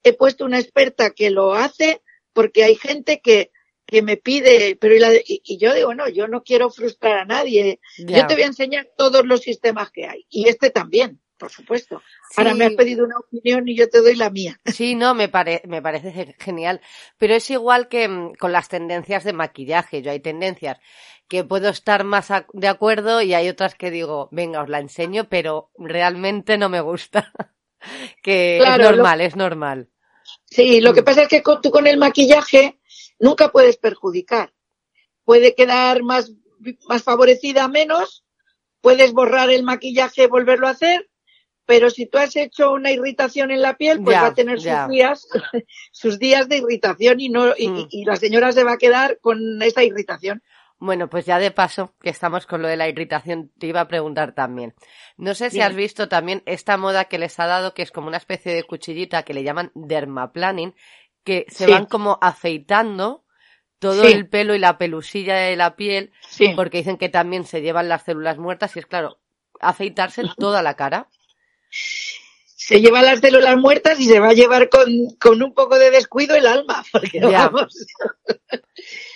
he 0.04 0.14
puesto 0.14 0.46
una 0.46 0.60
experta 0.60 1.12
que 1.12 1.30
lo 1.32 1.54
hace 1.54 2.02
porque 2.34 2.64
hay 2.64 2.76
gente 2.76 3.22
que 3.22 3.52
que 3.92 4.02
me 4.02 4.16
pide, 4.18 4.78
pero 4.78 4.96
y, 4.96 5.00
la 5.00 5.14
y- 5.14 5.42
y 5.44 5.58
yo 5.60 5.74
digo, 5.74 5.94
no, 5.94 6.08
yo 6.08 6.28
no 6.30 6.44
quiero 6.44 6.70
frustrar 6.70 7.18
a 7.20 7.26
nadie. 7.26 7.82
Ya. 8.00 8.20
Yo 8.22 8.28
te 8.28 8.34
voy 8.36 8.44
a 8.44 8.48
enseñar 8.48 8.88
todos 8.98 9.26
los 9.26 9.42
sistemas 9.42 9.92
que 9.92 10.08
hay. 10.08 10.26
Y 10.30 10.48
este 10.48 10.70
también, 10.70 11.20
por 11.38 11.52
supuesto. 11.52 12.02
Ahora 12.38 12.54
me 12.54 12.64
has 12.66 12.74
pedido 12.76 13.04
una 13.04 13.18
opinión 13.20 13.68
y 13.68 13.76
yo 13.76 13.90
te 13.90 14.00
doy 14.02 14.16
la 14.16 14.30
mía. 14.30 14.58
Sí, 14.66 14.96
no, 14.96 15.14
me, 15.14 15.28
pare- 15.28 15.62
me 15.68 15.82
parece 15.82 16.14
ge- 16.14 16.36
genial. 16.40 16.80
Pero 17.18 17.36
es 17.36 17.50
igual 17.52 17.90
que 17.90 18.08
mm, 18.08 18.36
con 18.36 18.54
las 18.54 18.70
tendencias 18.70 19.26
de 19.26 19.34
maquillaje. 19.34 20.02
Yo 20.02 20.12
hay 20.12 20.22
tendencias 20.22 20.80
que 21.28 21.44
puedo 21.44 21.68
estar 21.68 22.06
más 22.06 22.32
a- 22.32 22.48
de 22.54 22.70
acuerdo 22.70 23.22
y 23.22 23.34
hay 23.34 23.50
otras 23.50 23.76
que 23.76 23.92
digo, 23.92 24.30
venga, 24.32 24.62
os 24.64 24.70
la 24.70 24.80
enseño, 24.80 25.28
pero 25.28 25.70
realmente 25.78 26.58
no 26.58 26.70
me 26.70 26.80
gusta. 26.80 27.34
que 28.24 28.58
Claro, 28.62 28.84
es 28.86 28.90
lo- 28.92 28.96
normal, 28.96 29.20
es 29.22 29.36
normal. 29.36 29.90
Sí, 30.46 30.80
lo 30.80 30.94
que 30.94 31.02
Mm. 31.02 31.06
pasa 31.06 31.22
es 31.24 31.28
que 31.28 31.44
con, 31.44 31.62
tú 31.62 31.72
con 31.72 31.88
el 31.88 31.98
maquillaje 31.98 32.78
nunca 33.22 33.50
puedes 33.52 33.78
perjudicar. 33.78 34.54
Puede 35.24 35.56
quedar 35.56 36.04
más, 36.04 36.34
más 36.90 37.04
favorecida 37.04 37.68
menos, 37.70 38.26
puedes 38.82 39.14
borrar 39.14 39.50
el 39.50 39.64
maquillaje 39.64 40.24
y 40.24 40.28
volverlo 40.28 40.68
a 40.68 40.72
hacer, 40.72 41.08
pero 41.66 41.90
si 41.90 42.06
tú 42.08 42.18
has 42.18 42.36
hecho 42.36 42.72
una 42.74 42.92
irritación 42.92 43.52
en 43.52 43.62
la 43.62 43.78
piel, 43.78 44.02
pues 44.04 44.16
Ya, 44.16 44.22
va 44.24 44.28
a 44.30 44.34
tener 44.34 44.58
ya. 44.60 44.84
sus 44.86 44.92
días, 44.92 45.28
sus 45.92 46.20
días 46.20 46.50
de 46.50 46.58
irritación 46.58 47.20
y 47.20 47.30
no, 47.30 47.54
y, 47.58 47.70
Mm. 47.70 47.88
y 47.92 48.06
la 48.06 48.16
señora 48.18 48.52
se 48.52 48.64
va 48.64 48.74
a 48.74 48.78
quedar 48.78 49.20
con 49.22 49.62
esa 49.62 49.84
irritación. 49.84 50.42
Bueno, 50.84 51.12
pues 51.12 51.28
ya 51.28 51.38
de 51.38 51.52
paso, 51.52 51.94
que 52.02 52.10
estamos 52.10 52.48
con 52.48 52.64
lo 52.64 52.68
de 52.68 52.76
la 52.76 52.90
irritación, 52.90 53.52
te 53.60 53.68
iba 53.68 53.82
a 53.82 53.88
preguntar 53.88 54.34
también. 54.34 54.74
No 55.16 55.36
sé 55.36 55.52
si 55.52 55.62
has 55.62 55.76
visto 55.76 56.10
también 56.10 56.42
esta 56.48 56.76
moda 56.76 57.06
que 57.06 57.20
les 57.20 57.40
ha 57.40 57.46
dado, 57.46 57.76
que 57.76 57.84
es 57.84 57.92
como 57.92 58.08
una 58.08 58.18
especie 58.18 58.52
de 58.56 58.64
cuchillita 58.64 59.22
que 59.22 59.36
le 59.36 59.44
llaman 59.44 59.72
dermaplaning, 59.76 60.74
que 61.24 61.46
se 61.50 61.66
Sí. 61.66 61.72
van 61.72 61.86
como 61.86 62.18
afeitando 62.22 63.24
todo 63.80 64.04
Sí. 64.06 64.12
el 64.14 64.30
pelo 64.30 64.54
y 64.56 64.60
la 64.60 64.78
pelusilla 64.78 65.36
de 65.36 65.56
la 65.56 65.76
piel, 65.76 66.12
Sí. 66.30 66.54
porque 66.56 66.78
dicen 66.80 66.98
que 66.98 67.10
también 67.10 67.46
se 67.46 67.62
llevan 67.62 67.90
las 67.90 68.04
células 68.04 68.38
muertas 68.38 68.76
y 68.76 68.80
es 68.80 68.86
claro, 68.86 69.20
afeitarse 69.60 70.24
toda 70.38 70.62
la 70.62 70.76
cara. 70.76 71.08
se 72.64 72.80
lleva 72.80 73.02
las 73.02 73.20
células 73.22 73.58
muertas 73.58 74.00
y 74.00 74.06
se 74.06 74.20
va 74.20 74.30
a 74.30 74.34
llevar 74.34 74.70
con, 74.70 74.88
con 75.20 75.42
un 75.42 75.54
poco 75.54 75.80
de 75.80 75.90
descuido 75.90 76.36
el 76.36 76.46
alma, 76.46 76.84
porque 76.92 77.20
Ya. 77.20 77.50
vamos. 77.50 77.76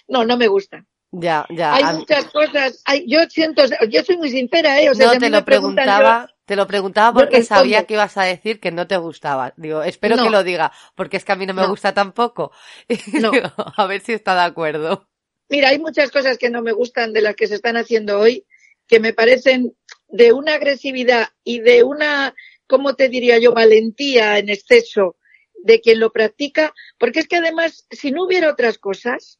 no, 0.07 0.25
no 0.25 0.35
me 0.37 0.47
gusta. 0.47 0.83
Ya, 1.11 1.45
ya. 1.49 1.75
Hay 1.75 1.83
muchas 1.97 2.25
cosas. 2.25 2.81
Hay, 2.85 3.05
yo 3.07 3.19
siento, 3.29 3.63
yo 3.89 4.03
soy 4.03 4.17
muy 4.17 4.29
sincera, 4.31 4.81
¿eh? 4.81 4.89
O 4.89 4.95
sea, 4.95 5.13
no, 5.13 5.19
te 5.19 5.29
lo 5.29 5.45
preguntaba, 5.45 6.29
te 6.45 6.55
lo 6.55 6.67
preguntaba 6.67 7.13
porque 7.13 7.43
sabía 7.43 7.85
que 7.85 7.95
ibas 7.95 8.17
a 8.17 8.23
decir 8.23 8.59
que 8.59 8.71
no 8.71 8.87
te 8.87 8.97
gustaba. 8.97 9.53
Digo, 9.57 9.83
espero 9.83 10.15
que 10.15 10.29
lo 10.29 10.43
diga, 10.43 10.71
porque 10.95 11.17
es 11.17 11.25
que 11.25 11.31
a 11.31 11.35
mí 11.35 11.45
no 11.45 11.53
me 11.53 11.67
gusta 11.67 11.93
tampoco. 11.93 12.51
No. 13.13 13.31
a 13.77 13.87
ver 13.87 14.01
si 14.01 14.13
está 14.13 14.35
de 14.35 14.41
acuerdo. 14.41 15.07
Mira, 15.49 15.69
hay 15.69 15.79
muchas 15.79 16.11
cosas 16.11 16.37
que 16.37 16.49
no 16.49 16.61
me 16.61 16.71
gustan 16.71 17.13
de 17.13 17.21
las 17.21 17.35
que 17.35 17.47
se 17.47 17.55
están 17.55 17.77
haciendo 17.77 18.19
hoy, 18.19 18.45
que 18.87 18.99
me 18.99 19.13
parecen 19.13 19.75
de 20.07 20.33
una 20.33 20.55
agresividad 20.55 21.29
y 21.43 21.59
de 21.59 21.83
una, 21.83 22.35
¿cómo 22.67 22.95
te 22.95 23.09
diría 23.09 23.37
yo?, 23.39 23.53
valentía 23.53 24.37
en 24.37 24.49
exceso 24.49 25.17
de 25.63 25.81
quien 25.81 25.99
lo 25.99 26.11
practica, 26.11 26.73
porque 26.97 27.19
es 27.19 27.27
que 27.27 27.37
además, 27.37 27.87
si 27.89 28.11
no 28.11 28.25
hubiera 28.25 28.51
otras 28.51 28.77
cosas, 28.77 29.39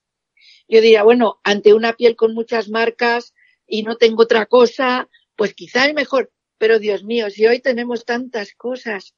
yo 0.68 0.82
diría, 0.82 1.04
bueno, 1.04 1.40
ante 1.44 1.74
una 1.74 1.94
piel 1.94 2.16
con 2.16 2.34
muchas 2.34 2.70
marcas 2.70 3.34
y 3.68 3.84
no 3.84 3.98
tengo 3.98 4.24
otra 4.24 4.48
cosa, 4.48 5.08
pues 5.36 5.54
quizá 5.54 5.86
es 5.86 5.94
mejor. 5.94 6.32
Pero 6.58 6.80
Dios 6.80 7.04
mío, 7.04 7.30
si 7.30 7.46
hoy 7.46 7.60
tenemos 7.60 8.06
tantas 8.06 8.54
cosas, 8.54 9.16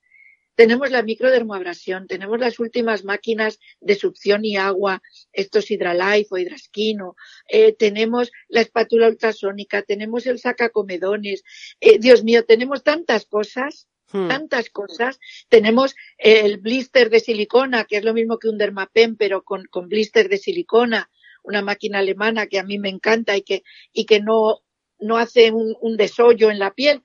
tenemos 0.58 0.90
la 0.90 1.04
microdermoabrasión, 1.04 2.08
tenemos 2.08 2.40
las 2.40 2.60
últimas 2.60 3.06
máquinas 3.06 3.60
de 3.80 3.94
succión 3.94 4.44
y 4.44 4.58
agua, 4.58 5.04
estos 5.32 5.70
Hidralife 5.70 6.30
o 6.32 6.38
Hidrasquino, 6.40 7.16
eh, 7.48 7.74
tenemos 7.74 8.32
la 8.48 8.62
espátula 8.62 9.08
ultrasónica, 9.08 9.84
tenemos 9.84 10.26
el 10.26 10.40
sacacomedones, 10.40 11.44
eh, 11.80 12.00
Dios 12.00 12.24
mío, 12.24 12.44
tenemos 12.44 12.84
tantas 12.84 13.26
cosas, 13.26 13.88
hmm. 14.12 14.30
tantas 14.30 14.72
cosas, 14.72 15.20
tenemos 15.48 15.96
el 16.18 16.58
blister 16.58 17.12
de 17.12 17.20
silicona, 17.20 17.86
que 17.86 17.98
es 17.98 18.04
lo 18.04 18.16
mismo 18.16 18.40
que 18.40 18.50
un 18.50 18.58
dermapen, 18.58 19.16
pero 19.16 19.44
con, 19.44 19.66
con 19.66 19.90
blister 19.90 20.28
de 20.28 20.40
silicona, 20.40 21.12
una 21.44 21.62
máquina 21.62 22.00
alemana 22.00 22.48
que 22.48 22.58
a 22.58 22.64
mí 22.64 22.80
me 22.80 22.90
encanta 22.90 23.38
y 23.38 23.44
que, 23.44 23.62
y 23.94 24.06
que 24.06 24.22
no, 24.22 24.64
no 24.98 25.18
hace 25.18 25.52
un, 25.52 25.76
un 25.82 25.98
desollo 25.98 26.50
en 26.50 26.58
la 26.58 26.74
piel. 26.74 27.04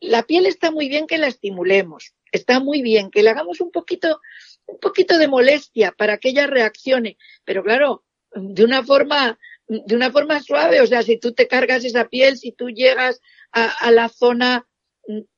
La 0.00 0.22
piel 0.22 0.46
está 0.46 0.70
muy 0.70 0.88
bien 0.88 1.06
que 1.06 1.18
la 1.18 1.26
estimulemos, 1.26 2.14
está 2.32 2.60
muy 2.60 2.82
bien 2.82 3.10
que 3.10 3.22
le 3.22 3.30
hagamos 3.30 3.60
un 3.60 3.70
poquito, 3.70 4.20
un 4.66 4.78
poquito 4.78 5.18
de 5.18 5.28
molestia 5.28 5.92
para 5.92 6.18
que 6.18 6.30
ella 6.30 6.46
reaccione, 6.46 7.18
pero 7.44 7.62
claro, 7.62 8.04
de 8.32 8.64
una 8.64 8.82
forma, 8.82 9.38
de 9.66 9.94
una 9.94 10.10
forma 10.10 10.40
suave, 10.40 10.80
o 10.80 10.86
sea, 10.86 11.02
si 11.02 11.18
tú 11.18 11.32
te 11.32 11.48
cargas 11.48 11.84
esa 11.84 12.08
piel, 12.08 12.38
si 12.38 12.52
tú 12.52 12.70
llegas 12.70 13.20
a, 13.52 13.66
a 13.66 13.90
la 13.90 14.08
zona 14.08 14.66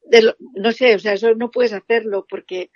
de, 0.04 0.34
no 0.54 0.72
sé, 0.72 0.94
o 0.94 0.98
sea, 0.98 1.14
eso 1.14 1.34
no 1.34 1.50
puedes 1.50 1.72
hacerlo 1.72 2.26
porque, 2.28 2.70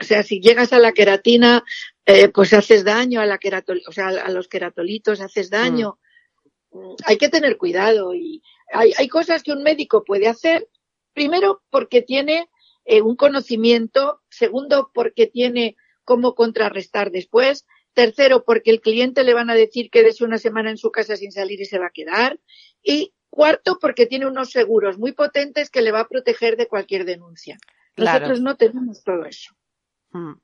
o 0.00 0.04
sea, 0.04 0.22
si 0.22 0.40
llegas 0.40 0.72
a 0.72 0.78
la 0.78 0.92
queratina, 0.92 1.64
eh, 2.06 2.28
pues 2.28 2.52
haces 2.52 2.84
daño 2.84 3.20
a 3.20 3.26
la 3.26 3.38
queratol 3.38 3.80
o 3.86 3.92
sea, 3.92 4.08
a 4.08 4.30
los 4.30 4.48
queratolitos 4.48 5.20
haces 5.20 5.50
daño. 5.50 5.98
Mm. 6.72 6.94
Hay 7.04 7.16
que 7.18 7.28
tener 7.28 7.56
cuidado 7.56 8.14
y 8.14 8.42
hay, 8.72 8.92
hay, 8.96 9.08
cosas 9.08 9.42
que 9.42 9.52
un 9.52 9.62
médico 9.62 10.04
puede 10.04 10.28
hacer. 10.28 10.68
Primero, 11.12 11.62
porque 11.70 12.02
tiene 12.02 12.48
eh, 12.84 13.02
un 13.02 13.16
conocimiento. 13.16 14.20
Segundo, 14.30 14.90
porque 14.92 15.26
tiene 15.26 15.76
cómo 16.04 16.34
contrarrestar 16.34 17.10
después. 17.10 17.66
Tercero, 17.94 18.44
porque 18.44 18.70
el 18.70 18.80
cliente 18.80 19.22
le 19.22 19.34
van 19.34 19.50
a 19.50 19.54
decir 19.54 19.90
que 19.90 20.02
desde 20.02 20.24
una 20.24 20.38
semana 20.38 20.70
en 20.70 20.78
su 20.78 20.90
casa 20.90 21.16
sin 21.16 21.30
salir 21.30 21.60
y 21.60 21.66
se 21.66 21.78
va 21.78 21.86
a 21.86 21.92
quedar. 21.92 22.40
Y 22.82 23.12
cuarto, 23.28 23.78
porque 23.80 24.06
tiene 24.06 24.26
unos 24.26 24.50
seguros 24.50 24.98
muy 24.98 25.12
potentes 25.12 25.70
que 25.70 25.82
le 25.82 25.92
va 25.92 26.00
a 26.00 26.08
proteger 26.08 26.56
de 26.56 26.68
cualquier 26.68 27.04
denuncia. 27.04 27.58
Nosotros 27.96 28.40
no 28.40 28.56
tenemos 28.56 29.02
todo 29.04 29.24
eso. 29.24 29.54
Mm. 30.10 30.34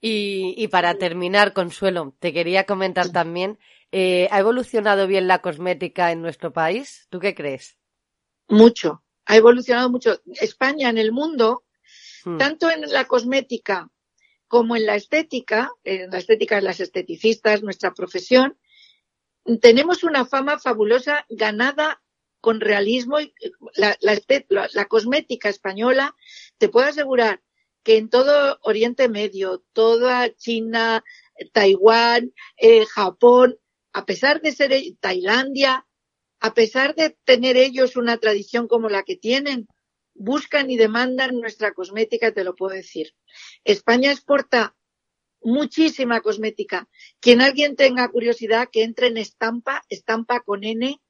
Y, 0.00 0.68
para 0.68 0.94
terminar, 0.94 1.52
Consuelo, 1.52 2.14
te 2.20 2.32
quería 2.32 2.64
comentar 2.64 3.10
también, 3.10 3.58
eh, 3.92 4.28
¿ha 4.30 4.38
evolucionado 4.38 5.06
bien 5.06 5.26
la 5.26 5.40
cosmética 5.40 6.12
en 6.12 6.22
nuestro 6.22 6.52
país? 6.52 7.06
¿Tú 7.10 7.20
qué 7.20 7.34
crees? 7.34 7.78
Mucho, 8.48 9.02
ha 9.26 9.36
evolucionado 9.36 9.90
mucho. 9.90 10.20
España 10.40 10.88
en 10.88 10.98
el 10.98 11.12
mundo, 11.12 11.64
hmm. 12.24 12.38
tanto 12.38 12.70
en 12.70 12.82
la 12.90 13.06
cosmética 13.06 13.90
como 14.46 14.76
en 14.76 14.86
la 14.86 14.96
estética, 14.96 15.70
en 15.84 16.10
la 16.10 16.18
estética 16.18 16.56
de 16.56 16.62
las 16.62 16.80
esteticistas, 16.80 17.62
nuestra 17.62 17.92
profesión, 17.92 18.58
tenemos 19.60 20.04
una 20.04 20.24
fama 20.24 20.58
fabulosa 20.58 21.26
ganada 21.28 22.02
con 22.40 22.60
realismo 22.60 23.20
y 23.20 23.34
la, 23.74 23.96
la 24.00 24.84
cosmética 24.86 25.48
española, 25.48 26.14
te 26.56 26.68
puedo 26.68 26.86
asegurar 26.86 27.42
que 27.82 27.96
en 27.96 28.10
todo 28.10 28.58
Oriente 28.62 29.08
Medio, 29.08 29.64
toda 29.72 30.34
China, 30.34 31.04
Taiwán, 31.52 32.34
eh, 32.56 32.84
Japón, 32.86 33.58
a 33.98 34.06
pesar 34.06 34.40
de 34.40 34.52
ser 34.52 34.70
e, 34.72 34.96
Tailandia, 35.00 35.72
a 36.40 36.54
pesar 36.54 36.94
de 36.94 37.18
tener 37.24 37.56
ellos 37.56 37.96
una 37.96 38.16
tradición 38.18 38.68
como 38.68 38.88
la 38.88 39.02
que 39.02 39.16
tienen, 39.16 39.66
buscan 40.14 40.70
y 40.70 40.76
demandan 40.76 41.40
nuestra 41.40 41.74
cosmética, 41.74 42.32
te 42.32 42.44
lo 42.44 42.54
puedo 42.54 42.74
decir. 42.74 43.14
España 43.64 44.12
exporta 44.12 44.76
muchísima 45.42 46.20
cosmética. 46.20 46.88
Quien 47.20 47.40
alguien 47.40 47.74
tenga 47.74 48.08
curiosidad, 48.08 48.68
que 48.70 48.84
entre 48.84 49.08
en 49.08 49.16
Estampa, 49.16 49.82
Estampa 49.88 50.40
con 50.40 50.62
N, 50.62 51.00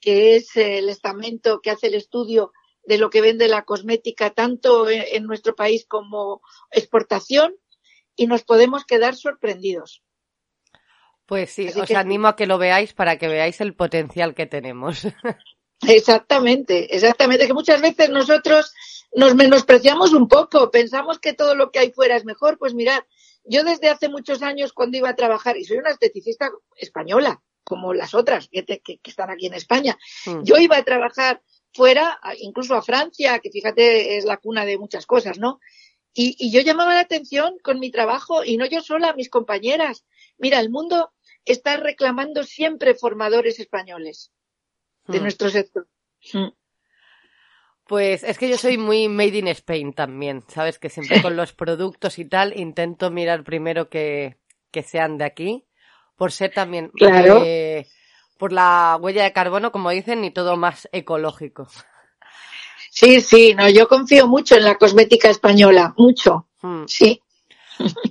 que 0.00 0.34
es 0.34 0.56
el 0.56 0.88
estamento 0.88 1.60
que 1.60 1.70
hace 1.70 1.86
el 1.86 1.94
estudio 1.94 2.52
de 2.84 2.98
lo 2.98 3.10
que 3.10 3.20
vende 3.20 3.48
la 3.48 3.64
cosmética 3.64 4.30
tanto 4.30 4.90
en 4.90 5.24
nuestro 5.24 5.54
país 5.54 5.86
como 5.86 6.42
exportación 6.72 7.56
y 8.16 8.26
nos 8.26 8.42
podemos 8.42 8.84
quedar 8.84 9.14
sorprendidos. 9.16 10.03
Pues 11.26 11.50
sí, 11.50 11.68
os 11.68 11.90
animo 11.92 12.28
a 12.28 12.36
que 12.36 12.46
lo 12.46 12.58
veáis 12.58 12.92
para 12.92 13.16
que 13.18 13.28
veáis 13.28 13.60
el 13.60 13.74
potencial 13.74 14.34
que 14.34 14.46
tenemos. 14.46 15.02
Exactamente, 15.86 16.94
exactamente, 16.94 17.46
que 17.46 17.52
muchas 17.52 17.82
veces 17.82 18.08
nosotros 18.08 18.72
nos 19.14 19.34
menospreciamos 19.34 20.12
un 20.12 20.28
poco, 20.28 20.70
pensamos 20.70 21.18
que 21.18 21.34
todo 21.34 21.54
lo 21.54 21.70
que 21.70 21.78
hay 21.78 21.90
fuera 21.90 22.16
es 22.16 22.24
mejor. 22.24 22.58
Pues 22.58 22.74
mirad, 22.74 23.02
yo 23.44 23.64
desde 23.64 23.90
hace 23.90 24.08
muchos 24.08 24.42
años 24.42 24.72
cuando 24.72 24.96
iba 24.96 25.10
a 25.10 25.16
trabajar, 25.16 25.56
y 25.56 25.64
soy 25.64 25.78
una 25.78 25.90
esteticista 25.90 26.50
española, 26.76 27.42
como 27.64 27.94
las 27.94 28.14
otras 28.14 28.48
que, 28.50 28.64
que, 28.64 29.00
están 29.04 29.30
aquí 29.30 29.46
en 29.46 29.54
España, 29.54 29.98
mm. 30.26 30.42
yo 30.42 30.56
iba 30.56 30.76
a 30.76 30.84
trabajar 30.84 31.42
fuera, 31.72 32.20
incluso 32.38 32.74
a 32.74 32.82
Francia, 32.82 33.38
que 33.40 33.50
fíjate 33.50 34.16
es 34.16 34.24
la 34.24 34.36
cuna 34.36 34.64
de 34.64 34.78
muchas 34.78 35.06
cosas, 35.06 35.38
¿no? 35.38 35.60
Y, 36.12 36.36
y, 36.38 36.52
yo 36.52 36.60
llamaba 36.60 36.94
la 36.94 37.00
atención 37.00 37.56
con 37.62 37.80
mi 37.80 37.90
trabajo, 37.90 38.44
y 38.44 38.56
no 38.56 38.66
yo 38.66 38.80
sola, 38.80 39.14
mis 39.14 39.28
compañeras. 39.28 40.04
Mira, 40.38 40.60
el 40.60 40.70
mundo 40.70 41.12
está 41.44 41.76
reclamando 41.76 42.44
siempre 42.44 42.94
formadores 42.94 43.60
españoles 43.60 44.32
de 45.06 45.18
hmm. 45.18 45.22
nuestro 45.22 45.50
sector. 45.50 45.86
Hmm. 46.32 46.48
Pues 47.86 48.24
es 48.24 48.38
que 48.38 48.48
yo 48.48 48.56
soy 48.56 48.78
muy 48.78 49.08
made 49.08 49.38
in 49.38 49.48
Spain 49.48 49.92
también, 49.92 50.42
sabes 50.48 50.78
que 50.78 50.88
siempre 50.88 51.20
con 51.20 51.36
los 51.36 51.52
productos 51.52 52.18
y 52.18 52.24
tal 52.24 52.58
intento 52.58 53.10
mirar 53.10 53.44
primero 53.44 53.90
que, 53.90 54.38
que 54.70 54.82
sean 54.82 55.18
de 55.18 55.24
aquí, 55.24 55.66
por 56.16 56.32
ser 56.32 56.52
también 56.52 56.88
claro. 56.88 57.42
Eh, 57.44 57.86
por 58.38 58.52
la 58.52 58.98
huella 59.00 59.24
de 59.24 59.32
carbono, 59.32 59.70
como 59.70 59.90
dicen, 59.90 60.24
y 60.24 60.30
todo 60.30 60.56
más 60.56 60.88
ecológico. 60.92 61.68
Sí, 62.90 63.20
sí, 63.20 63.54
no, 63.54 63.68
yo 63.68 63.88
confío 63.88 64.28
mucho 64.28 64.56
en 64.56 64.64
la 64.64 64.76
cosmética 64.76 65.28
española, 65.28 65.94
mucho. 65.96 66.48
Hmm. 66.62 66.84
Sí. 66.86 67.20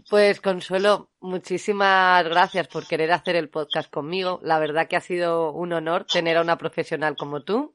Pues 0.09 0.41
Consuelo, 0.41 1.09
muchísimas 1.23 2.23
gracias 2.25 2.67
por 2.67 2.85
querer 2.85 3.11
hacer 3.11 3.35
el 3.35 3.49
podcast 3.49 3.89
conmigo. 3.89 4.39
La 4.43 4.59
verdad 4.59 4.87
que 4.87 4.95
ha 4.95 5.01
sido 5.01 5.51
un 5.51 5.73
honor 5.73 6.05
tener 6.05 6.37
a 6.37 6.41
una 6.41 6.57
profesional 6.57 7.15
como 7.15 7.43
tú. 7.43 7.73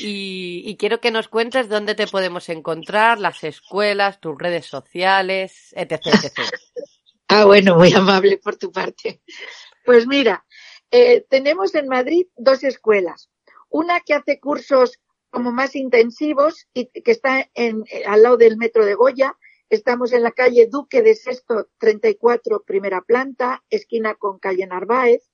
Y, 0.00 0.76
quiero 0.78 1.00
que 1.00 1.10
nos 1.10 1.28
cuentes 1.28 1.68
dónde 1.68 1.94
te 1.94 2.06
podemos 2.06 2.48
encontrar, 2.48 3.18
las 3.20 3.44
escuelas, 3.44 4.20
tus 4.20 4.36
redes 4.38 4.66
sociales, 4.66 5.74
etc. 5.76 6.00
etc. 6.06 6.32
Ah, 7.28 7.44
bueno, 7.44 7.76
muy 7.76 7.92
amable 7.92 8.38
por 8.38 8.56
tu 8.56 8.72
parte. 8.72 9.20
Pues 9.84 10.06
mira, 10.06 10.44
eh, 10.90 11.24
tenemos 11.28 11.74
en 11.74 11.88
Madrid 11.88 12.26
dos 12.36 12.64
escuelas. 12.64 13.30
Una 13.68 14.00
que 14.00 14.14
hace 14.14 14.40
cursos 14.40 14.98
como 15.30 15.52
más 15.52 15.74
intensivos 15.76 16.68
y 16.72 16.86
que 16.86 17.10
está 17.10 17.50
en, 17.54 17.84
eh, 17.90 18.04
al 18.06 18.22
lado 18.22 18.36
del 18.36 18.56
metro 18.56 18.84
de 18.86 18.94
Goya. 18.94 19.36
Estamos 19.74 20.12
en 20.12 20.22
la 20.22 20.30
calle 20.30 20.68
Duque 20.68 21.02
de 21.02 21.16
Sexto 21.16 21.68
34, 21.78 22.62
primera 22.62 23.00
planta, 23.00 23.64
esquina 23.70 24.14
con 24.14 24.38
calle 24.38 24.68
Narváez. 24.68 25.28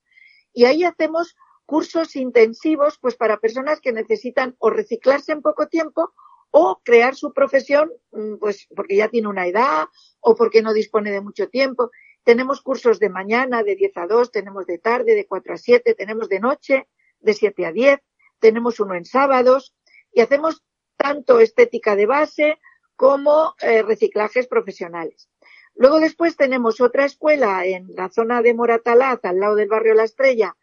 Y 0.54 0.64
ahí 0.64 0.82
hacemos 0.82 1.36
cursos 1.66 2.16
intensivos 2.16 2.96
pues 2.98 3.16
para 3.16 3.36
personas 3.36 3.82
que 3.82 3.92
necesitan 3.92 4.56
o 4.58 4.70
reciclarse 4.70 5.32
en 5.32 5.42
poco 5.42 5.68
tiempo 5.68 6.14
o 6.50 6.80
crear 6.82 7.16
su 7.16 7.34
profesión 7.34 7.92
mm, 8.12 8.36
pues 8.36 8.66
porque 8.74 8.96
ya 8.96 9.08
tiene 9.08 9.28
una 9.28 9.46
edad 9.46 9.88
o 10.20 10.34
porque 10.34 10.62
no 10.62 10.72
dispone 10.72 11.10
de 11.10 11.20
mucho 11.20 11.50
tiempo. 11.50 11.90
Tenemos 12.24 12.62
cursos 12.62 12.98
de 12.98 13.10
mañana 13.10 13.62
de 13.62 13.76
10 13.76 13.94
a 13.98 14.06
2, 14.06 14.32
tenemos 14.32 14.64
de 14.64 14.78
tarde 14.78 15.16
de 15.16 15.26
4 15.26 15.52
a 15.52 15.58
7, 15.58 15.94
tenemos 15.94 16.30
de 16.30 16.40
noche 16.40 16.88
de 17.18 17.34
7 17.34 17.66
a 17.66 17.72
10, 17.72 18.00
tenemos 18.38 18.80
uno 18.80 18.94
en 18.94 19.04
sábados 19.04 19.74
y 20.14 20.22
hacemos 20.22 20.64
tanto 20.96 21.40
estética 21.40 21.94
de 21.94 22.06
base 22.06 22.58
como 23.00 23.54
eh, 23.62 23.80
reciclajes 23.80 24.46
profesionales. 24.46 25.30
Luego 25.74 26.00
después 26.00 26.36
tenemos 26.36 26.82
otra 26.82 27.06
escuela 27.06 27.64
en 27.64 27.86
la 27.96 28.10
zona 28.10 28.42
de 28.42 28.52
Moratalaz, 28.52 29.24
al 29.24 29.40
lado 29.40 29.54
del 29.54 29.70
barrio 29.70 29.94
La 29.94 30.04
Estrella, 30.04 30.54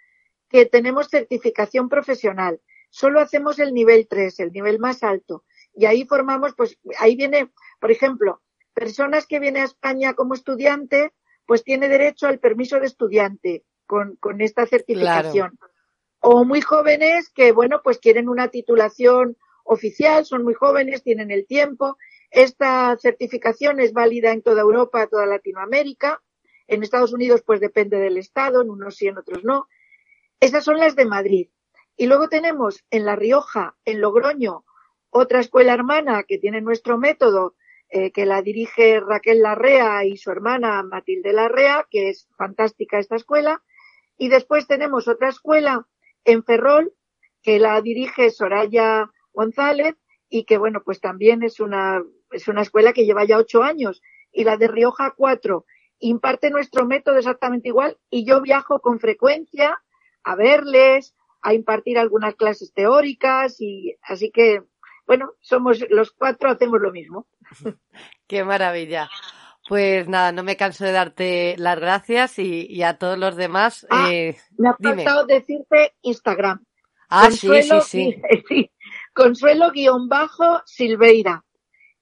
que 0.47 0.67
tenemos 0.67 1.07
certificación 1.07 1.89
profesional. 1.89 2.61
Solo 2.91 3.21
hacemos 3.21 3.57
el 3.57 3.73
nivel 3.73 4.07
3, 4.07 4.39
el 4.41 4.51
nivel 4.51 4.77
más 4.77 5.01
alto. 5.01 5.45
Y 5.73 5.87
ahí 5.87 6.05
formamos, 6.05 6.53
pues 6.55 6.77
ahí 6.99 7.15
viene, 7.15 7.51
por 7.79 7.89
ejemplo, 7.89 8.43
personas 8.75 9.25
que 9.25 9.39
vienen 9.39 9.63
a 9.63 9.65
España 9.65 10.13
como 10.13 10.35
estudiante, 10.35 11.13
pues 11.47 11.63
tiene 11.63 11.89
derecho 11.89 12.27
al 12.27 12.37
permiso 12.37 12.79
de 12.79 12.85
estudiante 12.85 13.65
con, 13.87 14.15
con 14.17 14.41
esta 14.41 14.67
certificación. 14.67 15.57
O 16.19 16.45
muy 16.45 16.61
jóvenes 16.61 17.31
que, 17.31 17.51
bueno, 17.51 17.81
pues 17.83 17.97
quieren 17.97 18.29
una 18.29 18.49
titulación 18.49 19.37
oficial, 19.63 20.23
son 20.23 20.43
muy 20.43 20.53
jóvenes, 20.53 21.01
tienen 21.01 21.31
el 21.31 21.47
tiempo. 21.47 21.97
Esta 22.29 22.95
certificación 22.97 23.79
es 23.79 23.93
válida 23.93 24.31
en 24.31 24.41
toda 24.41 24.61
Europa, 24.61 25.07
toda 25.07 25.25
Latinoamérica. 25.25 26.21
En 26.67 26.83
Estados 26.83 27.13
Unidos, 27.13 27.43
pues 27.45 27.59
depende 27.61 27.97
del 27.97 28.17
estado, 28.17 28.61
en 28.61 28.69
unos 28.69 28.95
sí, 28.97 29.07
en 29.07 29.17
otros 29.17 29.43
no. 29.43 29.67
Esas 30.39 30.63
son 30.63 30.77
las 30.77 30.95
de 30.95 31.05
Madrid. 31.05 31.49
Y 31.95 32.05
luego 32.05 32.29
tenemos 32.29 32.83
en 32.91 33.05
La 33.05 33.15
Rioja, 33.15 33.75
en 33.85 34.01
Logroño, 34.01 34.65
otra 35.09 35.39
escuela 35.39 35.73
hermana 35.73 36.23
que 36.23 36.37
tiene 36.37 36.61
nuestro 36.61 36.97
método 36.97 37.55
eh, 37.89 38.11
que 38.11 38.25
la 38.25 38.41
dirige 38.41 38.99
Raquel 38.99 39.41
Larrea 39.41 40.03
y 40.03 40.17
su 40.17 40.29
hermana 40.29 40.83
Matilde 40.83 41.31
Larrea, 41.31 41.87
que 41.89 42.09
es 42.09 42.27
fantástica 42.37 42.99
esta 42.99 43.15
escuela. 43.15 43.63
Y 44.17 44.27
después 44.27 44.67
tenemos 44.67 45.07
otra 45.07 45.29
escuela 45.29 45.87
en 46.25 46.43
Ferrol, 46.43 46.93
que 47.41 47.59
la 47.59 47.81
dirige 47.81 48.29
Soraya 48.29 49.09
González 49.31 49.95
y 50.27 50.43
que, 50.43 50.57
bueno, 50.57 50.81
pues 50.83 50.99
también 50.99 51.43
es 51.43 51.61
una, 51.61 52.03
es 52.31 52.47
una 52.47 52.61
escuela 52.61 52.93
que 52.93 53.05
lleva 53.05 53.25
ya 53.25 53.37
ocho 53.37 53.63
años. 53.63 54.01
Y 54.31 54.43
la 54.43 54.57
de 54.57 54.67
Rioja 54.67 55.13
cuatro. 55.15 55.65
Imparte 55.99 56.49
nuestro 56.49 56.85
método 56.85 57.17
exactamente 57.17 57.69
igual 57.69 57.97
y 58.09 58.25
yo 58.25 58.41
viajo 58.41 58.79
con 58.81 58.99
frecuencia 58.99 59.81
a 60.23 60.35
verles, 60.35 61.15
a 61.41 61.53
impartir 61.53 61.97
algunas 61.97 62.35
clases 62.35 62.73
teóricas 62.73 63.59
y 63.59 63.97
así 64.03 64.31
que 64.31 64.61
bueno, 65.07 65.31
somos 65.39 65.79
los 65.89 66.11
cuatro, 66.11 66.51
hacemos 66.51 66.81
lo 66.81 66.91
mismo. 66.91 67.27
Qué 68.27 68.43
maravilla. 68.43 69.09
Pues 69.67 70.07
nada, 70.07 70.31
no 70.33 70.43
me 70.43 70.57
canso 70.57 70.83
de 70.85 70.91
darte 70.91 71.55
las 71.57 71.79
gracias 71.79 72.39
y, 72.39 72.83
a 72.83 72.97
todos 72.97 73.17
los 73.17 73.35
demás. 73.35 73.87
Ah, 73.89 74.09
eh, 74.11 74.37
me 74.57 74.69
ha 74.69 74.75
faltado 74.75 75.25
decirte 75.25 75.95
Instagram. 76.01 76.63
Ah, 77.09 77.31
sí, 77.31 77.49
sí, 77.63 77.81
sí. 77.83 78.21
sí. 78.49 78.71
Consuelo 79.13 79.71
guion 79.71 80.07
bajo 80.09 80.61
Silveira. 80.65 81.43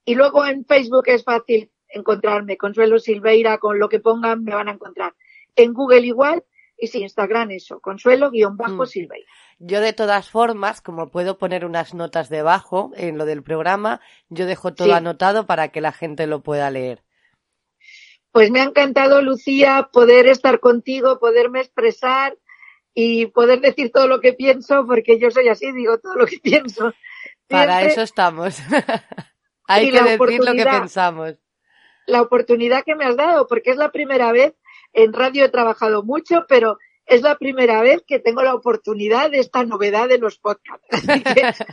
Y 0.06 0.14
luego 0.14 0.46
en 0.46 0.64
Facebook 0.64 1.02
es 1.06 1.24
fácil 1.24 1.70
encontrarme. 1.88 2.56
Consuelo 2.56 3.00
Silveira, 3.00 3.58
con 3.58 3.78
lo 3.78 3.88
que 3.88 3.98
pongan 3.98 4.44
me 4.44 4.54
van 4.54 4.68
a 4.68 4.72
encontrar. 4.72 5.14
En 5.56 5.74
Google 5.74 6.06
igual 6.06 6.44
y 6.78 6.86
si 6.86 7.02
Instagram 7.02 7.50
eso. 7.50 7.80
Consuelo 7.80 8.30
guion 8.30 8.56
bajo 8.56 8.84
mm. 8.84 8.86
Silveira. 8.86 9.26
Yo 9.58 9.80
de 9.80 9.92
todas 9.92 10.30
formas, 10.30 10.80
como 10.80 11.10
puedo 11.10 11.38
poner 11.38 11.64
unas 11.64 11.92
notas 11.92 12.28
debajo 12.28 12.92
en 12.96 13.18
lo 13.18 13.24
del 13.24 13.42
programa, 13.42 14.00
yo 14.28 14.46
dejo 14.46 14.74
todo 14.74 14.94
anotado 14.94 15.46
para 15.46 15.68
que 15.68 15.80
la 15.80 15.92
gente 15.92 16.28
lo 16.28 16.42
pueda 16.42 16.70
leer. 16.70 17.02
Pues 18.30 18.52
me 18.52 18.60
ha 18.60 18.64
encantado, 18.64 19.22
Lucía, 19.22 19.88
poder 19.92 20.28
estar 20.28 20.60
contigo, 20.60 21.18
poderme 21.18 21.60
expresar 21.60 22.38
y 22.94 23.26
poder 23.26 23.60
decir 23.60 23.90
todo 23.90 24.06
lo 24.06 24.20
que 24.20 24.34
pienso, 24.34 24.86
porque 24.86 25.18
yo 25.18 25.32
soy 25.32 25.48
así, 25.48 25.72
digo 25.72 25.98
todo 25.98 26.14
lo 26.14 26.26
que 26.26 26.38
pienso. 26.42 26.94
Para 27.48 27.82
eso 27.82 28.02
estamos. 28.02 28.58
Hay 29.66 29.90
que 29.90 30.02
decir 30.02 30.40
lo 30.44 30.54
que 30.54 30.64
pensamos. 30.64 31.34
La 32.06 32.22
oportunidad 32.22 32.84
que 32.84 32.94
me 32.94 33.04
has 33.04 33.16
dado, 33.16 33.46
porque 33.48 33.70
es 33.70 33.76
la 33.76 33.90
primera 33.90 34.30
vez, 34.32 34.54
en 34.92 35.12
radio 35.12 35.44
he 35.44 35.48
trabajado 35.48 36.02
mucho, 36.02 36.46
pero 36.48 36.78
es 37.06 37.22
la 37.22 37.36
primera 37.36 37.80
vez 37.82 38.02
que 38.06 38.18
tengo 38.18 38.42
la 38.42 38.54
oportunidad 38.54 39.30
de 39.30 39.38
esta 39.38 39.64
novedad 39.64 40.08
de 40.08 40.18
los 40.18 40.38
podcasts. 40.38 40.86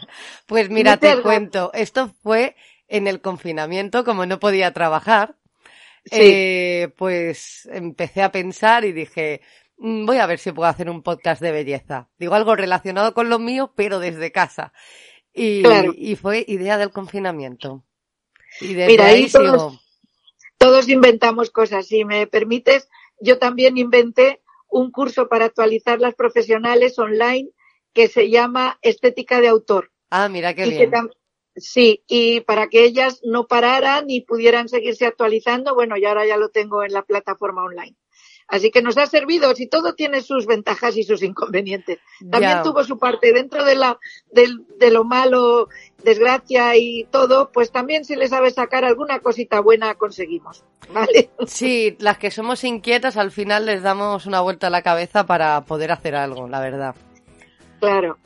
pues 0.45 0.69
mira, 0.69 0.97
te 0.97 1.21
cuento, 1.21 1.71
esto 1.73 2.11
fue 2.21 2.55
en 2.87 3.07
el 3.07 3.21
confinamiento, 3.21 4.03
como 4.03 4.25
no 4.25 4.39
podía 4.39 4.71
trabajar, 4.73 5.35
eh, 6.11 6.89
pues 6.97 7.67
empecé 7.71 8.21
a 8.21 8.31
pensar 8.31 8.85
y 8.85 8.91
dije, 8.91 9.41
mm, 9.77 10.05
voy 10.05 10.17
a 10.17 10.25
ver 10.25 10.37
si 10.37 10.51
puedo 10.51 10.69
hacer 10.69 10.89
un 10.89 11.01
podcast 11.01 11.41
de 11.41 11.51
belleza. 11.51 12.09
Digo 12.19 12.35
algo 12.35 12.55
relacionado 12.55 13.13
con 13.13 13.29
lo 13.29 13.39
mío, 13.39 13.73
pero 13.75 13.99
desde 13.99 14.31
casa. 14.31 14.73
Y, 15.33 15.63
y 15.97 16.15
fue 16.15 16.45
idea 16.47 16.77
del 16.77 16.91
confinamiento. 16.91 17.83
Y 18.61 18.73
desde 18.73 18.87
Mira, 18.87 19.05
ahí, 19.07 19.29
todos, 19.29 19.79
todos 20.57 20.87
inventamos 20.89 21.49
cosas. 21.49 21.87
Si 21.87 22.05
me 22.05 22.27
permites, 22.27 22.89
yo 23.19 23.39
también 23.39 23.77
inventé 23.77 24.41
un 24.69 24.91
curso 24.91 25.27
para 25.27 25.45
actualizar 25.45 25.99
las 25.99 26.15
profesionales 26.15 26.97
online 26.99 27.49
que 27.93 28.07
se 28.07 28.29
llama 28.29 28.79
Estética 28.81 29.39
de 29.39 29.47
Autor. 29.47 29.91
Ah, 30.09 30.29
mira 30.29 30.53
qué 30.53 30.67
bien. 30.67 30.91
sí, 31.55 32.03
y 32.07 32.41
para 32.41 32.67
que 32.67 32.83
ellas 32.83 33.21
no 33.23 33.47
pararan 33.47 34.09
y 34.09 34.21
pudieran 34.21 34.69
seguirse 34.69 35.05
actualizando, 35.05 35.75
bueno, 35.75 35.97
y 35.97 36.05
ahora 36.05 36.25
ya 36.25 36.37
lo 36.37 36.49
tengo 36.49 36.83
en 36.83 36.93
la 36.93 37.03
plataforma 37.03 37.63
online. 37.63 37.95
Así 38.47 38.71
que 38.71 38.81
nos 38.81 38.97
ha 38.97 39.05
servido, 39.05 39.55
si 39.55 39.67
todo 39.67 39.93
tiene 39.93 40.21
sus 40.21 40.45
ventajas 40.45 40.97
y 40.97 41.03
sus 41.03 41.23
inconvenientes. 41.23 41.99
También 42.29 42.61
tuvo 42.63 42.83
su 42.83 42.97
parte 42.97 43.33
dentro 43.33 43.63
de 43.65 43.75
la, 43.75 43.97
de, 44.31 44.91
lo 44.91 45.03
malo, 45.03 45.69
desgracia 46.03 46.75
y 46.75 47.05
todo, 47.05 47.51
pues 47.51 47.71
también 47.71 48.05
si 48.05 48.15
le 48.15 48.27
sabe 48.27 48.51
sacar 48.51 48.85
alguna 48.85 49.19
cosita 49.19 49.59
buena 49.59 49.95
conseguimos. 49.95 50.63
¿Vale? 50.93 51.29
Sí, 51.47 51.95
las 51.99 52.17
que 52.17 52.31
somos 52.31 52.63
inquietas 52.63 53.17
al 53.17 53.31
final 53.31 53.65
les 53.65 53.81
damos 53.81 54.25
una 54.25 54.41
vuelta 54.41 54.67
a 54.67 54.69
la 54.71 54.81
cabeza 54.81 55.25
para 55.25 55.61
poder 55.61 55.91
hacer 55.91 56.15
algo, 56.15 56.47
la 56.47 56.59
verdad. 56.59 56.95
Claro. 57.79 58.17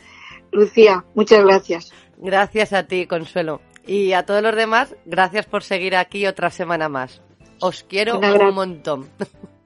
Lucía, 0.51 1.05
muchas 1.13 1.43
gracias. 1.43 1.93
Gracias 2.17 2.73
a 2.73 2.83
ti, 2.83 3.05
Consuelo. 3.05 3.61
Y 3.85 4.13
a 4.13 4.25
todos 4.25 4.41
los 4.41 4.55
demás, 4.55 4.95
gracias 5.05 5.45
por 5.45 5.63
seguir 5.63 5.95
aquí 5.95 6.25
otra 6.25 6.49
semana 6.49 6.89
más. 6.89 7.21
Os 7.59 7.83
quiero 7.83 8.19
un 8.19 8.53
montón. 8.55 9.09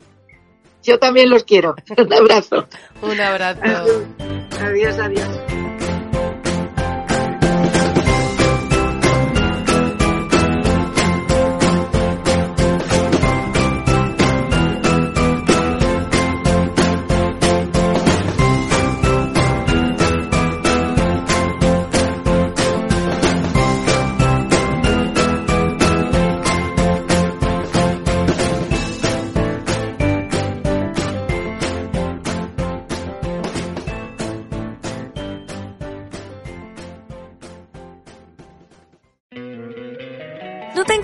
Yo 0.84 1.00
también 1.00 1.30
los 1.30 1.44
quiero. 1.44 1.76
Un 1.98 2.14
abrazo. 2.14 2.68
Un 3.02 3.20
abrazo. 3.20 4.06
Adiós, 4.60 4.98
adiós. 5.00 5.51